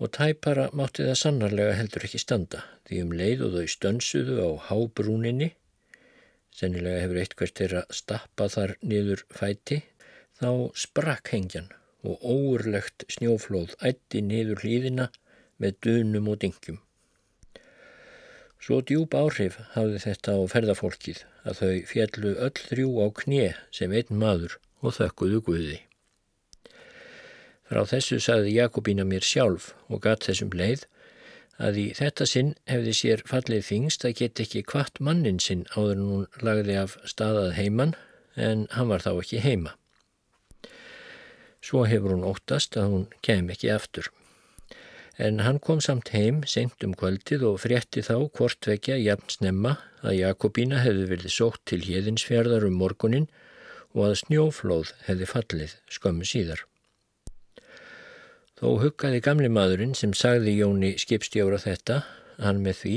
Og 0.00 0.08
tæpara 0.16 0.70
mátti 0.72 1.04
það 1.04 1.18
sannarlega 1.20 1.74
heldur 1.76 2.06
ekki 2.08 2.22
standa 2.22 2.62
því 2.88 3.02
um 3.04 3.12
leið 3.20 3.44
og 3.44 3.58
þau 3.58 3.74
stönsuðu 3.74 4.38
á 4.40 4.50
hábrúninni, 4.70 5.50
sennilega 6.48 7.04
hefur 7.04 7.20
eitthvað 7.20 7.54
til 7.60 7.70
að 7.82 7.94
stappa 8.00 8.48
þar 8.56 8.74
niður 8.88 9.26
fæti, 9.36 9.82
þá 10.40 10.48
sprakk 10.86 11.34
hengjan 11.36 11.68
og 12.08 12.24
óurlegt 12.24 13.04
snjóflóð 13.12 13.76
ætti 13.84 14.24
niður 14.24 14.64
hlýðina 14.64 15.10
með 15.60 15.80
dunum 15.84 16.32
og 16.32 16.40
dingjum. 16.40 16.80
Svo 18.62 18.80
djúb 18.82 19.14
áhrif 19.14 19.58
hafði 19.74 20.00
þetta 20.02 20.36
á 20.36 20.40
ferðafólkið 20.50 21.22
að 21.46 21.58
þau 21.60 21.74
fjallu 21.90 22.32
öll 22.46 22.56
þrjú 22.56 22.88
á 23.04 23.06
knje 23.20 23.50
sem 23.78 23.92
einn 23.92 24.18
maður 24.22 24.56
og 24.82 24.96
þökkuðu 24.96 25.42
Guði. 25.46 25.78
Frá 27.66 27.82
þessu 27.90 28.18
sagði 28.22 28.56
Jakobína 28.56 29.06
mér 29.06 29.26
sjálf 29.26 29.72
og 29.90 30.02
gatt 30.06 30.26
þessum 30.26 30.52
leið 30.54 30.86
að 31.62 31.80
í 31.82 31.86
þetta 31.98 32.26
sinn 32.28 32.52
hefði 32.70 32.92
sér 32.96 33.24
fallið 33.28 33.64
þingst 33.70 34.04
að 34.06 34.18
geta 34.20 34.44
ekki 34.44 34.66
kvart 34.72 35.00
mannin 35.00 35.40
sinn 35.42 35.64
áður 35.74 35.94
en 35.96 36.04
hún 36.10 36.44
lagði 36.46 36.76
af 36.82 36.98
staðað 37.08 37.56
heiman 37.58 37.96
en 38.36 38.66
hann 38.76 38.90
var 38.92 39.04
þá 39.04 39.12
ekki 39.14 39.42
heima. 39.42 39.74
Svo 41.64 41.86
hefur 41.88 42.14
hún 42.14 42.28
óttast 42.28 42.76
að 42.78 42.92
hún 42.92 43.06
kem 43.26 43.50
ekki 43.50 43.72
aftur 43.72 44.12
en 45.16 45.40
hann 45.40 45.58
kom 45.64 45.80
samt 45.80 46.12
heim 46.12 46.42
senkt 46.48 46.84
um 46.84 46.94
kvöldið 46.96 47.44
og 47.48 47.60
frétti 47.62 48.04
þá 48.04 48.28
hvort 48.36 48.68
vekja 48.68 48.98
jafn 49.00 49.32
snemma 49.32 49.76
að 50.04 50.18
Jakobína 50.20 50.82
hefði 50.84 51.06
verið 51.12 51.32
sótt 51.32 51.62
til 51.70 51.80
hjeðinsfjörðar 51.86 52.66
um 52.68 52.76
morgunin 52.80 53.28
og 53.96 54.10
að 54.10 54.18
snjóflóð 54.22 54.92
hefði 55.06 55.28
fallið 55.30 55.76
skömmu 55.96 56.28
síðar. 56.28 56.62
Þó 58.56 58.68
huggaði 58.80 59.22
gamli 59.24 59.48
maðurinn 59.52 59.96
sem 59.96 60.14
sagði 60.16 60.58
Jóni 60.58 60.94
skipstjóra 61.00 61.60
þetta, 61.60 62.02
hann 62.40 62.62
með 62.64 62.80
því 62.82 62.96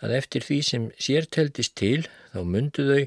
að 0.00 0.16
eftir 0.16 0.44
því 0.44 0.60
sem 0.64 0.90
sér 1.00 1.28
teldist 1.28 1.76
til 1.80 2.04
þá 2.32 2.40
myndu 2.44 2.84
þau, 2.88 3.02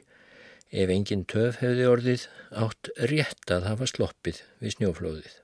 ef 0.74 0.94
engin 0.94 1.26
töf 1.30 1.62
hefði 1.62 1.88
orðið, 1.90 2.28
átt 2.66 2.90
rétt 3.14 3.54
að 3.54 3.70
hafa 3.70 3.90
sloppið 3.90 4.42
við 4.62 4.78
snjóflóðið. 4.78 5.43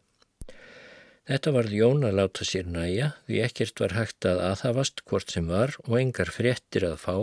Þetta 1.30 1.52
varð 1.54 1.74
Jón 1.78 2.06
að 2.08 2.16
láta 2.18 2.46
sér 2.48 2.70
næja 2.74 3.12
því 3.28 3.42
ekkert 3.46 3.82
var 3.84 3.92
hægt 3.94 4.26
að 4.26 4.40
aðhafast 4.48 5.04
hvort 5.06 5.30
sem 5.30 5.46
var 5.46 5.76
og 5.84 6.00
engar 6.00 6.32
fréttir 6.34 6.88
að 6.88 6.96
fá 7.04 7.16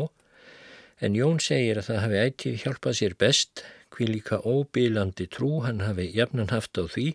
en 1.02 1.16
Jón 1.18 1.40
segir 1.42 1.80
að 1.80 1.88
það 1.88 1.98
hafi 2.04 2.20
ættið 2.20 2.60
hjálpað 2.62 2.96
sér 3.00 3.16
best 3.18 3.64
hví 3.96 4.06
líka 4.12 4.38
óbílandi 4.46 5.26
trú 5.26 5.50
hann 5.66 5.82
hafi 5.82 6.06
jafnan 6.14 6.54
haft 6.54 6.78
á 6.78 6.86
því 6.86 7.08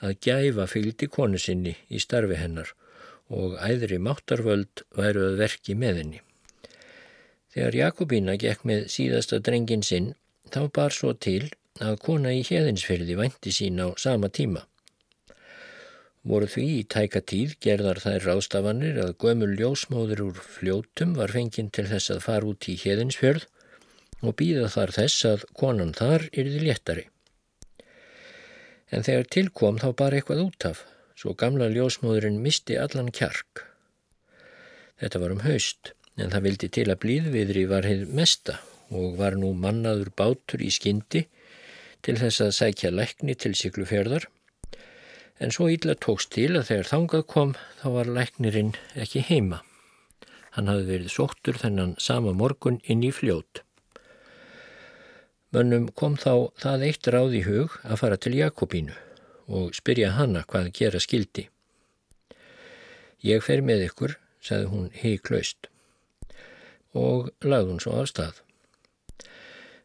að 0.00 0.16
gæfa 0.24 0.66
fylgdi 0.72 1.10
konu 1.18 1.42
sinni 1.44 1.76
í 1.92 2.00
starfi 2.00 2.40
hennar 2.40 2.72
og 3.28 3.60
æðri 3.60 4.00
máttarvöld 4.00 4.86
væru 4.96 5.28
að 5.28 5.38
verki 5.44 5.76
með 5.76 6.00
henni. 6.00 6.24
Þegar 7.52 7.80
Jakobína 7.82 8.40
gekk 8.40 8.64
með 8.64 8.88
síðasta 8.96 9.44
drengin 9.44 9.84
sinn 9.84 10.14
þá 10.48 10.62
bar 10.72 10.96
svo 10.96 11.12
til 11.12 11.52
að 11.84 12.00
kona 12.08 12.32
í 12.32 12.40
heðinsferði 12.48 13.20
vænti 13.20 13.52
sín 13.52 13.84
á 13.84 13.92
sama 14.00 14.32
tíma 14.32 14.64
voru 16.28 16.46
því 16.46 16.64
í 16.76 16.82
tæka 16.94 17.22
tíð 17.26 17.56
gerðar 17.64 17.98
þær 18.02 18.26
ráðstafanir 18.28 19.00
að 19.02 19.16
gömul 19.24 19.50
ljósmóður 19.58 20.22
úr 20.28 20.42
fljótum 20.58 21.16
var 21.18 21.34
fenginn 21.34 21.72
til 21.74 21.88
þess 21.90 22.12
að 22.14 22.22
fara 22.26 22.50
út 22.52 22.68
í 22.70 22.76
heðinsfjörð 22.78 23.48
og 24.22 24.36
býða 24.38 24.68
þar 24.70 24.94
þess 24.98 25.26
að 25.26 25.46
konan 25.58 25.94
þar 25.98 26.28
yrði 26.30 26.62
léttari. 26.68 27.06
En 28.92 29.02
þegar 29.02 29.30
tilkom 29.34 29.80
þá 29.82 29.88
bara 29.98 30.18
eitthvað 30.20 30.44
út 30.44 30.66
af, 30.68 30.84
svo 31.18 31.34
gamla 31.38 31.70
ljósmóðurinn 31.72 32.42
misti 32.44 32.76
allan 32.78 33.10
kjark. 33.10 33.64
Þetta 35.02 35.22
var 35.22 35.34
um 35.34 35.42
haust, 35.42 35.94
en 36.20 36.30
það 36.30 36.46
vildi 36.46 36.68
til 36.76 36.86
að 36.92 37.00
blíðviðri 37.02 37.64
var 37.70 37.88
heið 37.88 38.04
mesta 38.14 38.60
og 38.92 39.16
var 39.18 39.34
nú 39.40 39.50
mannaður 39.56 40.12
bátur 40.14 40.62
í 40.62 40.70
skyndi 40.70 41.24
til 42.04 42.14
þess 42.20 42.44
að 42.44 42.54
sækja 42.58 42.92
lækni 42.92 43.34
til 43.38 43.54
Siglufjörðar 43.58 44.28
en 45.38 45.52
svo 45.54 45.68
ítla 45.72 45.94
tókst 45.94 46.32
til 46.36 46.52
að 46.56 46.68
þegar 46.70 46.90
þangað 46.90 47.26
kom 47.32 47.54
þá 47.80 47.86
var 47.96 48.10
læknirinn 48.18 48.72
ekki 49.04 49.24
heima. 49.28 49.62
Hann 50.52 50.68
hafði 50.68 50.88
verið 50.90 51.14
sóttur 51.14 51.60
þennan 51.62 51.94
sama 51.98 52.34
morgun 52.36 52.80
inn 52.84 53.04
í 53.06 53.12
fljót. 53.14 53.62
Mönnum 55.52 55.88
kom 55.96 56.16
þá 56.16 56.52
það 56.60 56.86
eitt 56.88 57.08
ráð 57.12 57.34
í 57.36 57.42
hug 57.48 57.74
að 57.84 58.00
fara 58.00 58.16
til 58.20 58.34
Jakobínu 58.36 58.94
og 59.52 59.74
spyrja 59.76 60.14
hanna 60.16 60.44
hvað 60.48 60.70
gera 60.76 61.00
skildi. 61.00 61.48
Ég 63.22 63.44
fer 63.44 63.60
með 63.62 63.86
ykkur, 63.90 64.16
sagði 64.42 64.70
hún 64.72 64.88
heiklaust 65.02 65.68
og 66.92 67.30
lagði 67.40 67.70
hún 67.72 67.80
svo 67.80 67.94
af 68.00 68.10
stað. 68.10 68.40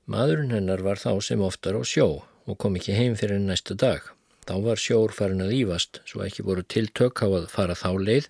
Maðurinn 0.08 0.56
hennar 0.56 0.84
var 0.84 1.00
þá 1.00 1.20
sem 1.24 1.44
oftar 1.44 1.76
á 1.80 1.84
sjó 1.88 2.08
og 2.48 2.60
kom 2.60 2.76
ekki 2.80 2.96
heim 2.96 3.16
fyrir 3.20 3.40
næsta 3.44 3.76
dag. 3.76 4.04
Þá 4.48 4.56
var 4.64 4.80
sjór 4.80 5.12
farin 5.16 5.44
að 5.44 5.56
ívast 5.58 6.00
svo 6.08 6.24
ekki 6.24 6.46
voru 6.48 6.64
tiltök 6.64 7.20
á 7.20 7.28
að 7.28 7.50
fara 7.52 7.76
þá 7.76 7.90
leið 8.00 8.30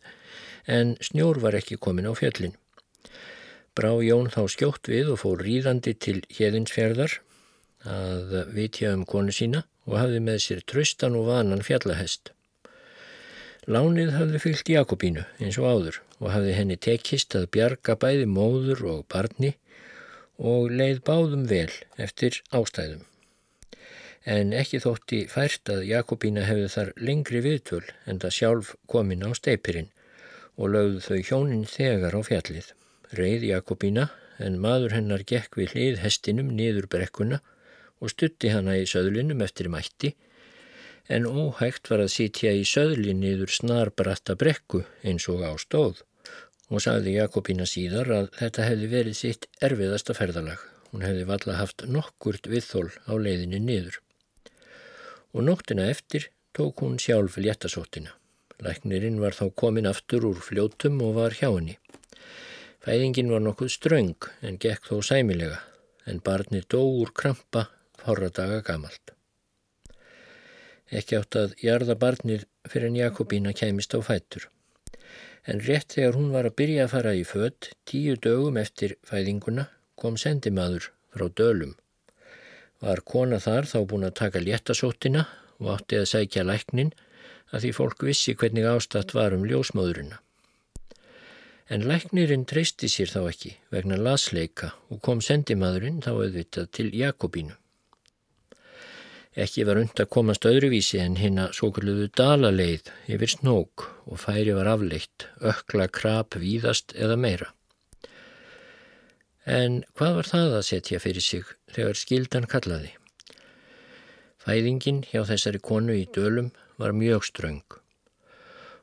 en 0.77 0.95
snjór 1.05 1.39
var 1.43 1.57
ekki 1.59 1.77
komin 1.77 2.09
á 2.09 2.13
fjöllin. 2.17 2.55
Brá 3.77 3.91
Jón 4.01 4.31
þá 4.33 4.41
skjótt 4.49 4.89
við 4.89 5.11
og 5.13 5.21
fór 5.21 5.43
ríðandi 5.45 5.93
til 6.01 6.23
hérðinsferðar 6.33 7.19
að 7.85 8.33
vitja 8.55 8.95
um 8.97 9.05
konu 9.05 9.35
sína 9.35 9.61
og 9.85 9.99
hafði 10.01 10.23
með 10.25 10.39
sér 10.43 10.63
tröstan 10.65 11.15
og 11.19 11.29
vanan 11.29 11.61
fjallahest. 11.63 12.33
Lánið 13.67 14.13
hafði 14.15 14.41
fyllt 14.41 14.71
Jakobínu 14.71 15.27
eins 15.43 15.59
og 15.61 15.69
áður 15.69 16.01
og 16.17 16.31
hafði 16.33 16.55
henni 16.57 16.79
tekist 16.81 17.35
að 17.37 17.49
bjarga 17.53 17.97
bæði 17.99 18.25
móður 18.31 18.83
og 18.93 19.05
barni 19.11 19.53
og 20.37 20.71
leið 20.71 21.03
báðum 21.05 21.45
vel 21.49 21.69
eftir 22.01 22.41
ástæðum. 22.49 23.05
En 24.27 24.51
ekki 24.51 24.81
þótti 24.83 25.21
fært 25.31 25.69
að 25.71 25.85
Jakobína 25.87 26.43
hefði 26.43 26.67
þar 26.73 26.89
lengri 27.09 27.41
viðtöl 27.45 27.83
en 28.11 28.17
það 28.19 28.33
sjálf 28.37 28.71
komin 28.91 29.23
á 29.23 29.31
steipirinn 29.37 29.87
og 30.57 30.73
lögðu 30.73 31.03
þau 31.05 31.19
hjónin 31.29 31.67
þegar 31.71 32.17
á 32.17 32.21
fjallið. 32.27 32.71
Reið 33.15 33.45
Jakobína 33.53 34.09
en 34.43 34.59
maður 34.59 34.97
hennar 34.97 35.23
gekk 35.31 35.55
við 35.59 35.75
hlið 35.75 36.01
hestinum 36.03 36.49
niður 36.57 36.89
brekkuna 36.91 37.39
og 38.03 38.11
stutti 38.11 38.51
hana 38.51 38.75
í 38.77 38.83
söðlinum 38.89 39.43
eftir 39.45 39.69
mætti 39.71 40.11
en 41.07 41.25
óhægt 41.25 41.87
var 41.87 42.03
að 42.03 42.11
sitja 42.17 42.51
í 42.51 42.65
söðlin 42.67 43.21
niður 43.23 43.53
snarbratta 43.53 44.35
brekku 44.35 44.83
eins 45.07 45.27
og 45.31 45.45
á 45.47 45.55
stóð 45.61 46.03
og 46.67 46.83
sagði 46.83 47.15
Jakobína 47.15 47.67
síðar 47.69 48.11
að 48.11 48.27
þetta 48.41 48.65
hefði 48.67 48.89
verið 48.91 49.15
sitt 49.21 49.47
erfiðasta 49.63 50.15
ferðalag. 50.17 50.59
Hún 50.91 51.05
hefði 51.07 51.23
valla 51.29 51.55
haft 51.61 51.85
nokkurt 51.87 52.49
viðþól 52.51 52.89
á 53.07 53.13
leiðinni 53.15 53.61
niður. 53.63 54.01
Og 55.35 55.43
nóttina 55.43 55.89
eftir 55.91 56.29
tók 56.55 56.83
hún 56.83 56.97
sjálf 57.01 57.37
léttasóttina. 57.37 58.13
Læknirinn 58.63 59.19
var 59.21 59.35
þá 59.37 59.51
komin 59.61 59.89
aftur 59.89 60.25
úr 60.31 60.39
fljótum 60.41 61.01
og 61.05 61.17
var 61.19 61.35
hjá 61.37 61.49
henni. 61.49 61.77
Fæðingin 62.85 63.31
var 63.33 63.43
nokkuð 63.45 63.73
ströng 63.73 64.29
en 64.41 64.57
gekk 64.57 64.89
þó 64.89 65.01
sæmilega 65.03 65.61
en 66.07 66.23
barni 66.23 66.63
dó 66.63 66.81
úr 66.81 67.11
krampa 67.13 67.67
horra 68.05 68.29
daga 68.29 68.61
gamalt. 68.65 69.13
Ekki 70.87 71.19
átt 71.19 71.35
að 71.35 71.57
jarða 71.61 71.97
barnir 71.99 72.47
fyrir 72.69 72.89
en 72.89 73.01
Jakobína 73.01 73.51
kæmist 73.53 73.93
á 73.93 73.99
fættur 73.99 74.47
en 75.47 75.63
rétt 75.63 75.95
þegar 75.95 76.17
hún 76.19 76.31
var 76.35 76.47
að 76.49 76.57
byrja 76.59 76.85
að 76.85 76.93
fara 76.93 77.15
í 77.15 77.23
fött, 77.27 77.71
tíu 77.87 78.15
dögum 78.23 78.59
eftir 78.59 78.97
fæðinguna, 79.07 79.69
kom 79.95 80.19
sendimaður 80.19 80.89
frá 81.15 81.29
dölum. 81.39 81.75
Var 82.83 83.01
kona 83.01 83.39
þar 83.41 83.65
þá 83.65 83.77
búin 83.89 84.05
að 84.05 84.17
taka 84.21 84.43
léttasóttina 84.43 85.25
og 85.57 85.73
átti 85.73 85.97
að 85.97 86.09
sækja 86.11 86.45
læknin 86.45 86.93
að 87.51 87.63
því 87.63 87.71
fólk 87.79 88.03
vissi 88.05 88.35
hvernig 88.37 88.67
ástatt 88.69 89.13
var 89.17 89.33
um 89.33 89.45
ljósmáðurina. 89.49 90.19
En 91.73 91.83
læknirinn 91.83 92.45
treysti 92.47 92.87
sér 92.87 93.09
þá 93.11 93.21
ekki 93.27 93.53
vegna 93.73 93.97
lasleika 93.99 94.71
og 94.93 95.01
kom 95.03 95.23
sendimaðurinn 95.25 96.03
þá 96.05 96.11
auðvitað 96.13 96.69
til 96.77 96.87
Jakobínu. 96.95 97.57
Ekki 99.37 99.67
var 99.67 99.77
und 99.81 99.99
að 100.01 100.09
komast 100.13 100.47
öðruvísi 100.49 101.01
en 101.01 101.17
hinn 101.19 101.41
að 101.41 101.51
svo 101.59 101.69
kalluðu 101.75 102.07
dalaleið 102.17 102.87
yfir 103.13 103.33
snók 103.35 103.83
og 104.07 104.21
færi 104.23 104.55
var 104.57 104.69
afleitt, 104.71 105.27
ökla 105.41 105.89
krap 105.93 106.39
víðast 106.41 106.95
eða 106.97 107.19
meira. 107.21 107.51
En 109.47 109.77
hvað 109.95 110.17
var 110.17 110.27
það 110.27 110.53
að 110.57 110.65
setja 110.67 110.97
fyrir 110.99 111.23
sig 111.23 111.51
þegar 111.71 111.95
skildan 111.95 112.47
kallaði? 112.51 112.89
Fæðingin 114.43 115.05
hjá 115.07 115.21
þessari 115.29 115.61
konu 115.63 115.95
í 115.95 116.03
dölum 116.17 116.49
var 116.75 116.91
mjög 116.91 117.23
ströng 117.29 117.77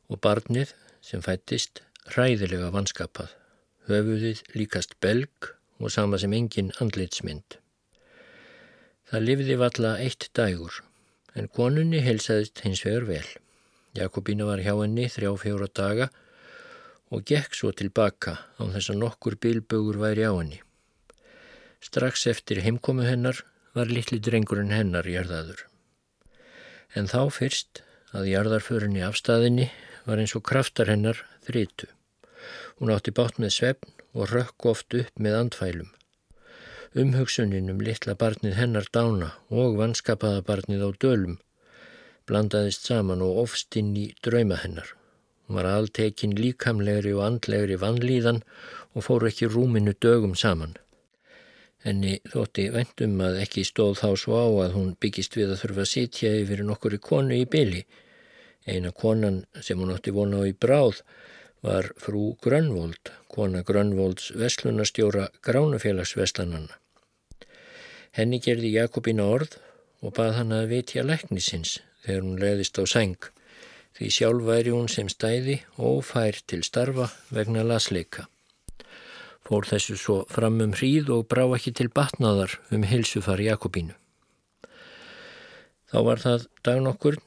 og 0.09 0.23
barnið 0.25 0.73
sem 1.05 1.21
fættist 1.25 1.83
ræðilega 2.17 2.71
vanskapað, 2.73 3.29
höfuðið 3.93 4.41
líkast 4.57 4.97
belg 5.05 5.53
og 5.85 5.93
sama 5.93 6.17
sem 6.21 6.33
engin 6.33 6.73
andlitsmynd. 6.81 7.59
Það 9.13 9.29
lifði 9.29 9.61
valla 9.61 9.95
eitt 10.01 10.31
dægur, 10.33 10.81
en 11.37 11.53
konunni 11.53 12.01
helsaðist 12.01 12.65
hins 12.65 12.87
vegar 12.89 13.05
vel. 13.11 13.27
Jakobína 14.01 14.49
var 14.49 14.65
hjá 14.65 14.73
henni 14.81 15.11
þrjá 15.13 15.35
fjóra 15.45 15.69
daga 15.69 16.09
og 16.09 16.24
gekk 17.31 17.57
svo 17.57 17.73
tilbaka 17.77 18.37
á 18.57 18.63
þess 18.75 18.91
að 18.93 19.01
nokkur 19.03 19.37
bilbögur 19.41 19.99
væri 20.03 20.25
á 20.25 20.33
henni. 20.33 20.61
Strax 21.85 22.27
eftir 22.31 22.63
heimkomu 22.65 23.05
hennar 23.05 23.45
var 23.75 23.91
litli 23.93 24.19
drengurinn 24.19 24.73
hennar 24.73 25.07
jarðaður. 25.09 25.67
En 26.95 27.11
þá 27.11 27.29
fyrst 27.35 27.83
að 28.15 28.31
jarðarförinni 28.31 29.03
afstæðinni 29.05 29.69
var 30.07 30.23
eins 30.23 30.35
og 30.39 30.45
kraftar 30.47 30.89
hennar 30.93 31.21
þrítu. 31.47 31.91
Hún 32.79 32.93
átti 32.95 33.13
bátt 33.15 33.41
með 33.43 33.57
svefn 33.59 33.95
og 34.15 34.31
rökk 34.31 34.69
oft 34.71 34.95
upp 34.95 35.19
með 35.19 35.39
andfælum. 35.41 35.91
Umhugsunin 36.95 37.73
um 37.73 37.81
litla 37.83 38.15
barnið 38.15 38.55
hennar 38.61 38.87
dána 38.95 39.33
og 39.51 39.81
vanskapaða 39.81 40.45
barnið 40.47 40.87
á 40.87 40.91
dölum 40.95 41.41
blandaðist 42.29 42.87
saman 42.89 43.23
og 43.25 43.41
ofst 43.45 43.77
inn 43.77 43.93
í 44.01 44.07
drauma 44.25 44.57
hennar. 44.63 44.95
Hún 45.45 45.59
var 45.59 45.69
alltekinn 45.69 46.39
líkamlegri 46.39 47.13
og 47.13 47.25
andlegri 47.27 47.77
vannlíðan 47.81 48.41
og 48.95 49.05
fór 49.05 49.27
ekki 49.29 49.51
rúminu 49.53 49.93
dögum 50.01 50.33
saman. 50.39 50.73
Henni 51.85 52.15
þótti 52.33 52.71
vendum 52.73 53.19
að 53.21 53.43
ekki 53.43 53.67
stóð 53.69 53.99
þá 54.01 54.09
svo 54.23 54.39
á 54.41 54.49
að 54.65 54.77
hún 54.79 54.95
byggist 54.97 55.37
við 55.37 55.53
að 55.53 55.61
þurfa 55.63 55.85
að 55.85 55.91
sitja 55.91 56.31
yfir 56.41 56.63
nokkur 56.65 56.97
í 56.97 57.01
konu 57.11 57.37
í 57.37 57.45
byli. 57.45 57.83
Eina 58.65 58.95
konan 58.97 59.43
sem 59.61 59.77
hún 59.77 59.93
átti 59.93 60.15
vona 60.17 60.41
á 60.41 60.49
í 60.49 60.55
bráð 60.57 61.03
var 61.65 61.91
frú 62.01 62.39
Grönvold, 62.45 63.13
kona 63.29 63.61
Grönvolds 63.69 64.31
veslunastjóra 64.41 65.29
Gránufélagsveslananna. 65.45 66.81
Henni 68.17 68.41
gerði 68.41 68.73
Jakobína 68.79 69.29
orð 69.29 69.59
og 70.01 70.17
bað 70.17 70.37
hann 70.39 70.57
að 70.57 70.71
vitja 70.73 71.05
læknisins 71.05 71.79
þegar 72.07 72.25
hún 72.25 72.41
leðist 72.41 72.81
á 72.81 72.85
sæng 72.89 73.31
því 73.95 74.11
sjálf 74.11 74.47
væri 74.49 74.73
hún 74.75 74.89
sem 74.91 75.09
stæði 75.11 75.61
og 75.79 76.03
fær 76.09 76.39
til 76.51 76.63
starfa 76.67 77.11
vegna 77.35 77.63
lasleika. 77.67 78.27
Fór 79.45 79.69
þessu 79.69 79.97
svo 80.01 80.17
fram 80.33 80.61
um 80.65 80.73
hríð 80.73 81.11
og 81.15 81.27
brá 81.31 81.45
ekki 81.57 81.75
til 81.79 81.91
batnaðar 81.93 82.57
um 82.75 82.87
hilsufar 82.89 83.43
Jakobínu. 83.45 83.95
Þá 85.93 85.99
var 86.09 86.23
það 86.23 86.47
dagnokkur, 86.67 87.19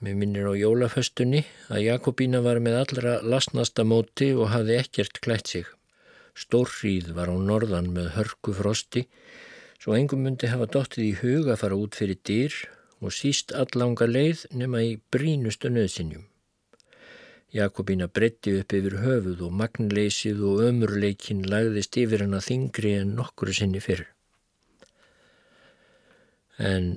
með 0.00 0.16
minnir 0.20 0.48
á 0.50 0.54
jólaföstunni, 0.58 1.44
að 1.72 1.84
Jakobína 1.86 2.40
var 2.44 2.58
með 2.60 2.80
allra 2.82 3.20
lasnasta 3.22 3.86
móti 3.86 4.32
og 4.34 4.50
hafði 4.52 4.80
ekkert 4.80 5.22
klætt 5.24 5.54
sig. 5.54 5.68
Stórrýð 6.36 7.14
var 7.16 7.30
á 7.32 7.36
norðan 7.38 7.92
með 7.94 8.12
hörku 8.18 8.52
frosti 8.56 9.06
svo 9.80 9.96
engum 9.96 10.20
myndi 10.26 10.50
hafa 10.52 10.68
dottið 10.68 11.06
í 11.06 11.12
hug 11.22 11.48
að 11.48 11.60
fara 11.62 11.78
út 11.80 11.96
fyrir 11.96 12.18
dyr 12.28 12.56
og 13.00 13.14
síst 13.16 13.54
allanga 13.56 14.06
leið 14.06 14.44
nema 14.56 14.82
í 14.84 14.98
brínustu 15.12 15.70
nöðsinjum. 15.72 16.26
Jakobína 17.50 18.06
breytti 18.06 18.54
upp 18.60 18.72
yfir 18.78 19.00
höfuð 19.02 19.40
og 19.46 19.54
magnleysið 19.58 20.42
og 20.46 20.62
ömurleikin 20.68 21.42
lagðist 21.50 21.96
yfir 21.98 22.22
hana 22.26 22.38
þingri 22.44 22.94
en 23.00 23.16
nokkuru 23.18 23.54
sinni 23.56 23.82
fyrr. 23.82 24.04
En 26.60 26.92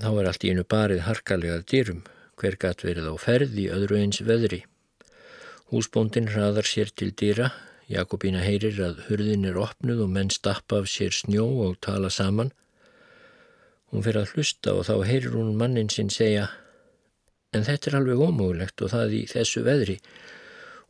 þá 0.00 0.08
var 0.16 0.30
allt 0.30 0.46
í 0.46 0.54
einu 0.54 0.64
barið 0.64 1.04
harkalegað 1.04 1.66
dyrum, 1.72 2.02
hver 2.40 2.56
gatt 2.62 2.84
verið 2.86 3.10
á 3.12 3.14
ferð 3.20 3.58
í 3.58 3.66
öðru 3.74 3.98
eins 4.00 4.22
veðri. 4.24 4.62
Húsbóndin 5.68 6.30
hraðar 6.32 6.64
sér 6.64 6.94
til 6.94 7.10
dyra, 7.12 7.50
Jakobína 7.88 8.42
heyrir 8.44 8.76
að 8.84 8.98
hurðin 9.08 9.46
er 9.48 9.56
opnuð 9.60 10.02
og 10.04 10.10
menn 10.12 10.32
stappa 10.32 10.82
af 10.82 10.90
sér 10.92 11.14
snjó 11.16 11.46
og 11.64 11.78
tala 11.84 12.10
saman. 12.12 12.50
Hún 13.88 14.04
fyrir 14.04 14.22
að 14.22 14.32
hlusta 14.34 14.74
og 14.76 14.86
þá 14.88 14.94
heyrir 15.08 15.36
hún 15.36 15.54
mannin 15.60 15.90
sinn 15.92 16.10
segja 16.12 16.48
en 17.56 17.64
þetta 17.64 17.90
er 17.90 17.96
alveg 18.00 18.20
ómögulegt 18.20 18.82
og 18.84 18.92
það 18.92 19.14
í 19.16 19.22
þessu 19.30 19.62
veðri. 19.64 19.96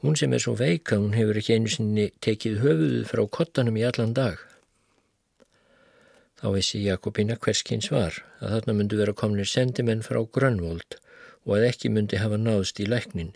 Hún 0.03 0.17
sem 0.19 0.35
er 0.35 0.43
svo 0.43 0.55
veika, 0.59 0.99
hún 0.99 1.15
hefur 1.15 1.39
ekki 1.39 1.59
einu 1.59 1.71
sinni 1.71 2.09
tekið 2.23 2.61
höfuðu 2.65 3.05
frá 3.11 3.23
kottanum 3.39 3.79
í 3.79 3.85
allan 3.87 4.15
dag. 4.15 4.39
Þá 6.39 6.47
vissi 6.55 6.83
Jakobína 6.85 7.39
hverskins 7.43 7.91
var 7.91 8.19
að 8.39 8.57
þarna 8.57 8.77
myndu 8.79 8.99
vera 8.99 9.15
komnir 9.23 9.51
sendimenn 9.51 10.05
frá 10.07 10.21
Grönvold 10.23 10.99
og 11.47 11.55
að 11.57 11.69
ekki 11.71 11.91
myndi 11.91 12.21
hafa 12.23 12.39
náðst 12.39 12.83
í 12.83 12.87
læknin. 12.87 13.33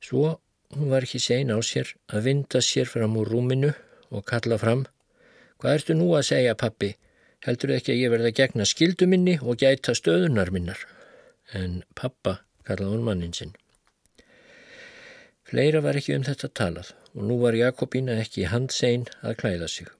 Svo 0.00 0.38
hún 0.76 0.90
var 0.92 1.04
ekki 1.04 1.20
sein 1.20 1.52
á 1.52 1.60
sér 1.64 1.92
að 2.12 2.28
vinda 2.28 2.60
sér 2.64 2.88
fram 2.88 3.16
úr 3.20 3.32
rúminu 3.32 3.72
og 4.12 4.24
kalla 4.28 4.60
fram 4.60 4.84
Hvað 5.62 5.76
ertu 5.78 5.94
nú 5.94 6.08
að 6.18 6.24
segja 6.26 6.56
pappi? 6.58 6.88
Heldur 7.42 7.72
ekki 7.74 7.90
að 7.90 8.00
ég 8.04 8.12
verða 8.12 8.30
gegna 8.38 8.64
skildu 8.70 9.08
minni 9.10 9.32
og 9.42 9.58
gæta 9.58 9.96
stöðunar 9.98 10.52
minnar? 10.54 10.78
En 11.58 11.80
pappa 11.98 12.36
kallaði 12.68 12.94
hún 12.94 13.06
mannin 13.08 13.34
sinn. 13.34 13.56
Fleira 15.50 15.80
var 15.82 15.98
ekki 15.98 16.14
um 16.14 16.22
þetta 16.28 16.52
talað 16.60 16.92
og 17.16 17.26
nú 17.28 17.40
var 17.42 17.58
Jakobína 17.58 18.14
ekki 18.22 18.46
handsein 18.52 19.08
að 19.26 19.36
klæða 19.42 19.68
sig. 19.68 19.90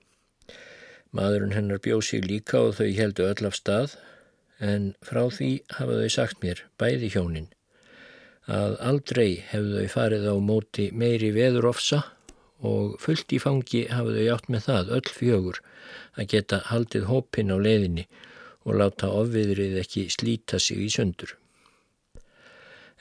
Maðurinn 1.12 1.56
hennar 1.56 1.82
bjóð 1.82 2.04
sig 2.08 2.22
líka 2.24 2.62
og 2.68 2.78
þau 2.78 2.88
heldu 2.96 3.26
öll 3.26 3.50
af 3.50 3.58
stað 3.58 3.98
en 4.62 4.92
frá 5.02 5.26
því 5.26 5.50
hafa 5.76 5.98
þau 5.98 6.14
sagt 6.14 6.38
mér, 6.44 6.62
bæði 6.78 7.10
hjónin, 7.16 7.50
að 8.46 8.78
aldrei 8.86 9.42
hefðu 9.50 9.82
þau 9.82 9.94
farið 9.96 10.30
á 10.30 10.34
móti 10.38 10.86
meiri 10.94 11.34
veðurofsa 11.34 12.04
og 12.62 12.98
fullt 13.02 13.34
í 13.34 13.40
fangi 13.42 13.86
hafa 13.90 14.14
þau 14.14 14.26
átt 14.36 14.50
með 14.54 14.66
það 14.68 14.92
öll 14.98 15.12
fjögur 15.18 15.60
að 16.14 16.28
geta 16.34 16.60
haldið 16.70 17.08
hópin 17.10 17.50
á 17.50 17.56
leiðinni 17.58 18.06
og 18.62 18.78
láta 18.78 19.10
ofviðrið 19.10 19.78
ekki 19.82 20.06
slíta 20.14 20.60
sig 20.62 20.84
í 20.86 20.90
söndur. 20.94 21.34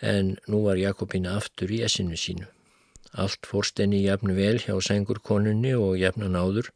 En 0.02 0.36
nú 0.50 0.64
var 0.66 0.82
Jakobina 0.82 1.36
aftur 1.38 1.70
í 1.70 1.84
essinu 1.86 2.18
sínu. 2.18 2.48
Allt 3.14 3.46
fórst 3.46 3.80
enni 3.84 4.02
jafn 4.02 4.34
vel 4.34 4.58
hjá 4.64 4.74
sængur 4.82 5.20
konunni 5.22 5.76
og 5.78 6.00
jafnan 6.00 6.40
áður 6.40 6.72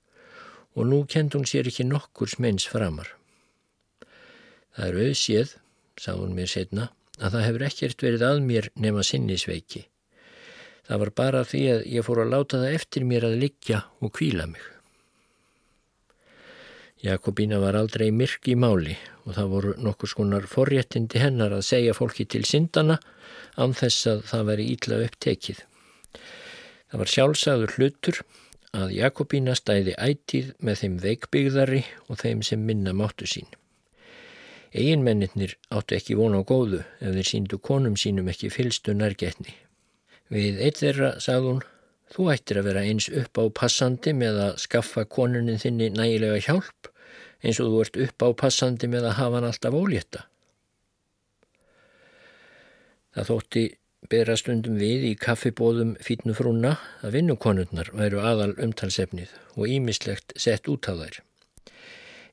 og 0.75 0.89
nú 0.91 1.05
kend 1.09 1.33
hún 1.33 1.47
sér 1.49 1.71
ekki 1.71 1.87
nokkurs 1.87 2.37
meins 2.43 2.67
framar. 2.69 3.07
Það 4.75 4.87
er 4.91 5.01
auðséð, 5.05 5.55
sá 5.95 6.11
hún 6.19 6.35
mér 6.35 6.51
setna, 6.51 6.89
að 7.17 7.37
það 7.37 7.45
hefur 7.47 7.67
ekkert 7.69 8.03
verið 8.03 8.25
að 8.27 8.41
mér 8.43 8.69
nema 8.75 9.05
sinnisveiki. 9.07 9.85
Það 10.85 11.01
var 11.01 11.11
bara 11.17 11.43
því 11.49 11.61
að 11.73 11.83
ég 11.95 12.05
fór 12.05 12.21
að 12.21 12.31
láta 12.35 12.61
það 12.61 12.77
eftir 12.77 13.05
mér 13.09 13.25
að 13.25 13.39
liggja 13.41 13.81
og 14.05 14.13
kvíla 14.13 14.45
mig. 14.51 14.63
Jakobína 17.05 17.59
var 17.61 17.77
aldrei 17.77 18.07
myrk 18.13 18.47
í 18.49 18.55
máli 18.57 18.95
og 19.25 19.35
það 19.35 19.49
voru 19.51 19.73
nokkur 19.81 20.09
skonar 20.09 20.45
forréttindi 20.49 21.21
hennar 21.21 21.53
að 21.53 21.65
segja 21.67 21.93
fólki 21.97 22.25
til 22.29 22.45
syndana 22.47 22.99
án 23.57 23.75
þess 23.77 24.07
að 24.09 24.23
það 24.29 24.47
veri 24.49 24.69
ítla 24.73 25.01
upptekið. 25.05 25.59
Það 26.89 27.01
var 27.01 27.11
sjálfsagður 27.11 27.75
hlutur 27.75 28.21
að 28.75 28.95
Jakobína 28.95 29.55
stæði 29.57 29.97
ætið 29.97 30.53
með 30.59 30.81
þeim 30.81 30.97
veikbyggðari 31.03 31.83
og 32.07 32.21
þeim 32.21 32.41
sem 32.45 32.65
minna 32.65 32.93
máttu 32.93 33.27
sín. 33.29 33.49
Eginmennir 34.75 35.55
áttu 35.71 35.95
ekki 35.97 36.17
vona 36.19 36.41
á 36.41 36.47
góðu 36.47 36.81
ef 36.83 37.13
þeir 37.15 37.29
síndu 37.29 37.59
konum 37.63 37.95
sínum 37.99 38.27
ekki 38.31 38.51
fylstu 38.51 38.95
nærgetni. 38.97 39.53
Við 40.33 40.61
eitt 40.65 40.81
þeirra 40.81 41.11
sagði 41.21 41.51
hún, 41.51 41.63
þú 42.15 42.27
ættir 42.33 42.59
að 42.59 42.67
vera 42.71 42.83
eins 42.87 43.07
upp 43.13 43.37
á 43.37 43.43
passandi 43.61 44.13
með 44.17 44.41
að 44.47 44.59
skaffa 44.63 45.05
konunin 45.05 45.61
þinni 45.61 45.91
nægilega 45.93 46.41
hjálp 46.47 46.89
eins 47.45 47.59
og 47.61 47.71
þú 47.71 47.81
ert 47.83 47.99
upp 48.07 48.25
á 48.25 48.29
passandi 48.41 48.89
með 48.89 49.09
að 49.09 49.17
hafa 49.19 49.37
hann 49.37 49.49
alltaf 49.49 49.77
ólétta. 49.77 50.25
Það 53.15 53.29
þótti 53.29 53.65
bera 54.09 54.35
stundum 54.37 54.75
við 54.81 55.05
í 55.11 55.13
kaffibóðum 55.19 55.95
fítnufrúna 56.03 56.75
að 57.05 57.15
vinnukonurnar 57.19 57.93
væru 57.95 58.21
aðal 58.21 58.51
umtalsefnið 58.61 59.31
og 59.55 59.71
ímislegt 59.71 60.35
sett 60.41 60.69
út 60.71 60.89
á 60.89 60.93
þær. 60.93 61.21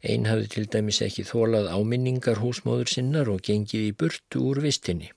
Einn 0.02 0.26
hafði 0.26 0.48
til 0.56 0.64
dæmis 0.66 0.98
ekki 1.04 1.24
þólað 1.28 1.70
áminningar 1.70 2.40
húsmóður 2.42 2.90
sinnar 2.90 3.30
og 3.30 3.44
gengið 3.46 3.92
í 3.92 3.96
burtu 3.96 4.42
úr 4.50 4.62
vistinni. 4.64 5.12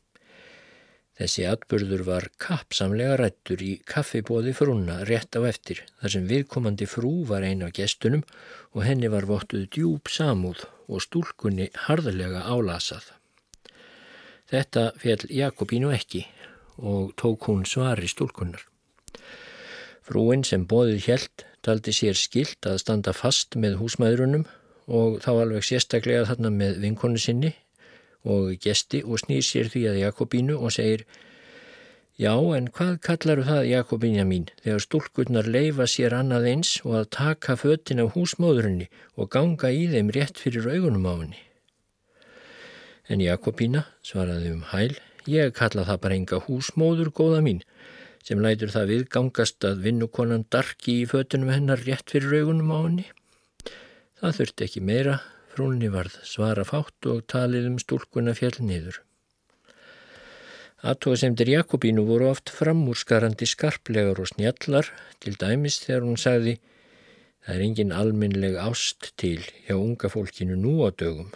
Þessi 1.16 1.46
atbyrður 1.48 2.02
var 2.04 2.26
kappsamlega 2.44 3.16
rættur 3.22 3.62
í 3.64 3.72
kaffibóði 3.88 4.52
frúna 4.58 4.98
rétt 5.08 5.38
á 5.40 5.48
eftir 5.48 5.80
þar 6.02 6.12
sem 6.12 6.26
viðkomandi 6.28 6.88
frú 6.92 7.12
var 7.30 7.46
eina 7.48 7.70
af 7.70 7.78
gestunum 7.78 8.26
og 8.76 8.84
henni 8.84 9.08
var 9.14 9.28
vottuð 9.30 9.70
djúb 9.72 10.12
samúð 10.12 10.66
og 10.92 11.06
stúlkunni 11.06 11.70
harðlega 11.86 12.44
álasað. 12.52 13.08
Þetta 14.52 14.90
fjall 15.00 15.24
Jakobínu 15.32 15.96
ekki 15.96 16.26
og 16.84 17.16
tók 17.16 17.48
hún 17.48 17.64
svari 17.64 18.12
stúlkunnar. 18.12 18.68
Frúin 20.06 20.44
sem 20.44 20.68
bóðið 20.68 21.08
hjælt 21.08 21.46
taldi 21.66 21.96
sér 21.96 22.20
skilt 22.20 22.68
að 22.68 22.82
standa 22.84 23.16
fast 23.16 23.56
með 23.56 23.80
húsmaðurunum 23.80 24.44
og 24.86 25.22
þá 25.24 25.32
alveg 25.34 25.64
sérstaklega 25.66 26.28
þarna 26.28 26.52
með 26.54 26.84
vinkonu 26.84 27.22
sinni 27.24 27.56
og 28.26 28.52
gesti 28.62 29.02
og 29.06 29.22
snýr 29.24 29.46
sér 29.46 29.72
því 29.74 29.86
að 29.92 30.02
Jakobínu 30.04 30.58
og 30.58 30.76
segir 30.76 31.06
Já, 32.16 32.32
en 32.32 32.70
hvað 32.72 33.00
kallaru 33.04 33.44
það 33.44 33.66
Jakobínja 33.70 34.24
mín 34.28 34.46
þegar 34.64 34.84
stúlkunnar 34.86 35.50
leifa 35.52 35.88
sér 35.92 36.16
annað 36.16 36.48
eins 36.54 36.78
og 36.86 37.02
að 37.02 37.10
taka 37.18 37.58
föttin 37.60 38.04
af 38.04 38.14
húsmóðurinni 38.16 38.88
og 39.20 39.34
ganga 39.36 39.72
í 39.72 39.90
þeim 39.92 40.14
rétt 40.16 40.40
fyrir 40.40 40.70
augunum 40.72 41.10
á 41.12 41.14
henni? 41.20 41.42
En 43.12 43.20
Jakobína 43.22 43.84
svaraði 44.02 44.56
um 44.56 44.64
hæl 44.72 44.96
Ég 45.26 45.56
kalla 45.58 45.82
það 45.88 46.02
bara 46.04 46.18
enga 46.20 46.40
húsmóður 46.46 47.10
góða 47.18 47.40
mín 47.42 47.64
sem 48.26 48.42
lætur 48.42 48.72
það 48.74 48.92
viðgangast 48.92 49.66
að 49.66 49.82
vinnukonan 49.86 50.46
darki 50.54 51.00
í 51.02 51.08
fötunum 51.10 51.52
hennar 51.54 51.82
rétt 51.86 52.14
fyrir 52.14 52.42
augunum 52.42 52.74
á 52.74 52.80
henni. 52.80 53.06
Það 54.22 54.38
þurfti 54.40 54.66
ekki 54.66 54.84
meira, 54.86 55.16
frúnni 55.56 55.90
varð 55.90 56.20
svara 56.28 56.68
fátt 56.68 57.08
og 57.10 57.26
talið 57.32 57.72
um 57.72 57.82
stúlkunna 57.82 58.36
fjall 58.38 58.60
niður. 58.60 59.02
Aðtóðasemdir 60.86 61.50
Jakobínu 61.50 62.04
voru 62.06 62.30
oft 62.30 62.52
framúrskarandi 62.54 63.48
skarplegar 63.50 64.20
og 64.22 64.30
snjallar 64.36 64.92
til 65.24 65.34
dæmis 65.42 65.80
þegar 65.88 66.06
hún 66.06 66.20
sagði 66.20 66.60
Það 67.46 67.56
er 67.56 67.62
engin 67.62 67.92
alminleg 67.94 68.56
ást 68.58 69.12
til 69.22 69.44
hjá 69.68 69.76
unga 69.78 70.10
fólkinu 70.10 70.56
nú 70.58 70.80
á 70.82 70.90
dögum. 70.90 71.28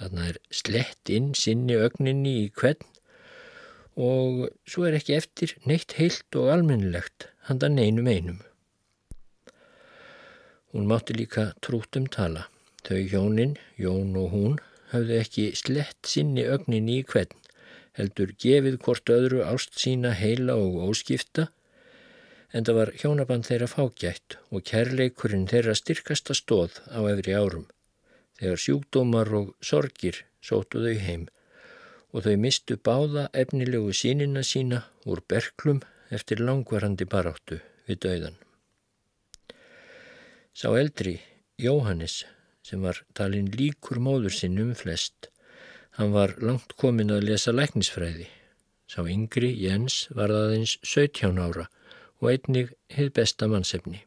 Þarna 0.00 0.28
er 0.30 0.38
slett 0.48 1.12
inn 1.12 1.34
sinni 1.36 1.76
ögninni 1.76 2.32
í 2.46 2.46
hvern 2.56 2.80
og 4.00 4.46
svo 4.64 4.86
er 4.88 4.96
ekki 4.96 5.18
eftir 5.18 5.52
neitt 5.68 5.98
heilt 5.98 6.40
og 6.40 6.48
almennilegt 6.54 7.28
handan 7.50 7.76
einum 7.76 8.08
einum. 8.08 8.40
Hún 10.72 10.88
mátti 10.88 11.12
líka 11.12 11.50
trútum 11.60 12.08
tala. 12.08 12.48
Þau 12.84 13.00
hjónin, 13.08 13.56
Jón 13.80 14.12
og 14.20 14.30
hún, 14.34 14.56
hafði 14.92 15.18
ekki 15.22 15.44
slett 15.56 16.10
sinni 16.10 16.44
ögnin 16.44 16.90
í 16.92 17.00
hvern, 17.08 17.32
heldur 17.96 18.34
gefið 18.44 18.80
hvort 18.84 19.12
öðru 19.14 19.44
ást 19.46 19.78
sína 19.80 20.12
heila 20.18 20.58
og 20.60 20.82
óskipta, 20.90 21.48
en 22.54 22.66
það 22.66 22.78
var 22.78 22.92
hjónaband 23.00 23.48
þeirra 23.48 23.70
fágætt 23.70 24.36
og 24.50 24.66
kærleikurinn 24.68 25.48
þeirra 25.50 25.74
styrkasta 25.78 26.36
stóð 26.38 26.76
á 26.92 27.00
efri 27.10 27.34
árum, 27.34 27.64
þegar 28.38 28.62
sjúkdómar 28.66 29.32
og 29.40 29.54
sorgir 29.64 30.20
sótu 30.44 30.84
þau 30.84 31.00
heim 31.06 31.24
og 32.14 32.22
þau 32.26 32.36
mistu 32.38 32.76
báða 32.78 33.26
efnilegu 33.34 33.90
sínina 33.96 34.44
sína 34.46 34.84
úr 35.10 35.24
berklum 35.26 35.80
eftir 36.14 36.42
langvarandi 36.44 37.08
baráttu 37.10 37.58
við 37.88 38.04
dauðan. 38.04 38.36
Sá 40.54 40.70
eldri, 40.78 41.16
Jóhannes, 41.58 42.22
sem 42.64 42.80
var 42.84 43.02
talin 43.16 43.50
líkur 43.52 44.00
móður 44.00 44.34
sinn 44.34 44.58
um 44.62 44.72
flest, 44.78 45.28
hann 45.98 46.14
var 46.16 46.34
langt 46.40 46.74
komin 46.80 47.12
að 47.12 47.28
lesa 47.28 47.52
læknisfræði. 47.52 48.26
Sá 48.88 49.04
yngri, 49.04 49.52
Jens, 49.52 50.08
var 50.16 50.32
aðeins 50.32 50.78
17 50.82 51.38
ára 51.40 51.68
og 52.20 52.32
einnig 52.32 52.72
hefð 52.92 53.14
besta 53.20 53.48
mannsefni. 53.50 54.02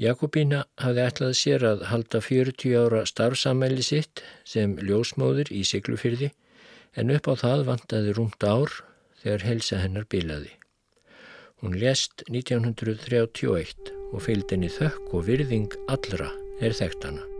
Jakobína 0.00 0.64
hafði 0.82 1.02
ætlað 1.06 1.36
sér 1.38 1.64
að 1.68 1.84
halda 1.86 2.20
40 2.24 2.74
ára 2.80 3.04
starfsamæli 3.06 3.84
sitt 3.86 4.24
sem 4.48 4.74
ljósmóður 4.82 5.52
í 5.54 5.62
Siglufyrði 5.68 6.32
en 6.98 7.14
upp 7.14 7.30
á 7.30 7.34
það 7.38 7.66
vantaði 7.70 8.16
rúmt 8.18 8.42
ár 8.42 8.74
þegar 9.22 9.48
helsa 9.50 9.82
hennar 9.82 10.08
bilaði. 10.10 10.50
Hún 11.62 11.78
lést 11.78 12.26
1931 12.26 13.93
og 14.14 14.22
fylgd 14.24 14.54
henni 14.54 14.70
þökk 14.72 15.14
og 15.18 15.28
virðing 15.28 15.78
allra 15.90 16.30
er 16.62 16.76
þekkt 16.76 17.10
hana. 17.10 17.33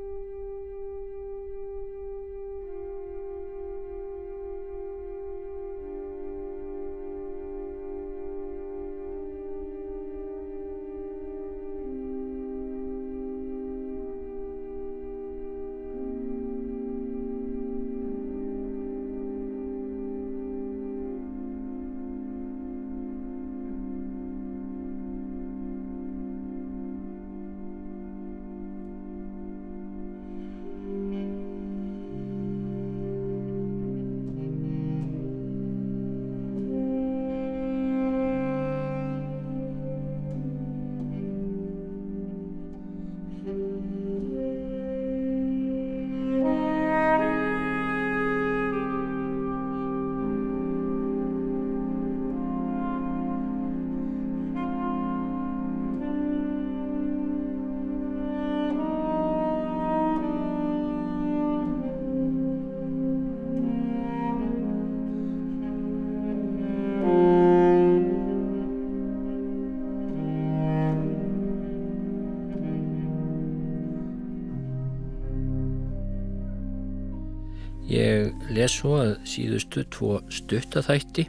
Les 78.65 78.73
svo 78.81 78.95
að 78.97 79.11
síðustu 79.29 79.83
tvo 79.93 80.19
stuttaþætti 80.33 81.27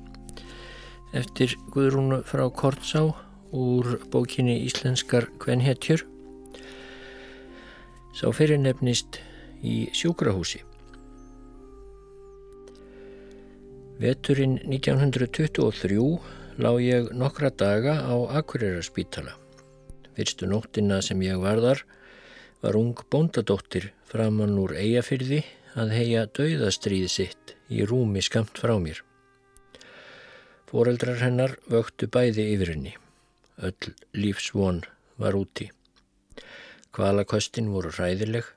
eftir 1.19 1.55
Guðrúnu 1.73 2.21
frá 2.23 2.45
Kortsá 2.47 3.01
úr 3.51 3.97
bókinni 4.13 4.53
Íslenskar 4.63 5.27
kvenhetjur 5.43 6.05
sá 8.15 8.29
fyrir 8.38 8.61
nefnist 8.61 9.19
í 9.67 9.89
sjúkrahúsi. 9.91 10.61
Veturinn 13.99 14.55
1923 14.63 15.99
lág 16.63 16.79
ég 16.86 17.11
nokkra 17.19 17.51
daga 17.51 17.97
á 17.99 18.15
Akureyraspítala. 18.39 19.36
Fyrstu 20.15 20.47
nóttina 20.47 21.01
sem 21.03 21.19
ég 21.27 21.43
varðar 21.43 21.83
var 22.63 22.79
ung 22.79 22.95
bóndadóttir 23.11 23.91
framann 24.07 24.55
úr 24.61 24.77
eigafyrði 24.79 25.43
að 25.76 25.91
heia 25.91 26.26
dauðastríði 26.32 27.09
sitt 27.11 27.55
í 27.67 27.84
rúmi 27.88 28.23
skamt 28.23 28.59
frá 28.61 28.78
mér. 28.80 29.01
Fóreldrar 30.71 31.19
hennar 31.21 31.57
vöktu 31.71 32.07
bæði 32.11 32.47
yfir 32.55 32.71
henni. 32.73 32.93
Öll 33.59 33.91
lífsvon 34.15 34.84
var 35.19 35.36
úti. 35.36 35.69
Kvalakostin 36.95 37.71
voru 37.73 37.91
ræðileg 37.95 38.47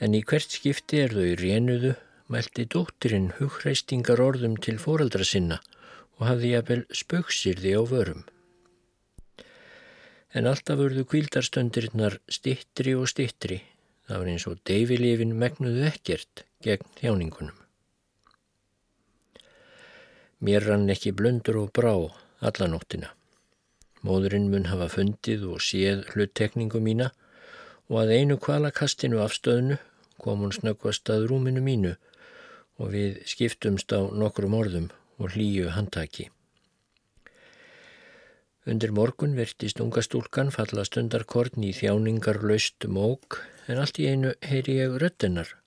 en 0.00 0.14
í 0.14 0.22
hvert 0.22 0.54
skipti 0.54 1.02
er 1.04 1.14
þau 1.14 1.34
rénuðu 1.40 1.94
mælti 2.30 2.66
dóttirinn 2.70 3.32
hugreistingar 3.38 4.22
orðum 4.22 4.54
til 4.62 4.78
fóreldra 4.78 5.26
sinna 5.26 5.58
og 6.18 6.28
hafði 6.28 6.52
jafnvel 6.54 6.84
spöksirði 6.94 7.74
á 7.74 7.82
vörum. 7.90 8.22
En 10.30 10.46
alltaf 10.46 10.78
vörðu 10.78 11.02
kvíldarstöndirinnar 11.10 12.20
stittri 12.30 12.94
og 12.94 13.10
stittri. 13.10 13.58
Það 14.06 14.22
var 14.22 14.30
eins 14.30 14.46
og 14.46 14.60
deyfilifin 14.66 15.34
megnuðu 15.38 15.88
ekkert 15.88 16.44
gegn 16.64 16.86
þjáningunum. 17.00 17.56
Mér 20.40 20.64
rann 20.64 20.88
ekki 20.92 21.12
blöndur 21.12 21.58
og 21.60 21.72
brá 21.76 21.92
allanóttina. 22.40 23.10
Móðurinn 24.00 24.48
mun 24.48 24.70
hafa 24.70 24.88
fundið 24.88 25.44
og 25.52 25.60
séð 25.60 26.06
hluttekningu 26.14 26.80
mína 26.80 27.10
og 27.90 27.98
að 28.04 28.14
einu 28.16 28.38
kvalakastinu 28.40 29.20
afstöðnu 29.20 29.76
kom 30.20 30.44
hún 30.44 30.56
snöggvast 30.56 31.12
að 31.12 31.26
rúminu 31.28 31.60
mínu 31.64 31.94
og 32.80 32.92
við 32.94 33.20
skiptumst 33.28 33.92
á 33.92 34.00
nokkrum 34.08 34.56
orðum 34.56 34.88
og 35.20 35.34
hlýju 35.34 35.74
handtaki. 35.76 36.30
Undir 38.64 38.92
morgun 38.96 39.36
vertist 39.36 39.80
unga 39.84 40.00
stúlkan 40.04 40.52
falla 40.54 40.84
stundarkorn 40.88 41.64
í 41.68 41.74
þjáningar 41.76 42.40
laust 42.44 42.88
mók 42.88 43.42
en 43.68 43.80
allt 43.80 44.00
í 44.00 44.08
einu 44.08 44.32
heyri 44.44 44.80
ég 44.80 44.96
röttenar, 45.00 45.59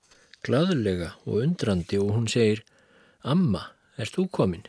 gladulega 0.44 1.14
og 1.26 1.42
undrandi 1.42 2.00
og 2.02 2.14
hún 2.18 2.30
segir 2.32 2.64
Amma, 3.24 3.70
er 3.96 4.10
þú 4.12 4.28
komin? 4.36 4.66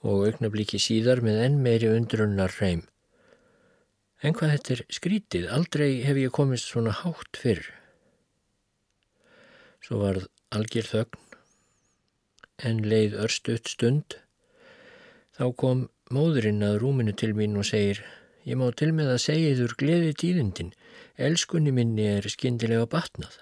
Og 0.00 0.28
augnabliki 0.28 0.78
síðar 0.80 1.20
með 1.24 1.42
enn 1.44 1.58
meiri 1.64 1.90
undrunnar 1.92 2.54
reym. 2.60 2.86
En 4.24 4.34
hvað 4.34 4.54
þetta 4.54 4.72
er 4.74 4.80
skrítið, 4.96 5.48
aldrei 5.54 5.90
hef 6.06 6.18
ég 6.18 6.32
komist 6.34 6.70
svona 6.70 6.94
hátt 7.02 7.38
fyrr. 7.38 7.66
Svo 9.84 10.00
varð 10.00 10.24
algjör 10.54 10.88
þögn, 10.88 11.20
en 12.70 12.80
leið 12.88 13.18
örstuðt 13.26 13.70
stund. 13.70 14.16
Þá 15.38 15.44
kom 15.60 15.84
móðurinn 16.10 16.64
að 16.66 16.80
rúminu 16.82 17.14
til 17.14 17.34
mín 17.36 17.58
og 17.60 17.68
segir, 17.68 18.00
ég 18.48 18.58
má 18.58 18.70
til 18.72 18.90
með 18.96 19.12
að 19.14 19.24
segja 19.26 19.52
þur 19.60 19.76
gleði 19.84 20.16
tíðindin, 20.24 20.72
elskunni 21.28 21.74
minni 21.74 22.08
er 22.16 22.32
skindilega 22.32 22.88
batnað. 22.90 23.36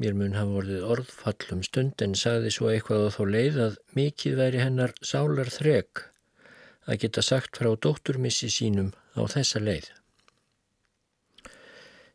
Mér 0.00 0.14
mun 0.16 0.32
hafa 0.32 0.54
vorið 0.54 0.84
orðfallum 0.94 1.60
stund 1.66 2.00
en 2.00 2.14
sagði 2.16 2.50
svo 2.54 2.70
eitthvað 2.72 3.02
á 3.04 3.08
þá 3.12 3.22
leið 3.34 3.56
að 3.66 3.74
mikið 3.98 4.38
væri 4.38 4.62
hennar 4.62 4.94
sálar 5.04 5.50
þreg 5.52 6.04
að 6.88 7.02
geta 7.02 7.24
sagt 7.24 7.60
frá 7.60 7.68
dótturmissi 7.76 8.48
sínum 8.48 8.94
á 9.12 9.28
þessa 9.28 9.60
leið. 9.60 9.90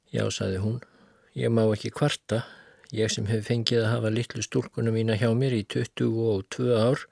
Já, 0.10 0.26
saði 0.34 0.64
hún, 0.64 0.80
ég 1.38 1.54
má 1.54 1.62
ekki 1.68 1.92
kvarta, 1.94 2.42
ég 2.96 3.14
sem 3.14 3.30
hef 3.30 3.46
fengið 3.52 3.84
að 3.84 3.92
hafa 3.92 4.14
litlu 4.16 4.48
stúlkunum 4.48 4.98
mína 4.98 5.20
hjá 5.22 5.30
mér 5.38 5.54
í 5.54 5.62
22 5.70 6.74
ár, 6.74 7.06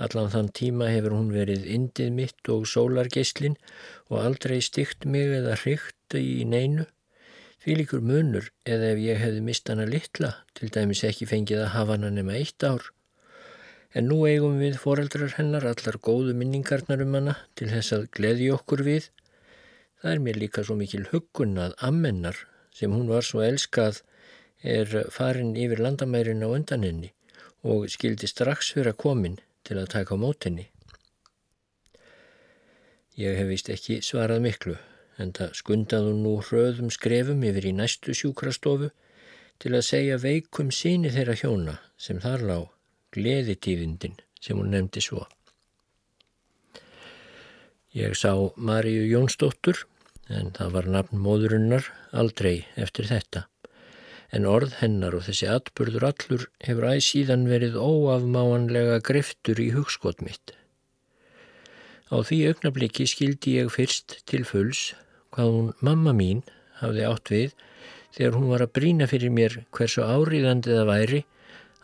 allan 0.00 0.32
þann 0.32 0.52
tíma 0.56 0.88
hefur 0.94 1.18
hún 1.18 1.28
verið 1.34 1.68
indið 1.76 2.12
mitt 2.22 2.52
og 2.56 2.64
sólargeislin 2.72 3.60
og 4.08 4.22
aldrei 4.24 4.62
stygt 4.64 5.04
mig 5.04 5.28
eða 5.42 5.58
hrygt 5.60 6.16
í 6.16 6.46
neinu. 6.48 6.88
Því 7.64 7.78
líkur 7.80 8.04
munur 8.04 8.50
eða 8.68 8.92
ef 8.92 8.98
ég 9.00 9.22
hefði 9.22 9.40
mist 9.44 9.70
hana 9.72 9.88
litla, 9.88 10.34
til 10.52 10.68
dæmis 10.68 11.00
ekki 11.08 11.26
fengið 11.26 11.64
að 11.64 11.72
hafa 11.78 11.96
hana 11.96 12.12
nema 12.12 12.36
eitt 12.36 12.66
ár 12.68 12.92
En 13.94 14.08
nú 14.10 14.24
eigum 14.26 14.56
við 14.58 14.80
foreldrar 14.82 15.36
hennar 15.36 15.64
allar 15.70 15.96
góðu 16.02 16.32
minningarnar 16.34 17.02
um 17.04 17.12
hana 17.14 17.34
til 17.54 17.68
þess 17.70 17.94
að 17.94 18.08
gleði 18.16 18.48
okkur 18.50 18.80
við. 18.88 19.04
Það 20.02 20.10
er 20.12 20.22
mér 20.24 20.40
líka 20.42 20.64
svo 20.66 20.74
mikil 20.80 21.04
huggun 21.12 21.60
að 21.62 21.76
ammennar 21.88 22.40
sem 22.74 22.90
hún 22.90 23.06
var 23.12 23.22
svo 23.22 23.44
elskað 23.46 24.00
er 24.76 24.90
farin 25.14 25.54
yfir 25.54 25.82
landamærin 25.86 26.42
á 26.42 26.50
undan 26.50 26.86
henni 26.88 27.12
og 27.62 27.86
skildi 27.92 28.26
strax 28.26 28.72
fyrir 28.74 28.90
að 28.96 29.00
komin 29.04 29.38
til 29.62 29.78
að 29.78 29.92
taka 29.94 30.18
á 30.18 30.22
mótinni. 30.24 30.66
Ég 33.14 33.38
hef 33.38 33.46
vist 33.46 33.70
ekki 33.70 34.00
svarað 34.02 34.42
miklu 34.42 34.74
en 35.18 35.32
það 35.36 35.56
skundaðu 35.60 36.12
nú 36.18 36.34
hröðum 36.42 36.90
skrefum 36.94 37.44
yfir 37.46 37.70
í 37.70 37.74
næstu 37.76 38.14
sjúkrastofu 38.16 38.90
til 39.62 39.72
að 39.74 39.86
segja 39.86 40.18
veikum 40.22 40.72
síni 40.74 41.12
þeirra 41.14 41.36
hjóna 41.38 41.78
sem 42.00 42.20
þar 42.22 42.46
lág 42.50 42.70
gleðitífindin 43.14 44.18
sem 44.42 44.58
hún 44.58 44.72
nefndi 44.74 45.02
svo. 45.04 45.24
Ég 47.94 48.16
sá 48.18 48.34
Maríu 48.58 49.04
Jónsdóttur 49.06 49.84
en 50.26 50.50
það 50.56 50.72
var 50.74 50.88
nafn 50.90 51.20
móðurinnar 51.22 51.86
aldrei 52.10 52.64
eftir 52.74 53.06
þetta. 53.06 53.44
En 54.34 54.48
orð 54.50 54.80
hennar 54.80 55.14
og 55.14 55.28
þessi 55.28 55.46
atbyrður 55.46 56.08
allur 56.08 56.48
hefur 56.66 56.88
æg 56.90 57.04
síðan 57.06 57.46
verið 57.46 57.78
óafmáanlega 57.78 58.98
greftur 59.06 59.60
í 59.62 59.68
hugskot 59.76 60.24
mitt. 60.26 60.56
Á 62.10 62.18
því 62.26 62.40
augnabliki 62.50 63.06
skildi 63.06 63.54
ég 63.60 63.70
fyrst 63.72 64.18
til 64.26 64.42
fulls 64.48 64.90
hvað 65.34 65.54
hún 65.54 65.70
mamma 65.84 66.14
mín 66.16 66.42
hafði 66.80 67.06
átt 67.08 67.32
við 67.34 67.54
þegar 68.14 68.36
hún 68.38 68.50
var 68.52 68.64
að 68.64 68.74
brína 68.78 69.08
fyrir 69.10 69.32
mér 69.34 69.56
hversu 69.74 70.04
áriðandið 70.06 70.80
að 70.80 70.90
væri 70.90 71.22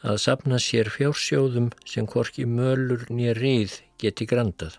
að 0.07 0.21
sapna 0.23 0.61
sér 0.63 0.89
fjársjóðum 0.93 1.71
sem 1.89 2.07
hvorki 2.09 2.47
mölur 2.49 3.03
nýja 3.11 3.35
reyð 3.37 3.81
geti 4.01 4.27
grandað. 4.31 4.79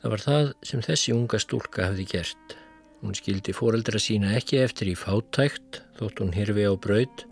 Það 0.00 0.12
var 0.12 0.22
það 0.22 0.52
sem 0.70 0.84
þessi 0.86 1.14
unga 1.16 1.40
stúlka 1.42 1.90
hafði 1.90 2.06
gert. 2.12 2.56
Hún 3.02 3.16
skildi 3.18 3.52
fóreldra 3.56 4.00
sína 4.00 4.32
ekki 4.38 4.60
eftir 4.62 4.92
í 4.92 4.96
fátækt 4.96 5.82
þótt 5.98 6.22
hún 6.22 6.32
hirfi 6.36 6.64
á 6.64 6.72
braud. 6.78 7.26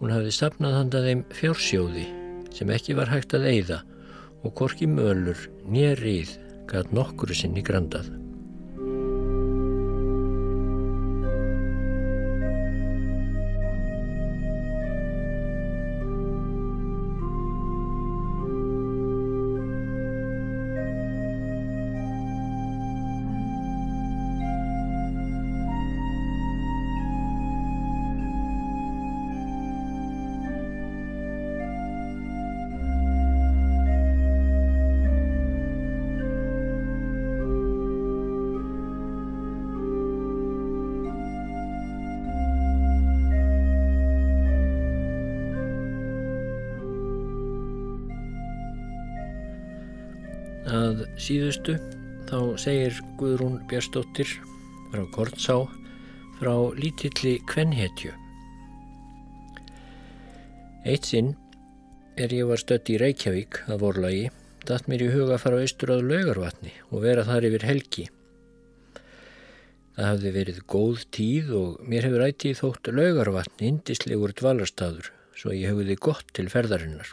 Hún 0.00 0.14
hafði 0.14 0.34
sapnað 0.34 0.78
handað 0.80 1.08
þeim 1.10 1.24
fjársjóði 1.38 2.08
sem 2.52 2.72
ekki 2.74 2.96
var 2.98 3.12
hægt 3.12 3.36
að 3.36 3.46
eigða 3.52 3.82
og 4.42 4.56
hvorki 4.58 4.88
mölur 4.90 5.46
nýja 5.68 5.94
reyð 6.00 6.34
gæt 6.72 6.90
nokkuru 6.96 7.36
sinni 7.36 7.62
grandað. 7.62 8.10
Að 50.92 51.04
síðustu 51.20 51.76
þá 52.28 52.38
segir 52.60 52.98
Guðrún 53.20 53.60
Björnsdóttir 53.70 54.28
frá 54.92 55.04
Kortsá 55.14 55.56
frá 56.38 56.52
lítilli 56.76 57.38
kvenhetju. 57.48 58.12
Eitt 60.84 61.08
sinn 61.08 61.32
er 62.20 62.34
ég 62.34 62.48
var 62.50 62.60
stött 62.60 62.90
í 62.92 62.98
Reykjavík 63.00 63.62
að 63.70 63.84
vorlagi, 63.84 64.24
datt 64.68 64.88
mér 64.90 65.06
í 65.06 65.12
huga 65.14 65.36
að 65.36 65.44
fara 65.44 65.62
austur 65.62 65.94
að 65.94 66.04
laugarvatni 66.10 66.74
og 66.90 67.06
vera 67.06 67.24
þar 67.28 67.48
yfir 67.48 67.66
helgi. 67.70 68.06
Það 69.96 70.08
hafði 70.08 70.34
verið 70.36 70.60
góð 70.74 71.06
tíð 71.14 71.56
og 71.56 71.80
mér 71.88 72.08
hefur 72.08 72.26
ætið 72.26 72.60
þótt 72.60 72.92
laugarvatn 72.98 73.66
indislegur 73.70 74.36
dvalarstaður 74.36 75.12
svo 75.36 75.54
ég 75.56 75.72
hefði 75.72 75.98
gott 76.00 76.32
til 76.36 76.48
ferðarinnar. 76.52 77.12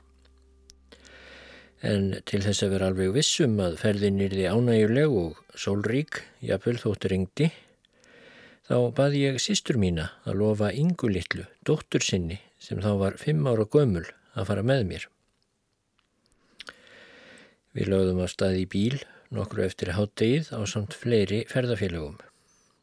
En 1.80 2.10
til 2.28 2.42
þess 2.44 2.66
að 2.66 2.74
vera 2.76 2.90
alveg 2.92 3.14
vissum 3.16 3.60
að 3.64 3.78
ferðin 3.80 4.20
yrði 4.26 4.50
ánæguleg 4.52 5.14
og 5.16 5.38
sólrík, 5.56 6.24
jafnvel 6.44 6.76
þótt 6.82 7.08
ringdi, 7.08 7.48
þá 8.68 8.92
baði 8.98 9.22
ég 9.24 9.40
sístur 9.40 9.80
mína 9.80 10.10
að 10.28 10.42
lofa 10.42 10.74
yngu 10.76 11.08
litlu, 11.08 11.46
dóttur 11.64 12.04
sinni 12.04 12.42
sem 12.60 12.84
þá 12.84 12.92
var 13.00 13.16
fimm 13.22 13.48
ára 13.48 13.64
gömul 13.64 14.04
að 14.36 14.52
fara 14.52 14.66
með 14.68 14.84
mér. 14.92 15.08
Við 17.72 17.94
lögðum 17.94 18.24
að 18.26 18.34
staði 18.34 18.66
í 18.66 18.70
bíl 18.70 19.00
nokkru 19.32 19.64
eftir 19.64 19.94
háttegið 19.96 20.52
á 20.52 20.60
samt 20.68 20.96
fleiri 20.98 21.46
ferðafélagum. 21.48 22.18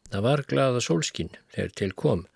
Það 0.08 0.24
var 0.24 0.46
glada 0.48 0.80
sólskinn 0.80 1.34
þegar 1.52 1.72
til 1.76 1.92
kom 1.92 2.28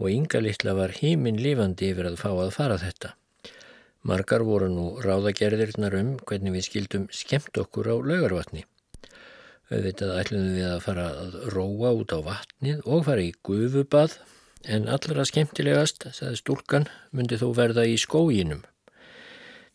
og 0.00 0.08
ynga 0.08 0.40
litla 0.40 0.72
var 0.78 0.94
heiminn 0.96 1.40
lifandi 1.42 1.90
yfir 1.92 2.08
að 2.08 2.20
fá 2.22 2.30
að 2.32 2.54
fara 2.54 2.78
þetta. 2.80 3.12
Margar 4.02 4.42
voru 4.42 4.66
nú 4.66 4.84
ráðagerðirnar 4.98 5.94
um 6.00 6.14
hvernig 6.26 6.56
við 6.56 6.64
skildum 6.66 7.04
skemmt 7.14 7.58
okkur 7.60 7.86
á 7.86 7.96
laugarvatni. 8.02 8.64
Auðvitað 9.70 10.16
ætlum 10.18 10.48
við 10.56 10.66
að 10.66 10.80
fara 10.82 11.04
að 11.20 11.36
róa 11.54 11.92
út 12.00 12.10
á 12.10 12.18
vatnið 12.26 12.82
og 12.82 13.04
fara 13.06 13.22
í 13.22 13.30
gufubað 13.46 14.18
en 14.66 14.90
allra 14.90 15.24
skemmtilegast, 15.26 16.08
sagði 16.18 16.40
stúlkan, 16.40 16.88
myndi 17.14 17.38
þó 17.38 17.48
verða 17.54 17.86
í 17.86 17.94
skóginum. 17.98 18.64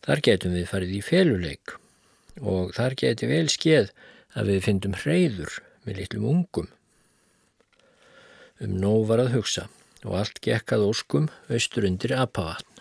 Þar 0.04 0.24
getum 0.28 0.54
við 0.56 0.70
farið 0.70 0.94
í 0.98 1.02
feluleik 1.08 1.74
og 2.38 2.76
þar 2.76 3.00
geti 3.00 3.28
vel 3.32 3.48
skeið 3.50 3.90
að 4.36 4.52
við 4.52 4.64
fyndum 4.68 4.96
hreyður 5.02 5.58
með 5.88 6.02
litlum 6.02 6.28
ungum. 6.34 6.68
Um 8.60 8.76
nóg 8.82 9.08
var 9.08 9.24
að 9.24 9.38
hugsa 9.38 9.70
og 10.04 10.20
allt 10.20 10.42
gekkað 10.44 10.86
óskum 10.92 11.32
austur 11.48 11.88
undir 11.88 12.14
apavatn. 12.14 12.77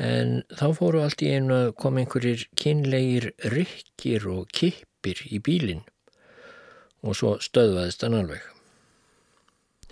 En 0.00 0.40
þá 0.48 0.70
fóru 0.78 1.02
allt 1.04 1.20
í 1.20 1.28
einu 1.36 1.52
að 1.52 1.74
koma 1.76 2.00
einhverjir 2.00 2.46
kynlegir 2.56 3.26
rykkir 3.52 4.24
og 4.32 4.48
kippir 4.48 5.20
í 5.28 5.40
bílinn 5.44 5.82
og 7.04 7.16
svo 7.16 7.34
stöðvaðist 7.44 8.04
hann 8.06 8.16
alveg. 8.16 8.40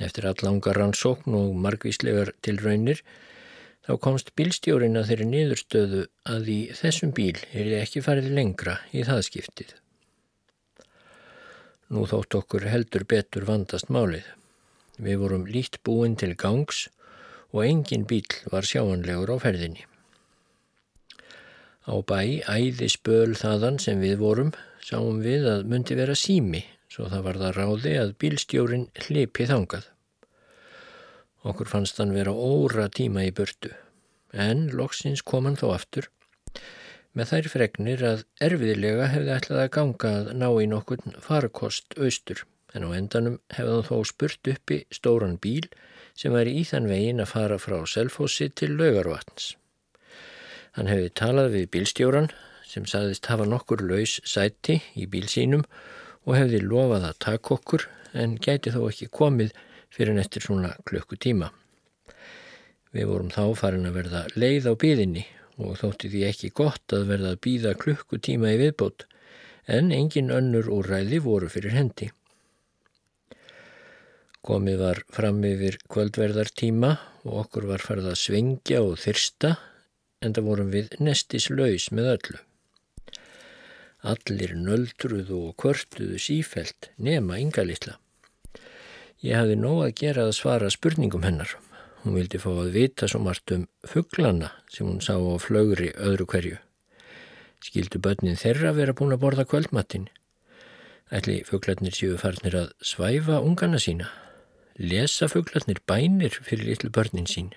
Eftir 0.01 0.29
allanga 0.31 0.73
rannsókn 0.77 1.37
og 1.37 1.57
margvíslegar 1.61 2.33
til 2.45 2.57
raunir 2.63 3.03
þá 3.89 3.93
komst 4.05 4.33
bílstjórin 4.39 4.97
að 5.01 5.11
þeirri 5.11 5.27
niðurstöðu 5.29 6.07
að 6.33 6.51
í 6.55 6.59
þessum 6.79 7.13
bíl 7.17 7.37
er 7.53 7.73
ekki 7.83 8.05
farið 8.05 8.31
lengra 8.37 8.79
í 8.93 9.05
það 9.09 9.23
skiptið. 9.29 9.75
Nú 11.89 12.05
þótt 12.09 12.37
okkur 12.37 12.69
heldur 12.69 13.05
betur 13.09 13.49
vandast 13.49 13.89
málið. 13.93 14.27
Við 15.01 15.21
vorum 15.25 15.47
lít 15.49 15.81
búin 15.85 16.17
til 16.21 16.35
gangs 16.37 16.87
og 17.53 17.65
engin 17.65 18.05
bíl 18.09 18.29
var 18.53 18.69
sjáanlegur 18.69 19.33
á 19.33 19.37
ferðinni. 19.41 19.88
Á 21.89 21.97
bæ, 22.05 22.45
æði 22.45 22.89
spöl 22.93 23.33
þaðan 23.39 23.79
sem 23.81 24.03
við 24.05 24.19
vorum, 24.21 24.51
sáum 24.85 25.23
við 25.25 25.47
að 25.49 25.65
myndi 25.73 25.97
vera 25.97 26.17
sími, 26.19 26.61
svo 26.93 27.09
það 27.09 27.25
var 27.27 27.41
það 27.43 27.57
ráði 27.57 27.95
að 28.03 28.13
bílstjórin 28.21 28.85
hlipi 29.07 29.49
þangað. 29.49 29.89
Okkur 31.49 31.71
fannst 31.71 32.01
hann 32.03 32.13
vera 32.13 32.35
óra 32.35 32.91
tíma 32.93 33.25
í 33.25 33.33
burtu, 33.33 33.73
en 34.33 34.69
loksins 34.77 35.25
kom 35.25 35.49
hann 35.49 35.57
þó 35.57 35.71
aftur, 35.79 36.11
með 37.17 37.33
þær 37.33 37.51
fregnir 37.55 38.05
að 38.05 38.25
erfiðilega 38.45 39.09
hefði 39.15 39.35
ætlað 39.39 39.65
að 39.65 39.75
ganga 39.79 40.15
að 40.21 40.33
ná 40.39 40.49
í 40.61 40.69
nokkur 40.71 41.03
farkost 41.25 41.97
austur 41.97 42.45
en 42.77 42.85
á 42.85 42.89
endanum 42.95 43.39
hefði 43.55 43.75
hann 43.75 43.87
þó 43.89 43.97
spurt 44.11 44.51
uppi 44.53 44.83
stóran 44.95 45.39
bíl 45.41 45.67
sem 46.19 46.35
væri 46.35 46.59
í 46.61 46.67
þann 46.69 46.91
vegin 46.91 47.25
að 47.25 47.33
fara 47.33 47.59
frá 47.63 47.79
Selfossi 47.89 48.51
til 48.53 48.75
Laugarvatns. 48.77 49.55
Hann 50.79 50.87
hefði 50.87 51.09
talað 51.19 51.49
við 51.57 51.65
bílstjóran 51.75 52.29
sem 52.63 52.85
saðist 52.87 53.27
hafa 53.27 53.43
nokkur 53.51 53.81
laus 53.83 54.21
sæti 54.23 54.77
í 54.95 55.09
bíl 55.11 55.25
sínum 55.27 55.65
og 56.23 56.37
hefði 56.37 56.61
lofað 56.63 57.07
að 57.09 57.17
taka 57.25 57.55
okkur 57.57 57.85
en 58.23 58.37
gæti 58.39 58.71
þó 58.71 58.85
ekki 58.87 59.09
komið 59.19 59.57
fyrir 59.91 60.13
en 60.13 60.21
eftir 60.23 60.45
svona 60.45 60.77
klukkutíma. 60.87 61.49
Við 62.95 63.11
vorum 63.11 63.33
þá 63.35 63.43
farin 63.59 63.89
að 63.89 63.97
verða 63.99 64.21
leið 64.39 64.69
á 64.71 64.75
bíðinni 64.79 65.25
og 65.59 65.81
þótti 65.81 66.13
því 66.13 66.21
ekki 66.29 66.51
gott 66.61 66.95
að 66.95 67.09
verða 67.09 67.33
að 67.35 67.41
bíða 67.49 67.73
klukkutíma 67.83 68.53
í 68.55 68.61
viðbót 68.61 69.09
en 69.67 69.91
engin 69.97 70.31
önnur 70.31 70.71
úrræði 70.77 71.19
voru 71.25 71.49
fyrir 71.51 71.75
hendi. 71.75 72.13
Komið 74.47 74.79
var 74.85 75.03
fram 75.11 75.43
yfir 75.43 75.81
kvöldverðartíma 75.91 76.93
og 77.27 77.43
okkur 77.43 77.67
var 77.73 77.83
farið 77.83 78.13
að 78.13 78.23
svingja 78.23 78.85
og 78.87 78.95
þyrsta 79.03 79.57
en 80.25 80.35
það 80.35 80.49
vorum 80.51 80.71
við 80.73 80.95
nestis 81.03 81.49
laus 81.51 81.89
með 81.95 82.11
öllu. 82.15 82.41
Allir 84.13 84.55
nöldruðu 84.55 85.39
og 85.49 85.57
kvörtuðu 85.63 86.21
sífelt 86.23 86.91
nema 86.97 87.41
ynga 87.43 87.65
litla. 87.67 87.97
Ég 89.25 89.35
hafði 89.35 89.57
nóg 89.59 89.81
að 89.87 89.97
gera 90.03 90.29
að 90.29 90.37
svara 90.39 90.71
spurningum 90.71 91.27
hennar. 91.27 91.57
Hún 92.05 92.15
vildi 92.15 92.39
fá 92.39 92.53
að 92.53 92.77
vita 92.77 93.09
svo 93.11 93.19
margt 93.25 93.51
um 93.55 93.67
fugglana 93.83 94.53
sem 94.71 94.87
hún 94.87 95.03
sá 95.03 95.19
á 95.19 95.35
flögri 95.43 95.91
öðru 95.99 96.29
hverju. 96.31 96.61
Skildu 97.65 97.99
börnin 97.99 98.39
þeirra 98.39 98.71
vera 98.77 98.95
búin 98.95 99.17
að 99.17 99.25
borða 99.25 99.49
kvöldmattin. 99.51 100.07
Ætli 101.11 101.41
fugglarnir 101.49 101.97
séu 101.97 102.15
farnir 102.21 102.55
að 102.55 102.73
svæfa 102.87 103.43
ungana 103.43 103.83
sína 103.83 104.13
lesa 104.79 105.27
fugglarnir 105.27 105.81
bænir 105.87 106.31
fyrir 106.31 106.67
litlu 106.71 106.91
börnin 106.91 107.27
sín. 107.27 107.51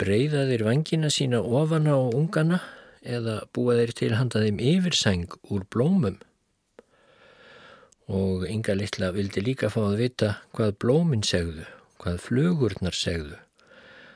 Breiða 0.00 0.46
þeir 0.48 0.64
vangina 0.66 1.10
sína 1.12 1.42
ofan 1.42 1.90
á 1.90 1.98
ungana 1.98 2.60
eða 3.02 3.42
búa 3.54 3.76
þeir 3.78 3.92
til 3.98 4.12
handa 4.16 4.42
þeim 4.42 4.60
yfirsæng 4.72 5.36
úr 5.52 5.66
blómum. 5.72 6.18
Og 8.12 8.46
ynga 8.48 8.76
litla 8.78 9.12
vildi 9.14 9.42
líka 9.44 9.70
fá 9.72 9.80
að 9.84 10.00
vita 10.02 10.30
hvað 10.56 10.76
blómin 10.84 11.24
segðu, 11.26 11.66
hvað 12.02 12.20
flugurnar 12.26 12.96
segðu. 12.96 13.38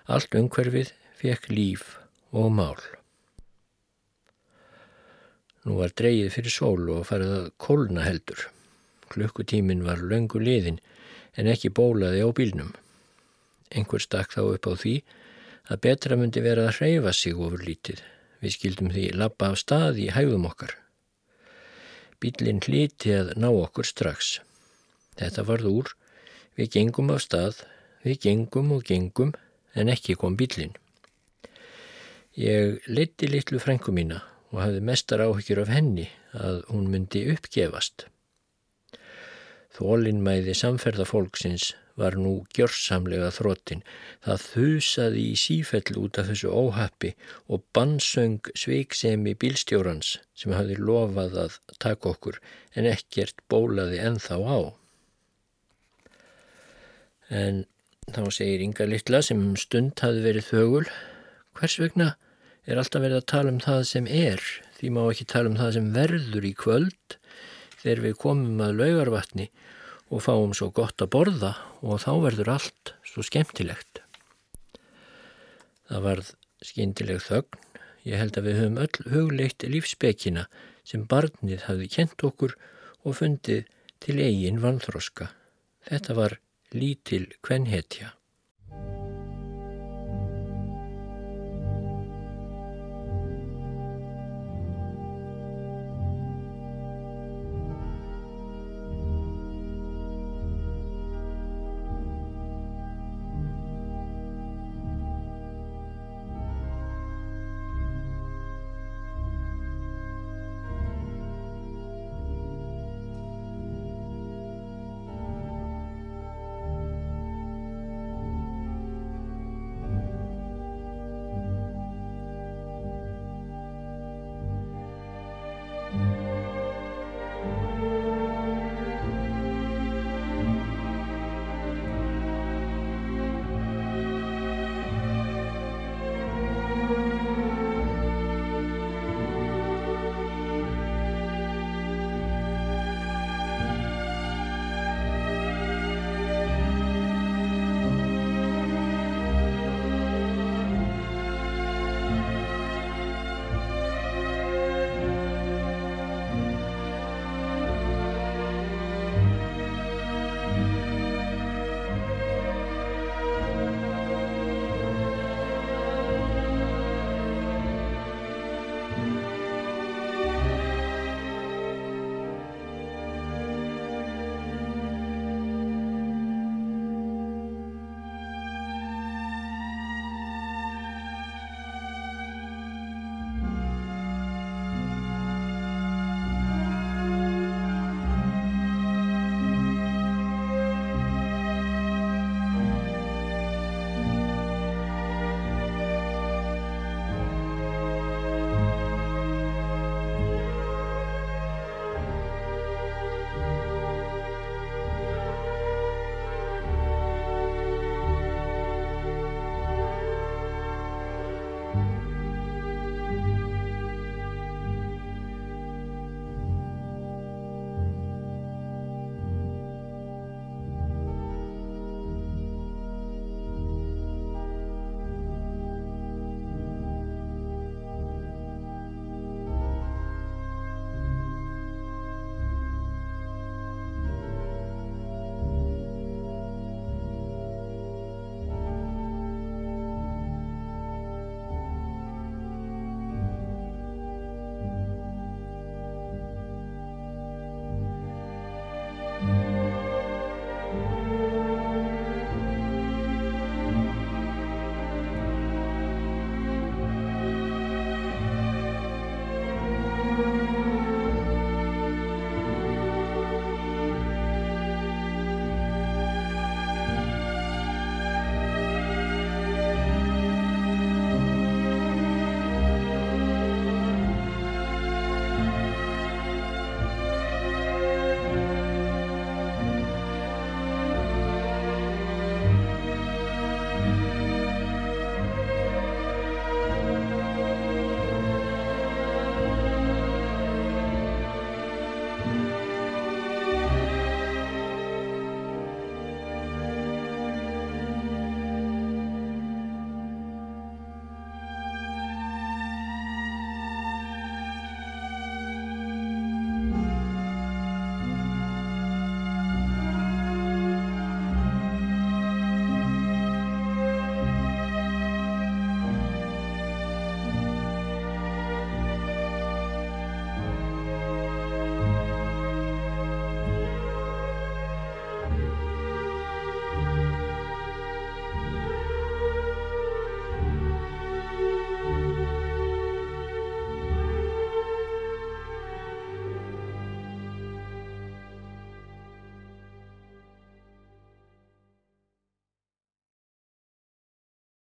Allt 0.07 0.35
umhverfið 0.39 0.93
fekk 1.19 1.51
líf 1.51 1.97
og 2.33 2.53
mál. 2.55 2.79
Nú 5.67 5.81
var 5.81 5.95
dreyið 5.99 6.31
fyrir 6.35 6.55
sól 6.55 6.91
og 6.95 7.07
farið 7.09 7.33
að 7.41 7.47
kólna 7.63 8.05
heldur. 8.07 8.45
Klukkutímin 9.11 9.83
var 9.87 10.03
löngu 10.03 10.39
liðin 10.39 10.79
en 11.35 11.51
ekki 11.51 11.73
bólaði 11.75 12.23
á 12.23 12.31
bílnum. 12.31 12.71
Einhver 13.75 14.03
stakk 14.03 14.37
þá 14.37 14.43
upp 14.53 14.69
á 14.71 14.75
því 14.79 14.95
að 15.67 15.81
betra 15.87 16.17
myndi 16.19 16.43
vera 16.45 16.67
að 16.69 16.81
hreyfa 16.81 17.13
sig 17.13 17.35
ofur 17.35 17.63
lítið. 17.67 18.03
Við 18.43 18.55
skildum 18.55 18.91
því 18.95 19.07
lappa 19.19 19.51
af 19.53 19.61
stað 19.61 20.01
í 20.05 20.11
hægum 20.15 20.47
okkar. 20.49 20.75
Bílinn 22.21 22.63
hlíti 22.65 23.13
að 23.17 23.35
ná 23.41 23.49
okkur 23.51 23.89
strax. 23.89 24.39
Þetta 25.17 25.45
varð 25.49 25.71
úr, 25.71 25.93
við 26.57 26.73
gengum 26.77 27.13
af 27.13 27.25
stað, 27.25 27.63
við 28.05 28.21
gengum 28.27 28.73
og 28.77 28.85
gengum 28.89 29.33
en 29.75 29.93
ekki 29.93 30.17
kom 30.21 30.37
bílinn. 30.39 30.77
Ég 32.37 32.85
leiti 32.87 33.29
litlu 33.29 33.61
frængu 33.61 33.93
mína 33.97 34.21
og 34.53 34.61
hafði 34.63 34.83
mestar 34.85 35.25
áhyggjur 35.25 35.65
af 35.65 35.73
henni 35.73 36.11
að 36.37 36.63
hún 36.71 36.91
myndi 36.93 37.25
uppgefast. 37.33 38.07
Þólinnmæði 39.77 40.55
samferðafólksins 40.57 41.73
var 41.97 42.17
nú 42.21 42.35
gjörsamlega 42.57 43.31
þróttin. 43.35 43.83
Það 44.25 44.45
þusaði 44.51 45.23
í 45.31 45.37
sífell 45.41 45.97
út 46.01 46.21
af 46.21 46.29
þessu 46.31 46.53
óhappi 46.53 47.13
og 47.53 47.65
bannsöng 47.77 48.51
sveiksemi 48.55 49.35
bílstjórans 49.41 50.17
sem 50.37 50.55
hafi 50.57 50.77
lofað 50.79 51.39
að 51.47 51.59
taka 51.83 52.13
okkur 52.13 52.41
en 52.77 52.89
ekkert 52.91 53.41
bólaði 53.51 54.03
enþá 54.05 54.39
á. 54.45 54.59
En 57.33 57.65
þá 58.13 58.23
segir 58.31 58.63
Inga 58.63 58.87
Littla 58.87 59.23
sem 59.25 59.41
um 59.43 59.57
stund 59.59 59.99
hafi 60.05 60.23
verið 60.23 60.51
þögul, 60.53 60.85
hvers 61.57 61.79
vegna 61.81 62.13
er 62.67 62.79
alltaf 62.79 63.03
verið 63.03 63.23
að 63.23 63.31
tala 63.33 63.55
um 63.55 63.63
það 63.63 63.81
sem 63.89 64.07
er, 64.11 64.43
því 64.77 64.93
má 64.93 65.03
ekki 65.09 65.27
tala 65.33 65.51
um 65.51 65.59
það 65.59 65.73
sem 65.79 65.89
verður 65.95 66.47
í 66.47 66.53
kvöld 66.59 67.17
þegar 67.81 68.03
við 68.05 68.21
komum 68.21 68.63
að 68.63 68.79
laugarvatni 68.83 69.49
og 69.49 69.65
fáum 70.23 70.55
svo 70.55 70.71
gott 70.75 71.03
að 71.03 71.13
borða 71.15 71.53
og 71.83 72.01
þá 72.05 72.11
verður 72.23 72.53
allt 72.57 72.93
svo 73.07 73.25
skemmtilegt. 73.27 74.03
Það 75.87 76.05
varð 76.07 76.33
skindileg 76.67 77.23
þögn. 77.23 77.63
Ég 78.07 78.21
held 78.23 78.39
að 78.39 78.47
við 78.47 78.59
höfum 78.61 78.81
öll 78.85 79.13
hugleitt 79.13 79.67
lífsbekina 79.67 80.47
sem 80.87 81.07
barnið 81.11 81.67
hafði 81.67 81.89
kent 81.91 82.23
okkur 82.27 82.55
og 83.03 83.19
fundið 83.19 83.67
til 84.03 84.19
eigin 84.23 84.63
vanþroska. 84.63 85.33
Þetta 85.87 86.19
var 86.19 86.39
lítil 86.75 87.27
kvenhetja. 87.43 88.16